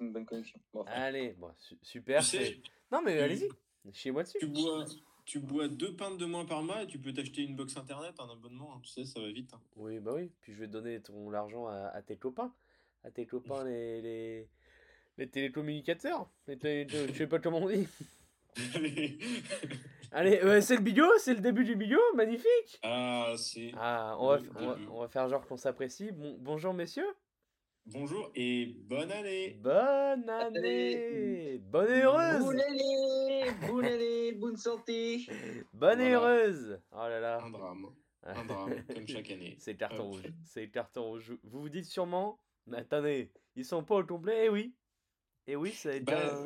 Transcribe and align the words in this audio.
une 0.00 0.12
bonne 0.12 0.24
connexion. 0.26 0.58
Bon, 0.72 0.80
enfin, 0.82 0.90
Allez, 0.92 1.34
bon, 1.38 1.50
su- 1.58 1.78
super. 1.82 2.20
Tu 2.22 2.26
sais, 2.28 2.44
c'est- 2.44 2.60
Non, 2.92 3.02
mais 3.04 3.18
allez-y. 3.20 3.48
Chiez-moi 3.92 4.22
dessus. 4.22 4.38
Tu 4.38 4.46
bois, 4.46 4.84
tu 5.24 5.38
bois 5.40 5.68
deux 5.68 5.94
pintes 5.94 6.18
de 6.18 6.24
moins 6.26 6.44
par 6.44 6.62
mois 6.62 6.82
et 6.82 6.86
tu 6.86 6.98
peux 6.98 7.12
t'acheter 7.12 7.42
une 7.42 7.56
box 7.56 7.76
internet, 7.76 8.14
un 8.18 8.30
abonnement, 8.30 8.74
hein, 8.74 8.80
tu 8.82 8.90
sais, 8.90 9.04
ça 9.04 9.20
va 9.20 9.30
vite. 9.30 9.52
hein. 9.54 9.60
Oui, 9.76 9.98
bah 9.98 10.12
oui. 10.14 10.30
Puis 10.42 10.52
je 10.54 10.58
vais 10.60 10.66
donner 10.68 11.00
ton 11.00 11.30
l'argent 11.30 11.66
à, 11.68 11.88
à 11.94 12.02
tes 12.02 12.16
copains. 12.16 12.52
À 13.04 13.10
tes 13.10 13.26
copains, 13.26 13.64
les, 13.64 14.02
les, 14.02 14.48
les 15.18 15.28
télécommunicateurs. 15.28 16.28
Les 16.46 16.58
télé- 16.58 16.86
je 16.90 17.12
sais 17.12 17.26
pas 17.26 17.38
comment 17.38 17.58
on 17.58 17.68
dit. 17.68 17.86
Allez, 20.10 20.40
euh, 20.42 20.60
c'est 20.60 20.76
le 20.76 20.82
bigot, 20.82 21.06
c'est 21.18 21.34
le 21.34 21.40
début 21.40 21.64
du 21.64 21.76
bigot, 21.76 22.00
magnifique. 22.14 22.78
ah, 22.82 23.34
c'est. 23.36 23.72
Ah, 23.76 24.16
on 24.18 24.28
va, 24.28 24.38
on 24.56 24.66
va, 24.66 24.78
on 24.90 25.00
va 25.00 25.08
faire 25.08 25.28
genre 25.28 25.46
qu'on 25.46 25.56
s'apprécie. 25.58 26.10
Bon, 26.12 26.36
bonjour 26.40 26.72
messieurs. 26.72 27.06
Bonjour 27.92 28.30
et 28.34 28.66
bonne 28.66 29.10
année 29.10 29.50
Bonne 29.62 30.28
année. 30.28 31.58
Bonne 31.58 31.90
et 31.90 32.02
heureuse. 32.02 32.40
Bonne 32.44 32.60
année, 32.60 33.44
bonne 33.66 33.84
année, 33.84 34.32
bonne 34.32 34.56
santé. 34.56 35.26
Bonne 35.72 36.00
et 36.00 36.12
heureuse. 36.12 36.78
Oh 36.92 36.96
là 37.08 37.20
là. 37.20 37.40
Un 37.42 37.50
drame, 37.50 37.86
un 38.24 38.44
drame, 38.44 38.84
comme 38.94 39.06
chaque 39.08 39.30
année. 39.30 39.56
C'est 39.58 39.72
le 39.72 39.78
carton 39.78 40.10
rouge. 40.10 40.22
C'est 40.44 40.62
le 40.62 40.66
carton 40.70 41.04
rouge. 41.04 41.32
Vous 41.44 41.60
vous 41.62 41.68
dites 41.68 41.86
sûrement, 41.86 42.40
mais 42.66 42.78
attendez, 42.78 43.32
ils 43.56 43.64
sont 43.64 43.82
pas 43.84 43.96
au 43.96 44.04
complet. 44.04 44.46
Eh 44.46 44.48
oui. 44.50 44.74
Eh 45.46 45.56
oui, 45.56 45.72
ça 45.72 45.90
a 45.90 45.92
été 45.94 46.04
Bah, 46.12 46.44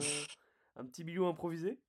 un, 0.77 0.83
un 0.83 0.87
petit 0.87 1.03
bigot 1.03 1.27
improvisé. 1.27 1.81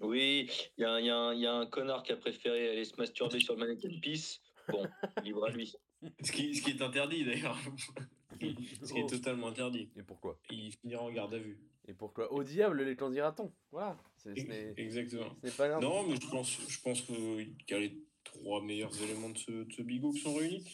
Oui, 0.00 0.48
il 0.76 0.82
y, 0.82 0.84
a 0.84 0.90
un- 0.92 1.00
y 1.34 1.40
y 1.40 1.46
a 1.46 1.52
un 1.54 1.66
connard 1.66 2.02
qui 2.02 2.12
a 2.12 2.16
préféré 2.16 2.68
aller 2.70 2.84
se 2.84 2.94
masturber 2.96 3.40
sur 3.40 3.54
le 3.54 3.60
mannequin 3.60 3.88
de 3.88 3.98
pisse. 3.98 4.40
Bon, 4.68 4.86
libre 5.24 5.46
à 5.46 5.50
lui. 5.50 5.74
Ce 6.22 6.32
qui, 6.32 6.54
ce 6.54 6.62
qui 6.62 6.70
est 6.70 6.82
interdit 6.82 7.24
d'ailleurs. 7.24 7.58
ce 8.40 8.92
qui 8.92 8.98
est 8.98 9.02
Oh. 9.04 9.08
totalement 9.08 9.48
interdit. 9.48 9.90
Et 9.96 10.02
pourquoi? 10.02 10.38
Il 10.50 10.72
finira 10.72 11.02
en 11.02 11.10
garde 11.10 11.34
à 11.34 11.38
vue. 11.38 11.58
Et 11.88 11.94
pourquoi? 11.94 12.30
Au 12.32 12.44
diable 12.44 12.82
les 12.82 12.94
dira-t-on 12.94 13.52
Voilà. 13.72 13.98
Ce 14.18 14.28
Exactement. 14.76 15.34
ce 15.40 15.46
n'est 15.46 15.52
pas 15.52 15.68
grave. 15.68 15.82
Non, 15.82 16.06
mais 16.06 16.16
je 16.20 16.28
pense, 16.28 16.58
je 16.68 16.80
pense 16.80 17.00
qu'il 17.02 17.54
y 17.70 17.74
a 17.74 17.78
les 17.80 17.98
trois 18.24 18.62
meilleurs 18.62 18.92
éléments 19.02 19.30
de 19.30 19.38
ce, 19.38 19.50
de 19.64 19.72
ce 19.72 19.82
bigot 19.82 20.12
qui 20.12 20.20
sont 20.20 20.34
réunis. 20.34 20.64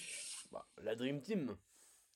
Bah, 0.50 0.66
la 0.82 0.94
Dream 0.96 1.22
Team. 1.22 1.56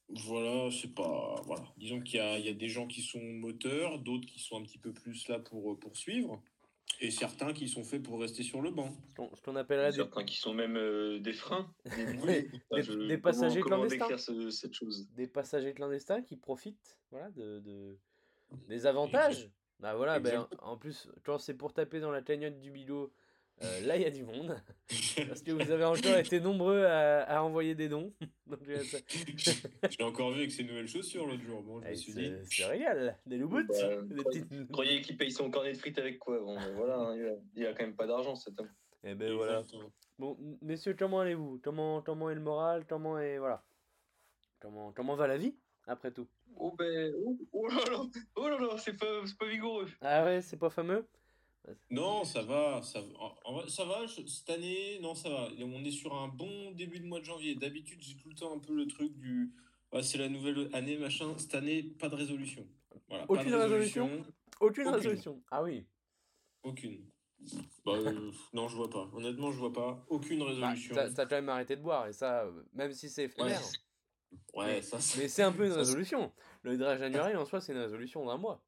Voilà, 0.09 0.71
c'est 0.71 0.95
pas. 0.95 1.41
Voilà. 1.45 1.65
Disons 1.77 2.01
qu'il 2.01 2.17
y 2.17 2.21
a, 2.21 2.39
il 2.39 2.45
y 2.47 2.49
a 2.49 2.55
des 2.55 2.69
gens 2.69 2.87
qui 2.87 3.03
sont 3.03 3.23
moteurs, 3.23 3.99
d'autres 3.99 4.27
qui 4.27 4.41
sont 4.41 4.57
un 4.59 4.63
petit 4.65 4.79
peu 4.79 4.93
plus 4.93 5.29
là 5.29 5.39
pour 5.39 5.73
euh, 5.73 5.79
poursuivre, 5.79 6.43
et 7.01 7.11
certains 7.11 7.53
qui 7.53 7.69
sont 7.69 7.85
faits 7.85 8.03
pour 8.03 8.21
rester 8.21 8.43
sur 8.43 8.61
le 8.61 8.71
banc. 8.71 8.93
Ce 9.37 9.41
qu'on- 9.43 9.57
appellerait 9.57 9.91
des, 9.91 9.97
Certains 9.97 10.25
qui 10.25 10.37
sont 10.37 10.55
même 10.55 10.77
euh, 10.77 11.19
des 11.21 11.33
freins. 11.33 11.73
Des, 11.85 11.91
bouées. 12.15 12.51
Des- 13.09 13.19
passagers 13.19 13.61
comment, 13.61 13.77
comment 13.77 13.89
clandestins. 13.89 14.09
décrire 14.09 14.19
ce- 14.21 14.51
cette 14.51 14.75
chose? 14.75 15.09
Des 15.15 15.27
passagers 15.27 15.75
clandestins 15.75 16.23
qui 16.23 16.37
profitent 16.37 16.99
voilà, 17.11 17.31
de, 17.31 17.61
de- 17.61 17.97
des 18.69 18.87
avantages. 18.87 19.51
Bah 19.81 19.95
voilà, 19.95 20.19
ben, 20.19 20.49
en 20.61 20.77
plus, 20.77 21.09
quand 21.25 21.39
c'est 21.39 21.55
pour 21.55 21.73
taper 21.73 22.01
dans 22.01 22.11
la 22.11 22.21
cagnotte 22.23 22.59
du 22.59 22.71
bigot, 22.73 23.13
euh, 23.63 23.81
là 23.87 23.97
il 23.97 24.03
y 24.03 24.07
a 24.07 24.11
du 24.11 24.23
monde. 24.23 24.57
Parce 25.29 25.43
que 25.43 25.51
vous 25.53 25.71
avez 25.71 25.85
encore 25.85 26.17
été 26.17 26.41
nombreux 26.41 26.85
à, 26.85 27.23
à 27.23 27.43
envoyer 27.43 27.75
des 27.75 27.89
dons. 27.89 28.13
Donc, 28.47 28.61
euh, 28.69 28.83
ça- 28.85 28.99
J'ai 29.91 30.03
encore 30.05 30.31
vu 30.31 30.39
avec 30.41 30.53
ses 30.53 30.65
nouvelles 30.65 30.89
chaussures 30.89 31.27
l'autre 31.27 31.43
jour. 31.43 31.63
Bon, 31.63 31.81
je 31.81 31.87
me 31.87 31.93
eh, 31.93 31.97
suis 31.97 32.13
dit. 32.15 32.33
c'est 32.45 32.65
régal. 32.65 33.19
Des 33.27 33.37
loups 33.37 33.49
Bah, 33.49 33.63
petites- 33.69 34.71
croyez 34.73 35.01
qu'il 35.03 35.17
paye 35.17 35.31
son 35.31 35.51
cornet 35.51 35.73
de 35.73 35.79
frites 35.79 35.99
avec 35.99 36.19
quoi 36.19 36.39
Bon, 36.41 36.55
ben 36.57 36.73
voilà, 36.77 36.97
hein, 36.99 37.17
il, 37.17 37.27
a, 37.27 37.33
il 37.57 37.67
a 37.67 37.73
quand 37.75 37.85
même 37.85 37.97
pas 37.97 38.07
d'argent 38.07 38.35
cet 38.37 38.59
homme. 38.61 38.71
Eh 39.05 39.15
ben 39.15 39.33
voilà. 39.35 39.63
Bon, 40.19 40.37
messieurs, 40.63 40.97
comment 40.99 41.21
allez-vous? 41.21 41.61
Comment, 41.63 42.03
comment 42.03 42.31
est 42.31 42.35
le 42.35 42.41
moral? 42.41 42.85
Comment 42.89 43.19
est. 43.19 43.39
Voilà. 43.39 43.63
Comment, 44.61 44.93
comment 44.93 45.15
va 45.15 45.27
la 45.29 45.37
vie, 45.37 45.55
après 45.87 46.11
tout? 46.11 46.27
Oh 46.57 46.75
ben, 46.77 47.13
oh, 47.25 47.39
oh 47.53 47.69
là 47.69 47.77
là, 47.91 48.03
oh 48.35 48.49
là 48.49 48.59
là, 48.59 48.77
c'est 48.79 48.97
pas, 48.99 49.07
c'est 49.25 49.39
pas 49.39 49.47
vigoureux. 49.47 49.87
Ah 50.01 50.25
ouais, 50.25 50.43
c'est 50.43 50.57
pas 50.57 50.71
fameux? 50.71 51.07
Non, 51.91 52.25
ça 52.25 52.43
va, 52.43 52.81
ça, 52.83 53.01
va. 53.01 53.69
Ça 53.69 53.85
va. 53.85 54.07
je- 54.07 54.27
cette 54.27 54.49
année, 54.51 54.99
non, 55.01 55.15
ça 55.15 55.29
va. 55.29 55.49
On 55.61 55.85
est 55.85 55.91
sur 55.91 56.15
un 56.15 56.29
bon 56.29 56.71
début 56.73 56.99
de 57.01 57.07
mois 57.07 57.21
de 57.21 57.25
janvier. 57.25 57.55
D'habitude, 57.55 57.99
j'ai 58.01 58.17
tout 58.17 58.29
le 58.31 58.35
temps 58.35 58.55
un 58.55 58.59
peu 58.59 58.75
le 58.75 58.87
truc 58.87 59.13
du. 59.19 59.53
Ouais, 59.93 60.03
c'est 60.03 60.19
la 60.19 60.29
nouvelle 60.29 60.69
année, 60.73 60.97
machin. 60.97 61.35
Cette 61.37 61.55
année, 61.55 61.83
pas 61.83 62.09
de 62.09 62.15
résolution. 62.15 62.67
Voilà, 63.09 63.27
pas 63.27 63.35
de 63.35 63.41
Aucune 63.41 63.55
résolution 63.55 64.05
Aucune, 64.61 64.87
Aucune. 64.87 64.89
résolution. 64.89 65.43
Ah 65.51 65.63
oui. 65.63 65.87
Aucune. 66.63 67.05
Bah, 67.85 67.93
euh, 67.95 68.33
non, 68.53 68.67
je 68.69 68.77
vois 68.77 68.91
pas. 68.91 69.09
Honnêtement, 69.13 69.53
je 69.53 69.59
vois 69.59 69.73
pas. 69.73 70.05
Aucune 70.09 70.41
Bah, 70.41 70.47
résolution. 70.47 70.95
t'as 70.95 71.11
t'as 71.11 71.27
quand 71.27 71.37
même 71.37 71.49
arrêté 71.49 71.77
de 71.77 71.83
boire, 71.83 72.07
et 72.09 72.13
ça, 72.13 72.45
euh, 72.45 72.63
même 72.73 72.93
si 72.93 73.09
c'est 73.09 73.25
éphémère. 73.25 73.61
Ouais, 74.55 74.83
ça, 74.83 74.99
c'est- 75.01 75.21
Mais 75.21 75.29
c'est 75.29 75.43
un 75.43 75.53
peu 75.53 75.65
une 75.65 75.73
Ça, 75.73 75.79
résolution. 75.79 76.33
Le 76.63 76.77
dry 76.77 76.99
January, 76.99 77.37
en 77.37 77.45
soi, 77.45 77.61
c'est 77.61 77.73
une 77.73 77.79
résolution 77.79 78.27
d'un 78.27 78.37
mois. 78.37 78.63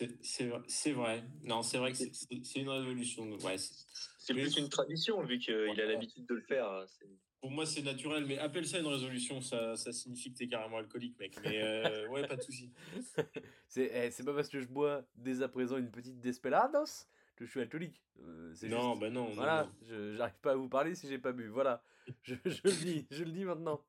C'est- 0.00 0.16
c'est 0.22 0.46
vrai- 0.46 0.62
c'est 0.68 0.92
vrai. 0.92 1.24
Non, 1.42 1.62
c'est 1.62 1.78
vrai 1.78 1.92
que 1.92 1.96
c'est- 1.98 2.56
une 2.60 2.68
résolution. 2.68 3.30
Ouais, 3.38 3.58
c'est- 3.58 4.32
plus 4.34 4.56
une 4.56 4.68
tradition 4.68 5.22
vu 5.22 5.38
qu'il 5.38 5.54
a 5.54 5.86
l'habitude 5.86 6.26
de 6.26 6.34
le 6.34 6.40
faire. 6.42 6.84
c'est- 6.88 7.06
pour 7.40 7.50
moi, 7.50 7.66
c'est 7.66 7.82
naturel, 7.82 8.24
mais 8.24 8.38
appelle 8.38 8.66
ça 8.66 8.78
une 8.78 8.86
résolution, 8.86 9.42
ça, 9.42 9.76
ça 9.76 9.92
signifie 9.92 10.32
que 10.32 10.38
t'es 10.38 10.48
carrément 10.48 10.78
alcoolique, 10.78 11.18
mec. 11.20 11.36
Mais 11.44 11.60
euh, 11.62 12.08
ouais, 12.08 12.26
pas 12.26 12.36
de 12.36 12.42
souci. 12.42 12.70
C'est 13.68 13.90
eh, 13.92 14.10
c'est 14.10 14.24
pas 14.24 14.32
parce 14.32 14.48
que 14.48 14.60
je 14.60 14.66
bois 14.66 15.02
dès 15.16 15.42
à 15.42 15.48
présent 15.48 15.76
une 15.76 15.90
petite 15.90 16.20
Desperados 16.20 17.06
que 17.36 17.44
je 17.44 17.50
suis 17.50 17.60
alcoolique. 17.60 18.00
Euh, 18.22 18.54
Non, 18.62 18.92
juste- 18.92 19.00
bah 19.00 19.10
non. 19.10 19.26
Voilà, 19.34 19.70
j'arrive 20.16 20.38
pas 20.40 20.52
à 20.52 20.56
vous 20.56 20.68
parler 20.70 20.94
si 20.94 21.06
j'ai 21.08 21.18
pas 21.18 21.32
bu. 21.32 21.48
Voilà, 21.48 21.82
je, 22.22 22.34
je 22.46 22.60
le 22.64 22.72
dis, 22.72 23.06
je 23.10 23.24
le 23.24 23.30
dis 23.32 23.44
maintenant. 23.44 23.84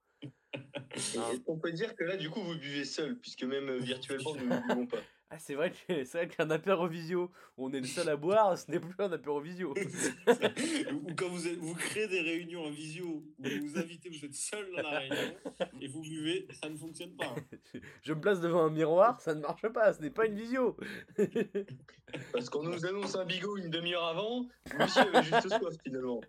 On 1.47 1.57
peut 1.59 1.71
dire 1.71 1.95
que 1.95 2.03
là, 2.03 2.17
du 2.17 2.29
coup, 2.29 2.41
vous 2.41 2.55
buvez 2.57 2.83
seul, 2.85 3.17
puisque 3.19 3.43
même 3.43 3.69
euh, 3.69 3.77
virtuellement, 3.77 4.35
nous 4.35 4.45
ne 4.47 4.67
buvons 4.67 4.87
pas? 4.87 4.97
Ah, 5.31 5.39
c'est 5.39 5.55
vrai 5.55 5.71
que 5.71 6.03
c'est 6.05 6.17
vrai 6.17 6.27
qu'un 6.27 6.49
apérovisio 6.51 7.31
où 7.57 7.65
on 7.65 7.73
est 7.73 7.79
le 7.79 7.87
seul 7.87 8.07
à 8.09 8.15
boire, 8.15 8.57
ce 8.57 8.69
n'est 8.69 8.79
plus 8.79 8.93
un 8.99 9.11
apérovisio. 9.11 9.73
Ou 9.73 11.13
quand 11.17 11.27
vous, 11.29 11.47
êtes- 11.47 11.57
vous 11.57 11.73
créez 11.73 12.07
des 12.07 12.21
réunions 12.21 12.65
en 12.65 12.69
visio, 12.69 13.05
où 13.05 13.43
vous 13.43 13.67
vous 13.67 13.77
invitez, 13.79 14.09
vous 14.09 14.23
êtes 14.23 14.35
seul 14.35 14.69
dans 14.75 14.83
la 14.83 14.99
réunion, 14.99 15.35
et 15.81 15.87
vous 15.87 16.01
buvez, 16.01 16.47
ça 16.51 16.69
ne 16.69 16.77
fonctionne 16.77 17.15
pas. 17.15 17.33
je 18.03 18.13
me 18.13 18.21
place 18.21 18.39
devant 18.39 18.65
un 18.65 18.69
miroir, 18.69 19.19
ça 19.19 19.33
ne 19.33 19.41
marche 19.41 19.67
pas, 19.69 19.93
ce 19.93 20.01
n'est 20.01 20.11
pas 20.11 20.27
une 20.27 20.35
visio. 20.35 20.77
Parce 22.31 22.49
qu'on 22.49 22.63
nous 22.63 22.85
annonce 22.85 23.15
un 23.15 23.25
bigot 23.25 23.57
une 23.57 23.69
demi-heure 23.71 24.05
avant, 24.05 24.47
monsieur 24.79 25.01
avait 25.01 25.23
juste 25.23 25.49
soif 25.57 25.75
finalement. 25.83 26.21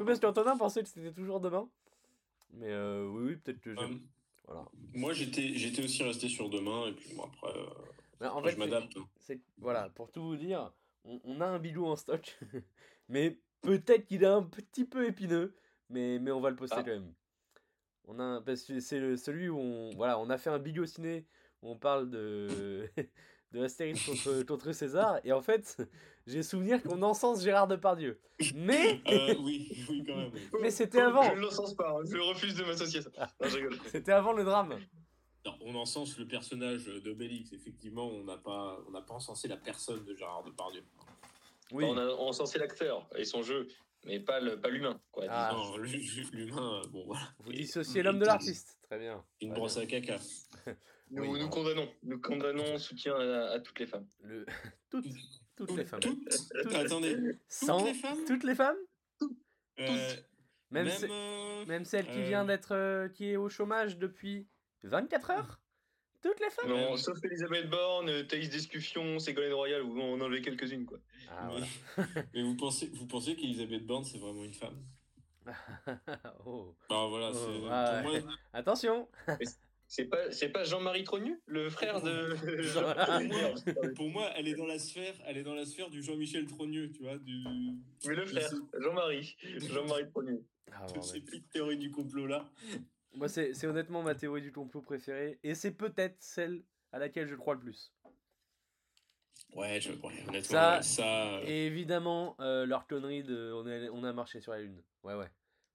Oui, 0.00 0.06
parce 0.06 0.18
qu'Antonin 0.18 0.56
pensait 0.56 0.82
que 0.82 0.88
c'était 0.88 1.12
toujours 1.12 1.38
demain. 1.40 1.68
Mais 2.54 2.70
euh, 2.70 3.06
oui, 3.06 3.22
oui, 3.28 3.36
peut-être 3.36 3.60
que 3.60 3.74
je... 3.74 3.80
Euh, 3.80 3.88
Voilà. 4.46 4.64
moi, 4.94 5.12
j'étais 5.12 5.54
j'étais 5.54 5.84
aussi 5.84 6.02
resté 6.02 6.28
sur 6.28 6.48
demain, 6.50 6.88
et 6.88 6.92
puis 6.92 7.14
bon, 7.14 7.24
après, 7.24 7.56
euh, 7.56 7.66
en 8.32 8.42
fait, 8.42 8.52
je 8.52 8.58
m'adapte. 8.58 8.96
c'est 9.20 9.40
voilà, 9.58 9.88
pour 9.90 10.10
tout 10.12 10.22
vous 10.22 10.36
dire, 10.36 10.72
on, 11.04 11.20
on 11.24 11.40
a 11.40 11.46
un 11.46 11.58
bigot 11.58 11.86
en 11.86 11.96
stock, 11.96 12.38
mais 13.08 13.38
peut-être 13.62 14.06
qu'il 14.06 14.22
est 14.22 14.26
un 14.26 14.42
petit 14.42 14.84
peu 14.84 15.06
épineux, 15.06 15.54
mais, 15.90 16.18
mais 16.18 16.30
on 16.30 16.40
va 16.40 16.50
le 16.50 16.56
poster 16.56 16.76
Ah. 16.78 16.82
quand 16.84 16.90
même. 16.92 17.12
On 18.06 18.18
a 18.18 18.22
un- 18.22 18.42
parce 18.42 18.62
que 18.64 18.80
c'est 18.80 19.00
le- 19.00 19.16
celui 19.16 19.48
où 19.48 19.58
on 19.58 19.90
voilà, 19.96 20.18
on 20.18 20.28
a 20.30 20.36
fait 20.38 20.50
un 20.50 20.58
bigot 20.58 20.86
ciné 20.86 21.26
où 21.62 21.70
on 21.70 21.76
parle 21.78 22.10
de 22.10 22.86
de 23.52 23.62
Astérix 23.62 24.04
contre, 24.04 24.42
contre 24.46 24.72
César 24.72 25.20
et 25.24 25.32
en 25.32 25.40
fait, 25.40 25.80
j'ai 26.26 26.42
souvenir 26.42 26.82
qu'on 26.82 27.00
encense 27.02 27.42
Gérard 27.42 27.68
Depardieu. 27.68 28.20
Mais 28.54 29.00
Euh, 29.10 29.34
oui, 29.40 29.84
oui, 29.88 30.02
quand 30.06 30.16
même. 30.16 30.30
oui. 30.34 30.40
Mais 30.60 30.70
c'était 30.70 31.00
avant. 31.00 31.22
Je 31.22 31.34
ne 31.36 31.40
l'encense 31.40 31.74
pas, 31.74 31.92
hein, 31.92 32.02
je 32.04 32.18
refuse 32.18 32.56
de 32.56 32.64
m'associer 32.64 33.00
à 33.16 33.28
ça. 33.28 33.48
C'était 33.86 34.12
avant 34.12 34.32
le 34.32 34.44
drame. 34.44 34.76
Non, 35.46 35.56
on 35.60 35.74
encense 35.74 36.16
le 36.18 36.26
personnage 36.26 36.86
d'Obélix, 36.86 37.52
effectivement, 37.52 38.06
on 38.08 38.24
n'a 38.24 38.38
pas, 38.38 38.78
on 38.86 38.90
n'a 38.92 39.02
pas 39.02 39.14
encensé 39.14 39.46
la 39.48 39.56
personne 39.58 40.04
de 40.04 40.14
Gérard 40.14 40.42
Depardieu. 40.44 40.82
Oui. 41.72 41.84
On 41.84 41.96
a 41.98 42.06
encensé 42.14 42.58
l'acteur 42.58 43.08
et 43.16 43.24
son 43.24 43.42
jeu, 43.42 43.68
mais 44.06 44.20
pas 44.20 44.40
le- 44.40 44.58
pas 44.60 44.68
l'humain. 44.70 45.00
quoi. 45.12 45.24
Ah. 45.28 45.50
Non, 45.52 45.76
l'humain, 45.76 46.80
euh, 46.82 46.86
bon 46.88 47.04
voilà, 47.06 47.28
Vous 47.40 47.52
dissociez 47.52 48.02
l'homme 48.02 48.18
de 48.18 48.24
l'artiste. 48.24 48.78
Très 48.84 48.98
bien. 48.98 49.24
une 49.40 49.50
Très 49.50 49.58
brosse 49.58 49.74
bien. 49.76 49.82
à 49.84 49.86
caca. 49.86 50.16
Nous, 51.10 51.22
Oui. 51.32 51.38
nous 51.40 51.48
condamnons, 51.50 51.88
nous 52.02 52.18
condamnons 52.20 52.78
soutien 52.78 53.14
à, 53.14 53.50
à 53.52 53.60
toutes 53.60 53.78
les 53.78 53.86
femmes. 53.86 54.06
Le... 54.22 54.46
Toutes, 54.90 55.06
toutes 55.56 55.76
les 55.76 55.84
femmes. 55.84 56.00
Toutes, 56.00 56.74
attendez, 56.74 57.16
Sans... 57.48 57.78
toutes 57.78 57.86
les 57.88 57.94
femmes 57.94 58.18
Toutes 58.26 58.44
les 58.44 58.54
femmes? 58.54 58.76
Euh, 59.80 60.14
Même, 60.70 60.86
même, 60.86 60.88
ce- 60.90 61.06
euh, 61.10 61.66
même 61.66 61.84
celle 61.84 62.06
qui 62.06 62.20
euh, 62.20 62.28
vient 62.28 62.44
d'être 62.44 62.72
euh, 62.72 63.08
qui 63.08 63.30
est 63.30 63.36
au 63.36 63.48
chômage 63.48 63.98
depuis 63.98 64.46
24 64.88 65.30
heures? 65.30 65.60
Toutes 66.22 66.40
les 66.40 66.48
femmes? 66.50 66.70
Non, 66.70 66.96
sauf 66.96 67.18
Elisabeth 67.22 67.68
Borne, 67.68 68.08
euh, 68.08 68.22
Thaïs 68.24 68.48
Descuffion, 68.48 69.18
Ségolène 69.18 69.52
Royal, 69.52 69.82
où 69.82 69.98
on 70.00 70.14
en 70.14 70.20
enlevé 70.22 70.40
quelques-unes. 70.40 70.86
quoi. 70.86 70.98
Ah 71.30 71.48
mais, 71.48 71.66
voilà. 71.96 72.06
mais 72.34 72.42
vous 72.42 72.56
pensez, 72.56 72.86
vous 72.94 73.06
pensez 73.06 73.36
qu'Elisabeth 73.36 73.84
Borne 73.86 74.04
c'est 74.04 74.18
vraiment 74.18 74.44
une 74.44 74.54
femme? 74.54 74.82
Oh. 76.46 76.74
Bah 76.88 77.06
voilà, 77.08 77.30
Oh, 77.32 77.34
c'est 77.34 77.68
ah 77.70 78.00
pour 78.02 78.12
ouais. 78.12 78.20
moi. 78.22 78.32
Attention 78.54 79.08
C'est 79.86 80.06
pas, 80.06 80.30
c'est 80.32 80.48
pas 80.48 80.64
Jean-Marie 80.64 81.04
Trogneux, 81.04 81.40
le 81.46 81.68
frère 81.68 82.00
de. 82.00 82.34
Pour 83.94 84.08
moi, 84.08 84.30
elle 84.36 84.48
est 84.48 84.54
dans 84.54 84.66
la 84.66 84.78
sphère, 84.78 85.14
elle 85.26 85.36
est 85.36 85.42
dans 85.42 85.54
la 85.54 85.66
sphère 85.66 85.90
du 85.90 86.02
Jean-Michel 86.02 86.46
Trogneux, 86.46 86.90
tu 86.90 87.02
vois, 87.02 87.18
du 87.18 87.44
Mais 88.06 88.14
le 88.14 88.24
frère, 88.24 88.50
Jean-Marie. 88.80 89.36
Jean-Marie 89.58 90.08
Trogneux. 90.08 90.42
ah, 90.72 90.86
bon, 90.94 91.02
ces 91.02 91.18
ouais. 91.18 91.20
petites 91.20 91.50
théories 91.50 91.76
du 91.78 91.90
complot 91.90 92.26
là. 92.26 92.50
Moi, 93.14 93.28
c'est 93.28 93.66
honnêtement 93.66 94.02
ma 94.02 94.14
théorie 94.14 94.42
du 94.42 94.52
complot 94.52 94.82
préférée. 94.82 95.38
Et 95.42 95.54
c'est 95.54 95.72
peut-être 95.72 96.16
celle 96.20 96.62
à 96.92 96.98
laquelle 96.98 97.28
je 97.28 97.34
crois 97.34 97.54
le 97.54 97.60
plus. 97.60 97.92
Ouais, 99.54 99.80
je 99.80 99.92
ouais, 99.92 100.24
honnêtement, 100.28 100.82
Ça, 100.82 101.38
euh, 101.38 101.44
Et 101.46 101.66
évidemment, 101.66 102.36
euh, 102.40 102.66
leur 102.66 102.86
connerie 102.86 103.22
de 103.22 103.52
on, 103.52 103.66
est, 103.68 103.88
on 103.90 104.02
a 104.02 104.12
marché 104.12 104.40
sur 104.40 104.52
la 104.52 104.60
Lune. 104.60 104.82
Ouais, 105.02 105.14
ouais. 105.14 105.30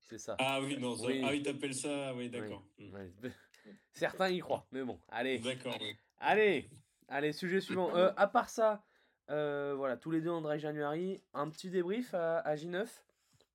C'est 0.10 0.18
ça. 0.18 0.36
Ah 0.40 0.60
oui, 0.62 0.78
non, 0.78 0.96
ça... 0.96 1.06
Oui. 1.08 1.22
ah 1.24 1.30
oui, 1.32 1.44
t'appelles 1.44 1.76
ça, 1.76 2.14
oui, 2.16 2.30
d'accord. 2.30 2.64
Certains 3.94 4.30
y 4.30 4.40
croient, 4.40 4.66
mais 4.72 4.84
bon, 4.84 5.00
allez. 5.10 5.40
D'accord. 5.40 5.78
oui. 5.80 5.96
Allez, 6.18 6.70
allez, 7.08 7.32
sujet 7.32 7.62
suivant. 7.62 7.96
Euh, 7.96 8.12
à 8.18 8.28
part 8.28 8.50
ça, 8.50 8.84
euh, 9.30 9.74
voilà, 9.78 9.96
tous 9.96 10.12
les 10.12 10.22
deux 10.22 10.32
en 10.32 10.42
Dry 10.42 10.60
January, 10.60 11.22
un 11.34 11.50
petit 11.50 11.70
débrief 11.70 12.14
à, 12.14 12.40
à 12.40 12.56
J9 12.56 12.88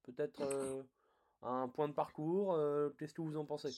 Peut-être 0.05 0.85
un 1.45 1.69
point 1.69 1.89
de 1.89 1.95
parcours 1.95 2.55
euh, 2.55 2.91
Qu'est-ce 2.99 3.15
que 3.15 3.23
vous 3.23 3.37
en 3.37 3.45
pensez? 3.45 3.71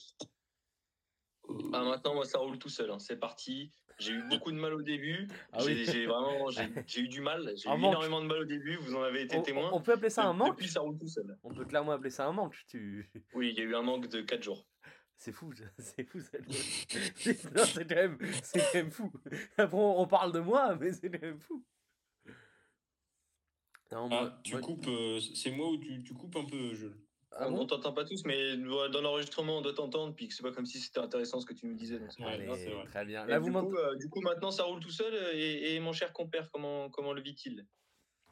Ah, 1.73 1.83
maintenant, 1.83 2.13
moi, 2.15 2.25
ça 2.25 2.39
roule 2.39 2.59
tout 2.59 2.69
seul. 2.69 2.91
hein. 2.91 2.99
C'est 2.99 3.17
parti. 3.17 3.71
J'ai 3.99 4.11
eu 4.11 4.23
beaucoup 4.29 4.51
de 4.51 4.57
mal 4.57 4.73
au 4.73 4.81
début. 4.81 5.27
Ah 5.53 5.59
j'ai 5.59 5.73
oui. 5.73 5.85
j'ai 5.85 6.05
vraiment 6.05 6.49
j'ai 6.87 7.01
eu 7.01 7.07
du 7.07 7.21
mal. 7.21 7.53
J'ai 7.55 7.67
eu 7.69 7.71
manque. 7.77 7.89
énormément 7.91 8.21
de 8.21 8.27
mal 8.27 8.39
au 8.41 8.45
début. 8.45 8.75
Vous 8.77 8.95
en 8.95 9.01
avez 9.03 9.21
été 9.23 9.37
on, 9.37 9.41
témoin. 9.41 9.69
on 9.73 9.81
peut 9.81 9.93
appeler 9.93 10.09
ça 10.09 10.25
un 10.25 10.33
manque? 10.33 10.49
Depuis, 10.57 10.67
ça 10.69 10.81
roule 10.81 10.97
tout 10.97 11.07
seul. 11.07 11.37
On 11.43 11.53
peut 11.53 11.65
clairement 11.65 11.93
appeler 11.93 12.09
ça 12.09 12.27
un 12.27 12.31
manque. 12.33 12.55
Tu... 12.67 13.09
Oui, 13.33 13.49
il 13.51 13.57
y 13.57 13.61
a 13.61 13.63
eu 13.63 13.75
un 13.75 13.81
manque 13.81 14.07
de 14.07 14.21
4 14.21 14.43
jours. 14.43 14.67
C'est 15.15 15.31
fou, 15.31 15.51
c'est 15.79 16.03
fou. 16.03 16.19
ça. 16.19 16.37
C'est 17.15 17.55
non, 17.55 17.63
c'est 17.65 17.87
quand, 17.87 17.95
même- 17.95 18.19
c'est 18.43 18.59
quand 18.59 18.73
même 18.75 18.91
fou. 18.91 19.11
Après, 19.57 19.75
on 19.77 20.05
parle 20.05 20.31
de 20.31 20.39
moi, 20.39 20.75
mais 20.75 20.93
c'est 20.93 21.09
quand 21.09 21.21
même 21.25 21.39
fou. 21.39 21.65
Non, 23.91 24.09
moi- 24.09 24.31
Ah, 24.31 24.41
tu 24.43 24.51
moi- 24.51 24.61
coupes, 24.61 24.87
euh, 24.87 25.19
c'est 25.33 25.49
moi 25.49 25.69
ou 25.71 25.77
tu, 25.77 26.03
tu 26.03 26.13
coupes 26.13 26.35
un 26.35 26.45
peu, 26.45 26.75
Jules? 26.75 26.95
Ah 27.39 27.47
on 27.47 27.51
bon 27.51 27.59
on 27.61 27.65
t'entend 27.67 27.93
pas 27.93 28.03
tous, 28.03 28.23
mais 28.25 28.57
dans 28.57 29.01
l'enregistrement, 29.01 29.59
on 29.59 29.61
doit 29.61 29.73
t'entendre. 29.73 30.15
Puis 30.15 30.29
c'est 30.31 30.41
pas 30.43 30.51
comme 30.51 30.65
si 30.65 30.79
c'était 30.79 30.99
intéressant 30.99 31.39
ce 31.39 31.45
que 31.45 31.53
tu 31.53 31.67
nous 31.67 31.75
disais. 31.75 31.99
donc. 31.99 32.09
Allez, 32.21 32.45
vrai. 32.47 32.85
très 32.85 33.05
bien. 33.05 33.25
Là, 33.25 33.39
vous 33.39 33.45
du, 33.47 33.51
coup, 33.53 33.75
euh, 33.75 33.95
du 33.95 34.09
coup, 34.09 34.21
maintenant, 34.21 34.49
ça 34.51 34.63
roule 34.63 34.79
tout 34.79 34.89
seul. 34.91 35.13
Et, 35.35 35.75
et 35.75 35.79
mon 35.79 35.93
cher 35.93 36.13
compère, 36.13 36.49
comment, 36.51 36.89
comment 36.89 37.13
le 37.13 37.21
vit-il? 37.21 37.65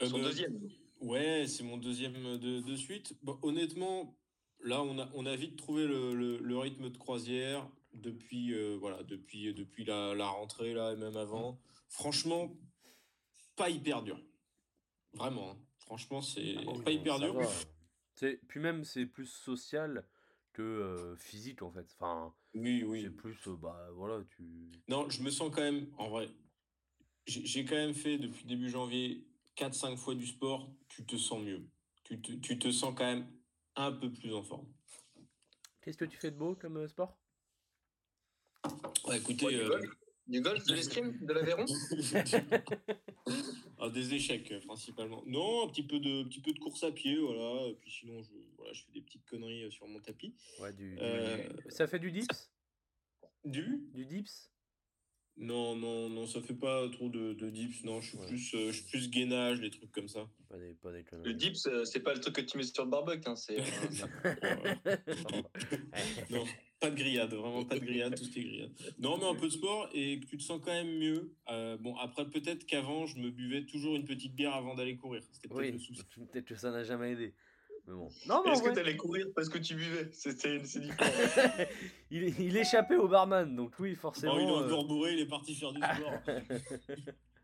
Euh, 0.02 0.07
Son 0.07 0.18
deuxième. 0.18 0.60
Ouais, 1.02 1.46
c'est 1.48 1.63
mon 1.63 1.78
deuxième 1.78 2.38
de, 2.38 2.62
de 2.62 2.75
suite. 2.75 3.16
Bon, 3.22 3.38
honnêtement, 3.44 4.18
là, 4.62 4.81
on 4.81 4.98
a, 4.98 5.07
on 5.13 5.25
a 5.25 5.36
vite 5.36 5.56
trouvé 5.57 5.86
le, 5.86 6.16
le- 6.16 6.38
le 6.40 6.57
rythme 6.57 6.90
de 6.90 6.98
croisière 6.98 7.69
depuis, 7.94 8.54
euh, 8.54 8.75
voilà, 8.80 9.04
depuis, 9.04 9.54
depuis 9.54 9.86
la, 9.86 10.16
la 10.16 10.28
rentrée, 10.28 10.74
là, 10.74 10.94
et 10.94 10.96
même 10.96 11.16
avant. 11.16 11.60
Franchement, 11.90 12.52
pas 13.56 13.69
hyper 13.69 14.02
dur. 14.04 14.19
Vraiment. 15.13 15.52
hein. 15.52 15.57
Franchement, 15.78 16.22
c'est 16.22 16.56
Oh, 16.66 16.74
pas 16.80 16.92
hyper 16.92 17.19
dur. 17.19 17.34
va. 17.36 17.48
Puis 18.16 18.60
même, 18.60 18.84
c'est 18.84 19.06
plus 19.06 19.28
social 19.28 20.06
que 20.54 20.62
euh, 20.62 21.16
physique, 21.18 21.62
en 21.62 21.72
fait. 21.72 21.86
Enfin, 21.94 22.34
Oui, 22.54 22.84
oui. 22.84 23.02
c'est 23.04 23.10
plus, 23.10 23.38
euh, 23.48 23.56
bah, 23.56 23.90
voilà, 23.94 24.24
tu... 24.36 24.72
Non, 24.88 25.10
je 25.10 25.22
me 25.22 25.30
sens 25.30 25.52
quand 25.54 25.62
même, 25.62 25.88
en 25.98 26.10
vrai, 26.10 26.30
j'ai 27.28 27.66
quand 27.66 27.76
même 27.76 27.94
fait 27.94 28.18
depuis 28.18 28.46
début 28.46 28.70
janvier 28.70 29.28
4-5 29.58 29.98
fois 29.98 30.16
du 30.16 30.26
sport, 30.26 30.70
tu 30.88 31.06
te 31.06 31.18
sens 31.18 31.42
mieux. 31.42 31.66
Tu 32.04 32.22
te, 32.22 32.34
tu 32.34 32.60
te 32.60 32.72
sens 32.72 32.94
quand 32.96 33.06
même 33.06 33.28
un 33.76 33.92
peu 33.92 34.12
plus 34.12 34.34
en 34.34 34.44
forme. 34.44 34.68
Qu'est-ce 35.82 35.98
que 35.98 36.06
tu 36.06 36.18
fais 36.18 36.32
de 36.32 36.38
beau 36.38 36.56
comme 36.56 36.88
sport? 36.88 37.18
Ouais, 39.08 39.18
écoutez, 39.18 39.56
euh, 39.56 39.82
Du 40.27 40.42
golf, 40.42 40.66
de 40.66 40.74
l'escrime, 40.75 41.18
de 41.22 41.33
l'Aveyron 41.33 41.66
Ah, 43.80 43.89
des 43.89 44.13
échecs 44.13 44.51
euh, 44.51 44.60
principalement. 44.66 45.24
Non, 45.27 45.66
un 45.66 45.69
petit 45.69 45.83
peu 45.83 46.00
de, 46.00 46.24
petit 46.24 46.39
peu 46.42 46.51
de 46.54 46.60
course 46.60 46.83
à 46.83 46.92
pied, 46.92 47.18
voilà. 47.18 47.68
Et 47.68 47.75
puis 47.75 47.92
sinon, 47.92 48.22
je, 48.24 48.31
voilà, 48.57 48.74
je 48.74 48.81
fais 48.83 48.92
des 48.94 49.01
petites 49.01 49.25
conneries 49.25 49.63
euh, 49.66 49.72
sur 49.72 49.88
mon 49.88 50.00
tapis. 50.00 50.33
Ouais, 50.60 50.74
du, 50.74 50.98
Euh, 51.00 51.48
Ça 51.69 51.88
fait 51.88 52.00
du 52.00 52.12
dips? 52.12 52.50
Du? 53.44 53.83
Du 53.94 54.06
dips? 54.06 54.51
Non, 55.38 55.75
non, 55.75 56.10
non, 56.10 56.25
ça 56.28 56.42
fait 56.42 56.54
pas 56.56 56.88
trop 56.89 57.10
de, 57.10 57.33
de 57.33 57.50
dips. 57.50 57.83
Non, 57.83 58.00
je 58.01 58.07
suis 58.10 58.18
Ouais. 58.18 58.28
plus, 58.28 58.54
euh, 58.56 58.68
je 58.71 58.78
suis 58.78 58.86
plus 58.86 59.10
gainage, 59.10 59.60
des 59.60 59.69
trucs 59.69 59.92
comme 59.92 60.07
ça. 60.07 60.30
Pas 60.50 60.57
des, 60.57 60.74
pas 60.75 60.94
des 60.94 61.04
conneries. 61.04 61.28
Le 61.28 61.33
dips, 61.33 61.68
c'est 61.83 62.00
pas 62.00 62.13
le 62.13 62.21
truc 62.21 62.36
que 62.38 62.42
tu 62.42 62.57
mets 62.57 62.63
sur 62.63 62.86
le 62.86 62.89
barbecue. 62.89 63.28
Hein, 63.30 63.36
c'est, 63.36 63.57
Non, 66.30 66.45
pas 66.86 66.92
de 66.92 66.96
grillade, 66.96 67.34
vraiment 67.34 67.66
pas 67.66 67.76
de 67.76 67.86
grillade, 67.86 68.16
tout 68.16 68.24
ce 68.24 68.30
qui 68.30 68.40
est 68.42 68.44
grillade. 68.44 68.72
Non, 69.00 69.18
mais 69.18 69.26
un 69.26 69.36
peu 69.36 69.48
de 69.48 69.52
sport 69.52 69.90
et 69.94 70.20
que 70.20 70.26
tu 70.26 70.38
te 70.38 70.44
sens 70.44 70.62
quand 70.64 70.72
même 70.72 70.98
mieux. 70.98 71.34
Euh, 71.50 71.78
bon, 71.78 71.96
après, 71.98 72.26
peut-être 72.26 72.66
qu'avant, 72.66 73.06
je 73.06 73.18
me 73.18 73.32
buvais 73.32 73.66
toujours 73.66 73.96
une 73.96 74.06
petite 74.06 74.36
bière 74.36 74.54
avant 74.54 74.76
d'aller 74.76 74.96
courir. 74.96 75.22
C'était 75.32 75.48
peut-être 75.48 75.62
oui, 75.62 75.72
le 75.72 75.80
souci. 75.80 76.04
peut-être 76.32 76.46
que 76.46 76.56
ça 76.56 76.72
n'a 76.72 76.84
jamais 76.84 77.14
aidé. 77.14 77.34
Mais 77.88 77.94
bon. 77.94 78.10
Non, 78.28 78.42
mais 78.46 78.52
Est-ce 78.52 78.62
que 78.62 78.68
vrai, 78.68 78.76
t'allais 78.76 78.96
courir 78.96 79.28
parce 79.36 79.50
que 79.50 79.58
tu 79.58 79.76
buvais? 79.76 80.10
C'est 80.12 80.80
différent. 80.80 81.10
il, 82.12 82.40
il 82.40 82.58
échappait 82.58 82.98
au 82.98 83.08
barman, 83.08 83.56
donc 83.56 83.74
oui, 83.80 83.96
forcément. 83.96 84.34
Oh, 84.36 84.40
il 84.40 84.48
est 84.48 84.52
euh, 84.52 84.66
encore 84.66 84.86
bourré, 84.86 85.14
il 85.14 85.20
est 85.20 85.28
parti 85.28 85.56
faire 85.56 85.72
du 85.72 85.81
sport. 85.81 86.14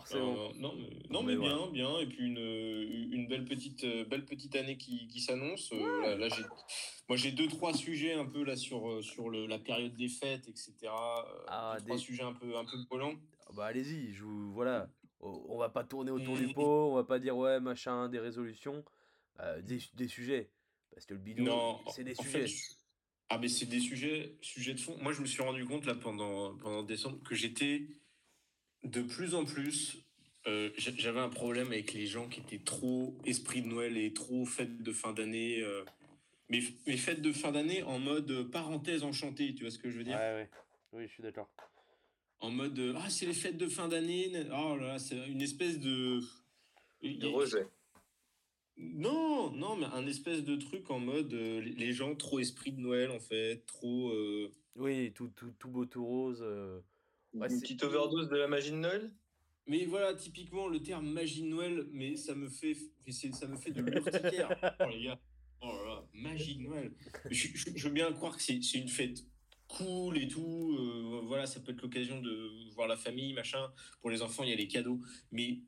forcément. 0.00 0.34
Non, 0.34 0.52
non, 0.54 0.74
mais, 0.76 0.88
non, 1.10 1.22
Mais 1.22 1.36
mais 1.36 1.40
bien, 1.40 1.66
bien. 1.72 1.98
Et 2.00 2.06
puis 2.06 2.26
une, 2.26 3.12
une 3.12 3.26
belle, 3.28 3.44
petite, 3.44 3.84
euh, 3.84 4.04
belle 4.04 4.24
petite 4.24 4.56
année 4.56 4.76
qui, 4.76 5.06
qui 5.08 5.20
s'annonce. 5.20 5.70
Euh, 5.72 6.16
là, 6.16 6.28
là, 6.28 6.36
moi, 7.08 7.16
j'ai 7.16 7.30
deux, 7.32 7.46
trois 7.48 7.72
sujets 7.74 8.14
un 8.14 8.24
peu 8.24 8.42
là 8.44 8.56
sur, 8.56 8.88
euh, 8.90 9.02
sur 9.02 9.28
le, 9.30 9.46
la 9.46 9.58
période 9.58 9.94
des 9.94 10.08
fêtes, 10.08 10.48
etc. 10.48 10.72
Ah, 11.46 11.76
deux, 11.78 11.84
trois 11.84 11.96
des- 11.96 12.02
sujets 12.02 12.22
un 12.22 12.32
peu, 12.32 12.56
un 12.56 12.64
peu 12.64 12.76
collants. 12.90 13.14
Ah 13.46 13.50
Bah 13.54 13.66
allez-y, 13.66 14.12
je 14.12 14.24
vous... 14.24 14.52
voilà. 14.52 14.88
On 15.20 15.56
va 15.56 15.70
pas 15.70 15.84
tourner 15.84 16.10
autour 16.10 16.36
du 16.36 16.48
pot, 16.52 16.90
on 16.90 16.94
va 16.96 17.04
pas 17.04 17.18
dire 17.18 17.34
ouais, 17.36 17.58
machin, 17.58 18.08
des 18.10 18.18
résolutions, 18.18 18.84
euh, 19.40 19.62
des, 19.62 19.78
des 19.94 20.08
sujets. 20.08 20.50
Parce 20.92 21.06
que 21.06 21.14
le 21.14 21.20
bidon, 21.20 21.44
Non, 21.44 21.80
c'est 21.94 22.04
des 22.04 22.14
sujets. 22.14 22.46
fait, 22.46 22.54
ah, 23.30 23.38
mais 23.38 23.48
c'est 23.48 23.64
des 23.66 23.80
sujets, 23.80 24.36
sujets 24.42 24.74
de 24.74 24.80
fond. 24.80 24.96
Moi, 25.00 25.12
je 25.14 25.22
me 25.22 25.26
suis 25.26 25.42
rendu 25.42 25.64
compte 25.64 25.86
là 25.86 25.94
pendant, 25.94 26.54
pendant 26.58 26.82
décembre 26.82 27.22
que 27.22 27.34
j'étais 27.34 27.86
de 28.84 29.02
plus 29.02 29.34
en 29.34 29.44
plus. 29.44 29.98
euh, 30.46 30.70
j'a- 30.76 30.92
J'avais 30.96 31.20
un 31.20 31.28
problème 31.30 31.68
avec 31.68 31.94
les 31.94 32.06
gens 32.06 32.28
qui 32.28 32.40
étaient 32.40 32.62
trop 32.62 33.16
esprit 33.24 33.62
de 33.62 33.68
Noël 33.68 33.96
et 33.96 34.12
trop 34.12 34.44
fêtes 34.44 34.82
de 34.82 34.92
fin 34.92 35.12
d'année. 35.12 35.60
euh, 35.62 35.84
mais, 36.50 36.60
mais 36.86 36.96
fêtes 36.98 37.22
de 37.22 37.32
fin 37.32 37.50
d'année 37.52 37.82
en 37.82 37.98
mode 37.98 38.30
euh, 38.30 38.44
parenthèse 38.44 39.02
enchantée, 39.04 39.54
tu 39.54 39.62
vois 39.64 39.70
ce 39.70 39.78
que 39.78 39.90
je 39.90 39.96
veux 39.96 40.04
dire? 40.04 40.16
Ouais, 40.18 40.34
ouais. 40.34 40.50
Oui, 40.92 41.06
je 41.08 41.12
suis 41.12 41.22
d'accord. 41.22 41.48
En 42.40 42.50
mode 42.50 42.78
euh, 42.78 42.92
ah, 42.98 43.08
c'est 43.08 43.24
les 43.26 43.32
fêtes 43.32 43.56
de 43.56 43.66
fin 43.68 43.88
d'année. 43.88 44.30
Oh 44.52 44.76
là 44.76 44.86
là, 44.86 44.98
c'est 44.98 45.16
une 45.28 45.40
espèce 45.40 45.78
de. 45.80 46.20
De 47.02 47.26
rejet. 47.26 47.66
Non, 48.76 49.50
non, 49.52 49.76
mais 49.76 49.86
un 49.86 50.06
espèce 50.06 50.42
de 50.44 50.56
truc 50.56 50.90
en 50.90 50.98
mode 50.98 51.32
euh, 51.32 51.60
les- 51.60 51.92
gens 51.92 52.14
trop 52.16 52.40
esprit 52.40 52.72
de 52.72 52.80
Noël 52.80 53.10
en 53.10 53.20
fait, 53.20 53.64
trop. 53.66 54.10
euh, 54.10 54.52
Oui, 54.76 55.12
tout, 55.12 55.28
tout, 55.36 55.52
tout 55.58 55.68
beau, 55.68 55.86
tout 55.86 56.04
rose. 56.04 56.42
Ouais, 57.34 57.48
Une 57.52 57.60
petite 57.60 57.82
overdose 57.82 58.28
de 58.28 58.36
la 58.36 58.46
magie 58.48 58.70
de 58.70 58.76
Noël? 58.76 59.12
Mais 59.66 59.84
voilà, 59.86 60.14
typiquement 60.14 60.68
le 60.68 60.82
terme 60.82 61.06
magie 61.10 61.42
de 61.42 61.48
Noël, 61.48 61.86
mais 61.90 62.16
ça 62.16 62.34
me 62.34 62.48
fait, 62.48 62.76
ça 63.32 63.46
me 63.48 63.56
fait 63.56 63.70
de 63.72 63.80
l'urticaire. 63.82 64.48
oh 64.80 64.88
les 64.90 65.04
gars, 65.04 65.20
oh 65.62 65.66
là 65.66 65.84
là, 65.86 66.04
magie 66.12 66.56
de 66.56 66.62
Noël. 66.62 66.92
Je, 67.30 67.48
je- 67.54 67.70
je 67.74 67.88
veux 67.88 67.94
bien 67.94 68.12
croire 68.12 68.36
que 68.36 68.42
c'est 68.42 68.54
une 68.74 68.88
fête 68.88 69.24
cool 69.68 70.18
et 70.18 70.28
tout. 70.28 70.76
euh, 70.78 71.22
voilà, 71.24 71.46
ça 71.46 71.60
peut 71.60 71.72
être 71.72 71.80
l'occasion 71.82 72.20
de 72.20 72.50
voir 72.74 72.86
la 72.88 72.96
famille, 72.96 73.32
machin. 73.32 73.72
Pour 74.02 74.10
les 74.10 74.20
enfants, 74.22 74.42
il 74.44 74.50
y 74.50 74.52
a 74.52 74.56
les 74.56 74.68
cadeaux. 74.68 75.00
Mais 75.32 75.60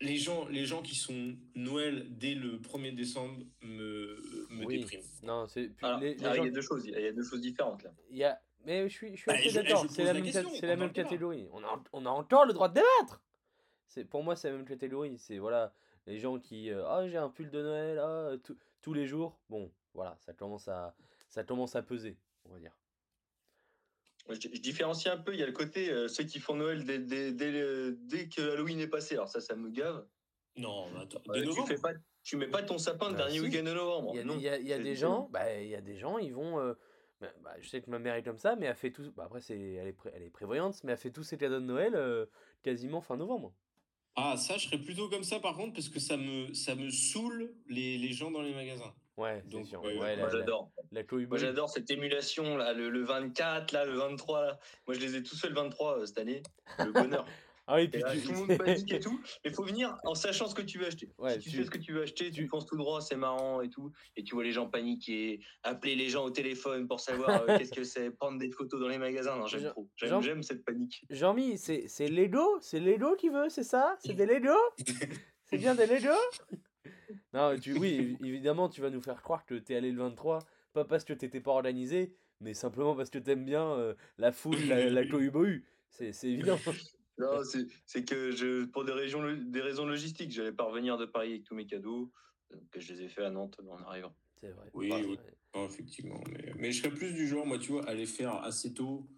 les 0.00 0.16
gens, 0.16 0.48
les 0.48 0.64
gens 0.64 0.80
qui 0.80 0.94
sont 0.94 1.36
Noël 1.54 2.06
dès 2.10 2.34
le 2.34 2.58
1er 2.58 2.94
décembre 2.94 3.44
me, 3.62 4.46
me 4.50 4.64
Oui. 4.64 4.78
dépriment. 4.80 5.02
Non, 5.24 5.46
c'est. 5.46 5.72
il 5.82 6.22
y 6.22 6.24
a 6.24 6.50
deux 6.50 6.60
choses. 6.62 6.86
Il 6.86 6.92
y 6.92 7.06
a 7.06 7.12
deux 7.12 7.24
choses 7.24 7.40
différentes 7.42 7.82
là. 7.82 7.92
il 8.10 8.16
y 8.16 8.24
a- 8.24 8.40
Mais 8.68 8.86
je 8.86 8.94
suis, 8.94 9.12
je 9.16 9.22
suis 9.22 9.24
Bah, 9.30 9.32
assez 9.38 9.50
d'accord, 9.50 9.86
c'est 9.88 10.02
la, 10.04 10.12
la 10.12 10.20
même, 10.20 10.24
question, 10.30 10.50
la 10.62 10.88
catégorie. 10.90 11.48
On 11.54 11.64
a, 11.64 11.82
on 11.94 12.04
a 12.04 12.10
encore 12.10 12.44
le 12.44 12.52
droit 12.52 12.68
de 12.68 12.74
débattre 12.74 13.22
c'est 13.86 14.04
Pour 14.04 14.22
moi, 14.22 14.36
c'est 14.36 14.50
la 14.50 14.56
même 14.58 14.66
catégorie. 14.66 15.16
C'est 15.16 15.38
voilà, 15.38 15.72
les 16.06 16.18
gens 16.18 16.38
qui. 16.38 16.70
euh, 16.70 16.86
Ah, 16.86 17.08
j'ai 17.08 17.16
un 17.16 17.30
pull 17.30 17.50
de 17.50 17.62
Noël, 17.62 17.98
ah, 17.98 18.32
tout- 18.44 18.58
tous 18.82 18.92
les 18.92 19.06
jours. 19.06 19.40
Bon, 19.48 19.72
voilà, 19.94 20.18
ça 20.20 20.34
commence 20.34 20.68
à, 20.68 20.94
ça 21.30 21.44
commence 21.44 21.76
à 21.76 21.82
peser, 21.82 22.18
on 22.44 22.52
va 22.52 22.58
dire. 22.58 22.76
Je, 24.28 24.34
je 24.34 24.60
différencie 24.60 25.10
un 25.12 25.16
peu. 25.16 25.32
Il 25.32 25.40
y 25.40 25.42
a 25.42 25.46
le 25.46 25.52
côté 25.52 25.88
euh, 25.90 26.06
ceux 26.06 26.24
qui 26.24 26.38
font 26.38 26.54
Noël 26.54 26.84
dès, 26.84 26.98
dès, 26.98 27.32
dès, 27.32 27.50
le- 27.50 27.96
dès 28.02 28.28
que 28.28 28.42
Halloween 28.52 28.80
est 28.80 28.86
passé. 28.88 29.14
Alors 29.14 29.30
ça, 29.30 29.40
ça 29.40 29.56
me 29.56 29.70
gave. 29.70 30.06
Non, 30.58 30.90
mais 30.90 31.00
attends, 31.00 31.20
Euh, 31.30 31.46
tu 31.54 31.66
fais 31.66 31.78
pas, 31.80 31.92
tu 32.22 32.36
mets 32.36 32.48
pas 32.48 32.62
ton 32.62 32.76
sapin 32.76 33.06
le 33.06 33.12
Bah, 33.12 33.18
dernier 33.24 33.38
si. 33.38 33.40
week-end 33.40 33.64
de 33.64 33.72
novembre. 33.72 34.10
Il 34.12 34.18
y 34.18 34.20
a, 34.20 34.24
non. 34.24 34.34
il 34.34 34.42
y 34.42 34.48
a- 34.50 34.58
il 34.58 34.66
y 34.68 34.72
a 34.74 34.76
C'est- 34.76 34.82
des 34.82 34.96
gens, 34.96 35.30
bah, 35.32 35.54
il 35.58 35.68
y 35.68 35.74
a 35.74 35.80
des 35.80 35.96
gens, 35.96 36.18
ils 36.18 36.34
vont. 36.34 36.60
euh, 36.60 36.74
bah, 37.20 37.32
bah, 37.42 37.54
je 37.60 37.68
sais 37.68 37.80
que 37.82 37.90
ma 37.90 37.98
mère 37.98 38.14
est 38.14 38.22
comme 38.22 38.38
ça, 38.38 38.56
mais 38.56 38.66
elle 38.66 38.74
fait 38.76 38.90
tout. 38.92 39.12
Bah, 39.16 39.24
après, 39.26 39.40
c'est, 39.40 39.58
elle, 39.58 39.88
est 39.88 39.92
pré- 39.92 40.12
elle 40.14 40.22
est 40.22 40.30
prévoyante, 40.30 40.82
mais 40.84 40.92
elle 40.92 40.98
fait 40.98 41.10
tous 41.10 41.22
ses 41.24 41.36
cadeaux 41.36 41.60
de 41.60 41.64
Noël 41.64 41.94
euh, 41.94 42.26
quasiment 42.62 43.00
fin 43.00 43.16
novembre. 43.16 43.52
Ah, 44.16 44.36
ça, 44.36 44.56
je 44.56 44.66
serais 44.66 44.78
plutôt 44.78 45.08
comme 45.08 45.22
ça 45.24 45.38
par 45.38 45.56
contre, 45.56 45.74
parce 45.74 45.88
que 45.88 46.00
ça 46.00 46.16
me, 46.16 46.52
ça 46.52 46.74
me 46.74 46.90
saoule 46.90 47.54
les, 47.68 47.98
les 47.98 48.12
gens 48.12 48.30
dans 48.32 48.42
les 48.42 48.52
magasins. 48.54 48.92
Ouais, 49.16 49.40
c'est 49.44 49.50
Donc, 49.50 49.66
sûr. 49.66 49.80
ouais, 49.82 49.96
Ouais, 49.98 50.16
Moi 50.16 50.26
la, 50.26 50.30
j'adore. 50.30 50.70
la 50.92 51.02
Moi 51.26 51.38
j'adore 51.38 51.68
cette 51.70 51.90
émulation 51.90 52.56
là, 52.56 52.72
le, 52.72 52.88
le 52.88 53.02
24 53.04 53.72
là, 53.72 53.84
le 53.84 53.94
23 53.94 54.42
là. 54.46 54.58
Moi 54.86 54.94
je 54.96 55.00
les 55.00 55.16
ai 55.16 55.22
tous 55.22 55.40
fait 55.40 55.48
le 55.48 55.54
23 55.54 55.98
euh, 56.00 56.06
cette 56.06 56.18
année. 56.18 56.42
Le 56.84 56.92
bonheur. 56.92 57.26
Ah 57.70 57.76
oui, 57.76 57.88
puis 57.88 58.02
tu- 58.12 58.22
tout 58.22 58.32
le 58.32 58.38
monde 58.38 58.48
panique 58.58 58.92
et 58.92 58.98
tout. 58.98 59.20
Il 59.44 59.52
faut 59.52 59.62
venir 59.62 59.94
en 60.04 60.14
sachant 60.14 60.46
ce 60.48 60.54
que 60.54 60.62
tu 60.62 60.78
veux 60.78 60.86
acheter. 60.86 61.10
Ouais, 61.18 61.34
si 61.34 61.40
tu, 61.40 61.50
tu- 61.50 61.56
sais 61.58 61.64
ce 61.64 61.70
que 61.70 61.76
tu 61.78 61.92
veux 61.92 62.02
acheter, 62.02 62.30
tu, 62.30 62.42
tu- 62.42 62.46
penses 62.48 62.64
tout 62.66 62.76
droit, 62.78 63.00
c'est 63.02 63.14
marrant 63.16 63.60
et 63.60 63.68
tout. 63.68 63.92
Et 64.16 64.24
tu 64.24 64.34
vois 64.34 64.42
les 64.42 64.52
gens 64.52 64.68
paniquer, 64.68 65.40
appeler 65.62 65.94
les 65.94 66.08
gens 66.08 66.24
au 66.24 66.30
téléphone 66.30 66.88
pour 66.88 66.98
savoir 67.00 67.42
euh, 67.42 67.46
qu'est-ce 67.58 67.72
que 67.72 67.84
c'est, 67.84 68.10
prendre 68.10 68.38
des 68.38 68.50
photos 68.50 68.80
dans 68.80 68.88
les 68.88 68.96
magasins. 68.98 69.36
Non, 69.36 69.46
j'aime 69.46 69.70
trop. 69.70 69.88
J'aime, 69.96 70.22
Jean- 70.22 70.42
cette 70.42 70.64
panique. 70.64 71.04
Jean-Mi, 71.10 71.58
c'est 71.58 72.08
Lego 72.08 72.58
C'est 72.62 72.80
Lego 72.80 73.14
qui 73.16 73.28
veut, 73.28 73.48
c'est 73.50 73.62
ça? 73.64 73.96
C'est 74.00 74.14
des 74.14 74.26
Lego 74.26 74.54
C'est 75.44 75.58
bien 75.58 75.74
des 75.74 75.86
Lego 75.86 76.14
Non, 77.32 77.58
tu, 77.58 77.74
oui, 77.78 78.16
évi- 78.20 78.26
évidemment, 78.26 78.68
tu 78.68 78.80
vas 78.80 78.90
nous 78.90 79.00
faire 79.02 79.22
croire 79.22 79.44
que 79.44 79.54
t'es 79.54 79.74
allé 79.76 79.92
le 79.92 79.98
23, 80.02 80.38
pas 80.72 80.84
parce 80.84 81.04
que 81.04 81.12
t'étais 81.12 81.40
pas 81.40 81.50
organisé, 81.52 82.14
mais 82.40 82.54
simplement 82.54 82.94
parce 82.94 83.10
que 83.10 83.18
t'aimes 83.18 83.44
bien 83.44 83.64
euh, 83.72 83.94
la 84.18 84.32
foule, 84.32 84.56
la, 84.66 84.88
la. 84.88 85.02
C'est 85.90 86.12
c'est 86.12 86.28
évident. 86.28 86.58
Non, 87.18 87.42
c'est, 87.86 88.04
que 88.04 88.30
je, 88.30 88.64
pour 88.64 88.84
des, 88.84 88.92
régions, 88.92 89.20
lo- 89.22 89.36
des 89.36 89.60
raisons 89.60 89.86
logistiques, 89.86 90.30
j'allais 90.30 90.52
pas 90.52 90.64
revenir 90.64 90.96
de 90.96 91.04
Paris 91.04 91.30
avec 91.30 91.44
tous 91.44 91.54
mes 91.54 91.66
cadeaux, 91.66 92.12
donc 92.50 92.62
je 92.76 92.92
les 92.92 93.02
ai 93.02 93.08
fait 93.08 93.24
à 93.24 93.30
Nantes 93.30 93.58
en 93.68 93.78
arrivant. 93.82 94.14
C'est 94.36 94.50
vrai. 94.50 94.70
Oui, 94.72 94.90
Ouais, 94.90 95.04
oui. 95.04 95.10
ouais. 95.16 95.36
Non, 95.54 95.66
effectivement. 95.66 96.20
Mais, 96.30 96.52
mais 96.58 96.72
je 96.72 96.82
serais 96.82 96.94
plus 96.94 97.12
du 97.12 97.26
genre, 97.26 97.46
moi, 97.46 97.58
tu 97.58 97.72
vois, 97.72 97.88
à 97.88 97.94
les 97.94 98.06
faire 98.06 98.34
assez 98.36 98.72
tôt. 98.74 99.08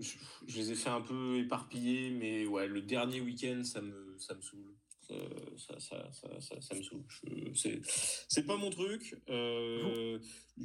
Je, 0.00 0.16
je 0.46 0.56
les 0.58 0.72
ai 0.72 0.74
fait 0.74 0.88
un 0.90 1.02
peu 1.02 1.38
éparpillés, 1.38 2.10
mais 2.10 2.46
ouais, 2.46 2.66
le 2.66 2.80
dernier 2.82 3.20
week-end, 3.20 3.62
ça 3.62 3.80
me, 3.82 4.16
ça 4.18 4.34
me 4.34 4.40
saoule. 4.40 4.74
Ça, 5.08 5.78
ça, 5.80 6.10
ça, 6.40 6.60
ça, 6.60 6.74
me 6.74 6.82
saoule. 6.82 7.04
C'est, 7.54 7.80
c'est 8.28 8.46
pas 8.46 8.56
mon 8.56 8.70
truc. 8.70 9.16
Euh, 9.28 10.18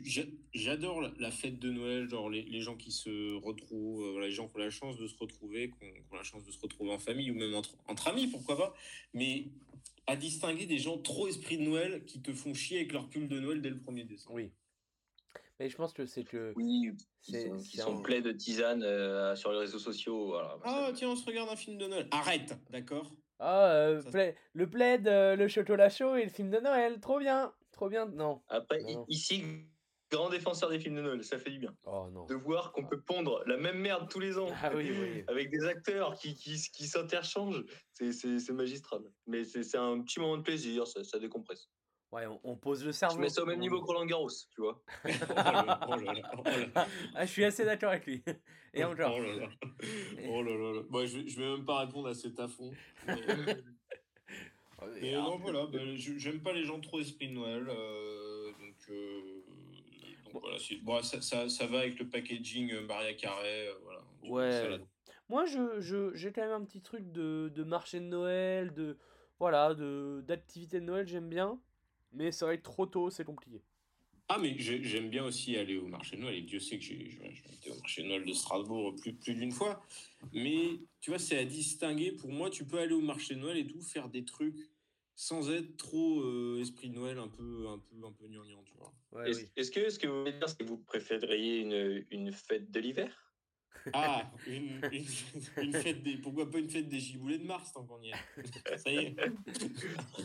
j'a- 0.03 0.23
J'adore 0.53 1.01
la, 1.01 1.11
la 1.19 1.31
fête 1.31 1.59
de 1.59 1.69
Noël, 1.71 2.07
genre 2.09 2.29
les, 2.29 2.43
les 2.43 2.61
gens 2.61 2.75
qui 2.77 2.91
se 2.91 3.35
retrouvent, 3.35 4.17
euh, 4.17 4.21
les 4.21 4.31
gens 4.31 4.47
qui 4.47 4.55
ont 4.55 4.59
la 4.59 4.69
chance 4.69 4.97
de 4.97 5.07
se 5.07 5.15
retrouver, 5.17 5.69
qui 5.69 5.75
ont, 5.85 5.91
qui 5.93 6.13
ont 6.13 6.15
la 6.15 6.23
chance 6.23 6.43
de 6.45 6.51
se 6.51 6.59
retrouver 6.59 6.91
en 6.91 6.99
famille 6.99 7.29
ou 7.31 7.35
même 7.35 7.53
entre, 7.55 7.75
entre 7.87 8.07
amis, 8.07 8.27
pourquoi 8.27 8.57
pas. 8.57 8.73
Mais 9.13 9.47
à 10.05 10.15
distinguer 10.15 10.65
des 10.65 10.77
gens 10.77 10.97
trop 10.97 11.27
esprit 11.27 11.57
de 11.57 11.63
Noël 11.63 12.05
qui 12.05 12.21
te 12.21 12.33
font 12.33 12.53
chier 12.53 12.77
avec 12.77 12.93
leur 12.93 13.09
pull 13.09 13.27
de 13.27 13.39
Noël 13.39 13.61
dès 13.61 13.69
le 13.69 13.77
1er 13.79 14.05
décembre. 14.07 14.35
Oui. 14.35 14.51
Mais 15.59 15.69
je 15.69 15.75
pense 15.75 15.91
que 15.91 16.05
c'est 16.05 16.23
que. 16.23 16.53
Oui, 16.55 16.91
qui 17.23 17.31
C'est- 17.31 17.81
un- 17.81 18.01
pleins 18.01 18.21
de 18.21 18.31
tisanes 18.31 18.83
euh, 18.83 19.35
sur 19.35 19.51
les 19.51 19.57
réseaux 19.57 19.79
sociaux. 19.79 20.27
Voilà. 20.27 20.57
Ah, 20.63 20.91
tiens, 20.95 21.09
on 21.09 21.15
se 21.15 21.25
regarde 21.25 21.49
un 21.49 21.55
film 21.55 21.77
de 21.79 21.87
Noël. 21.87 22.07
Arrête, 22.11 22.53
d'accord? 22.69 23.11
Ah, 23.39 23.71
euh, 23.71 24.01
Ça- 24.01 24.11
pla- 24.11 24.31
le 24.53 24.69
plaid, 24.69 25.07
euh, 25.07 25.35
le 25.35 25.47
chocolat 25.47 25.89
chaud 25.89 26.15
et 26.15 26.23
le 26.23 26.29
film 26.31 26.49
de 26.49 26.59
Noël. 26.59 26.99
Trop 26.99 27.19
bien. 27.19 27.53
Trop 27.71 27.89
bien. 27.89 28.05
Non. 28.07 28.41
Après, 28.47 28.81
Non, 28.81 29.05
ici, 29.07 29.43
grand 30.09 30.29
défenseur 30.29 30.69
des 30.69 30.79
films 30.79 30.95
de 30.95 31.01
Noël, 31.01 31.23
ça 31.23 31.37
fait 31.37 31.51
du 31.51 31.59
bien. 31.59 31.75
Oh 31.83 32.07
non. 32.11 32.25
De 32.25 32.33
voir 32.33 32.71
qu'on 32.71 32.85
peut 32.87 33.01
pondre 33.01 33.43
la 33.45 33.57
même 33.57 33.77
merde 33.79 34.09
tous 34.09 34.19
les 34.19 34.37
ans. 34.39 34.47
Ah 34.63 34.71
oui, 34.73 34.89
oui. 34.91 35.23
Avec 35.29 35.51
des 35.51 35.63
acteurs 35.65 36.15
qui, 36.15 36.33
qui, 36.33 36.55
qui 36.73 36.87
s'interchangent, 36.87 37.63
c'est- 37.91 38.11
magistral. 38.51 39.01
Mais 39.27 39.43
c'est 39.43 39.61
c'est 39.63 39.77
un 39.77 40.01
petit 40.01 40.19
moment 40.19 40.37
de 40.37 40.43
plaisir, 40.43 40.87
ça, 40.87 41.03
ça 41.03 41.19
décompresse. 41.19 41.69
Ouais, 42.11 42.25
on, 42.25 42.39
on 42.43 42.55
pose 42.55 42.83
le 42.85 42.91
Je 42.91 42.97
cerveau. 42.97 43.19
mets 43.19 43.29
ça 43.29 43.43
au 43.43 43.45
même 43.45 43.59
niveau 43.59 43.81
que 43.81 43.85
Roland 43.87 44.05
Garros, 44.05 44.29
tu 44.29 44.61
vois. 44.61 44.81
oh 45.05 45.07
là, 45.09 45.79
oh 45.89 45.95
là 45.95 46.13
oh 46.37 46.43
là. 46.45 46.87
Ah, 47.15 47.25
je 47.25 47.31
suis 47.31 47.43
assez 47.43 47.65
d'accord 47.65 47.89
avec 47.91 48.05
lui. 48.05 48.23
Et 48.73 48.83
encore. 48.83 49.15
Oh 49.17 49.21
là 49.21 49.35
là. 49.35 49.49
Oh 50.29 50.41
là 50.43 50.51
là 50.55 50.73
là. 50.75 50.81
Bon, 50.89 51.05
je, 51.05 51.27
je 51.27 51.37
vais 51.41 51.49
même 51.49 51.65
pas 51.65 51.79
répondre 51.79 52.07
à 52.09 52.13
cet 52.13 52.39
affront. 52.39 52.71
Mais, 53.07 55.01
mais 55.01 55.13
Alors, 55.15 55.31
non, 55.31 55.37
voilà, 55.39 55.65
ben, 55.65 55.97
je- 55.97 56.17
j'aime 56.19 56.41
pas 56.41 56.53
les 56.53 56.63
gens 56.63 56.79
trop 56.79 56.99
esprit 56.99 57.29
de 57.29 57.33
Noël. 57.33 57.65
euh, 57.67 58.51
donc, 58.51 58.75
euh, 58.89 59.41
donc 60.31 60.41
voilà, 60.43 60.57
bon, 60.83 61.01
ça, 61.01 61.19
ça, 61.21 61.49
ça 61.49 61.65
va 61.65 61.79
avec 61.79 61.97
le 61.99 62.07
packaging 62.07 62.71
euh, 62.73 62.81
Maria 62.85 63.13
Carré. 63.15 63.67
euh, 63.69 63.73
voilà. 63.83 64.01
Ouais. 64.23 64.79
Moi, 65.29 65.45
je, 65.45 65.79
je, 65.81 66.13
j'ai 66.13 66.31
quand 66.31 66.41
même 66.41 66.51
un 66.61 66.63
petit 66.63 66.81
truc 66.81 67.11
de, 67.11 67.51
de 67.53 67.63
marché 67.63 67.99
de 67.99 68.05
Noël, 68.05 68.71
de 68.73 68.97
voilà, 69.39 69.73
de 69.73 70.23
d'activité 70.27 70.79
de 70.79 70.85
Noël, 70.85 71.07
j'aime 71.07 71.27
bien. 71.29 71.59
Mais 72.11 72.31
c'est 72.31 72.45
vrai 72.45 72.57
que 72.57 72.63
trop 72.63 72.85
tôt, 72.85 73.09
c'est 73.09 73.23
compliqué. 73.25 73.61
Ah, 74.29 74.39
mais 74.39 74.55
j'ai- 74.59 74.83
j'aime 74.83 75.09
bien 75.09 75.23
aussi 75.23 75.55
aller 75.55 75.77
au 75.77 75.87
marché 75.87 76.17
de 76.17 76.21
Noël. 76.21 76.35
Et 76.35 76.41
Dieu 76.41 76.59
sait 76.59 76.77
que 76.77 76.83
j'ai 76.83 77.05
été 77.53 77.71
au 77.71 77.75
marché 77.77 78.03
de 78.03 78.07
Noël 78.09 78.25
de 78.25 78.33
Strasbourg 78.33 78.93
plus, 79.01 79.13
plus 79.13 79.35
d'une 79.35 79.51
fois. 79.53 79.85
Mais 80.33 80.79
tu 80.99 81.11
vois, 81.11 81.19
c'est 81.19 81.37
à 81.37 81.45
distinguer. 81.45 82.11
Pour 82.11 82.31
moi, 82.31 82.49
tu 82.49 82.65
peux 82.65 82.79
aller 82.79 82.93
au 82.93 83.01
marché 83.01 83.35
de 83.35 83.39
Noël 83.39 83.57
et 83.57 83.67
tout, 83.67 83.81
faire 83.81 84.09
des 84.09 84.25
trucs 84.25 84.57
sans 85.15 85.49
être 85.49 85.77
trop 85.77 86.21
euh, 86.21 86.59
esprit 86.61 86.89
de 86.89 86.95
Noël, 86.95 87.17
un 87.17 87.27
peu, 87.29 87.67
un 87.69 87.79
peu, 87.79 88.05
un 88.05 88.11
peu 88.11 88.27
gnangnan, 88.27 88.61
tu 88.63 88.73
vois. 88.75 88.93
Ouais, 89.11 89.29
Est-ce 89.29 89.39
oui. 89.41 89.47
que, 89.55 89.79
est 89.79 89.97
que 89.99 90.07
vous 90.07 90.19
voulez 90.19 90.33
dire 90.33 90.57
que 90.57 90.63
vous 90.63 90.77
préféreriez 90.77 91.59
une, 91.59 92.05
une 92.11 92.31
fête 92.33 92.69
de 92.69 92.79
l'hiver? 92.79 93.26
Ah, 93.93 94.29
une, 94.47 94.79
une, 94.91 95.05
une 95.63 95.73
fête 95.73 96.03
des. 96.03 96.17
Pourquoi 96.17 96.49
pas 96.49 96.59
une 96.59 96.69
fête 96.69 96.87
des 96.89 96.99
giboulets 96.99 97.37
de 97.37 97.45
Mars 97.45 97.71
tant 97.73 97.83
qu'on 97.83 98.01
y 98.01 98.09
est 98.09 98.77
Ça 98.77 98.89
y 98.91 98.97
est. 98.97 99.15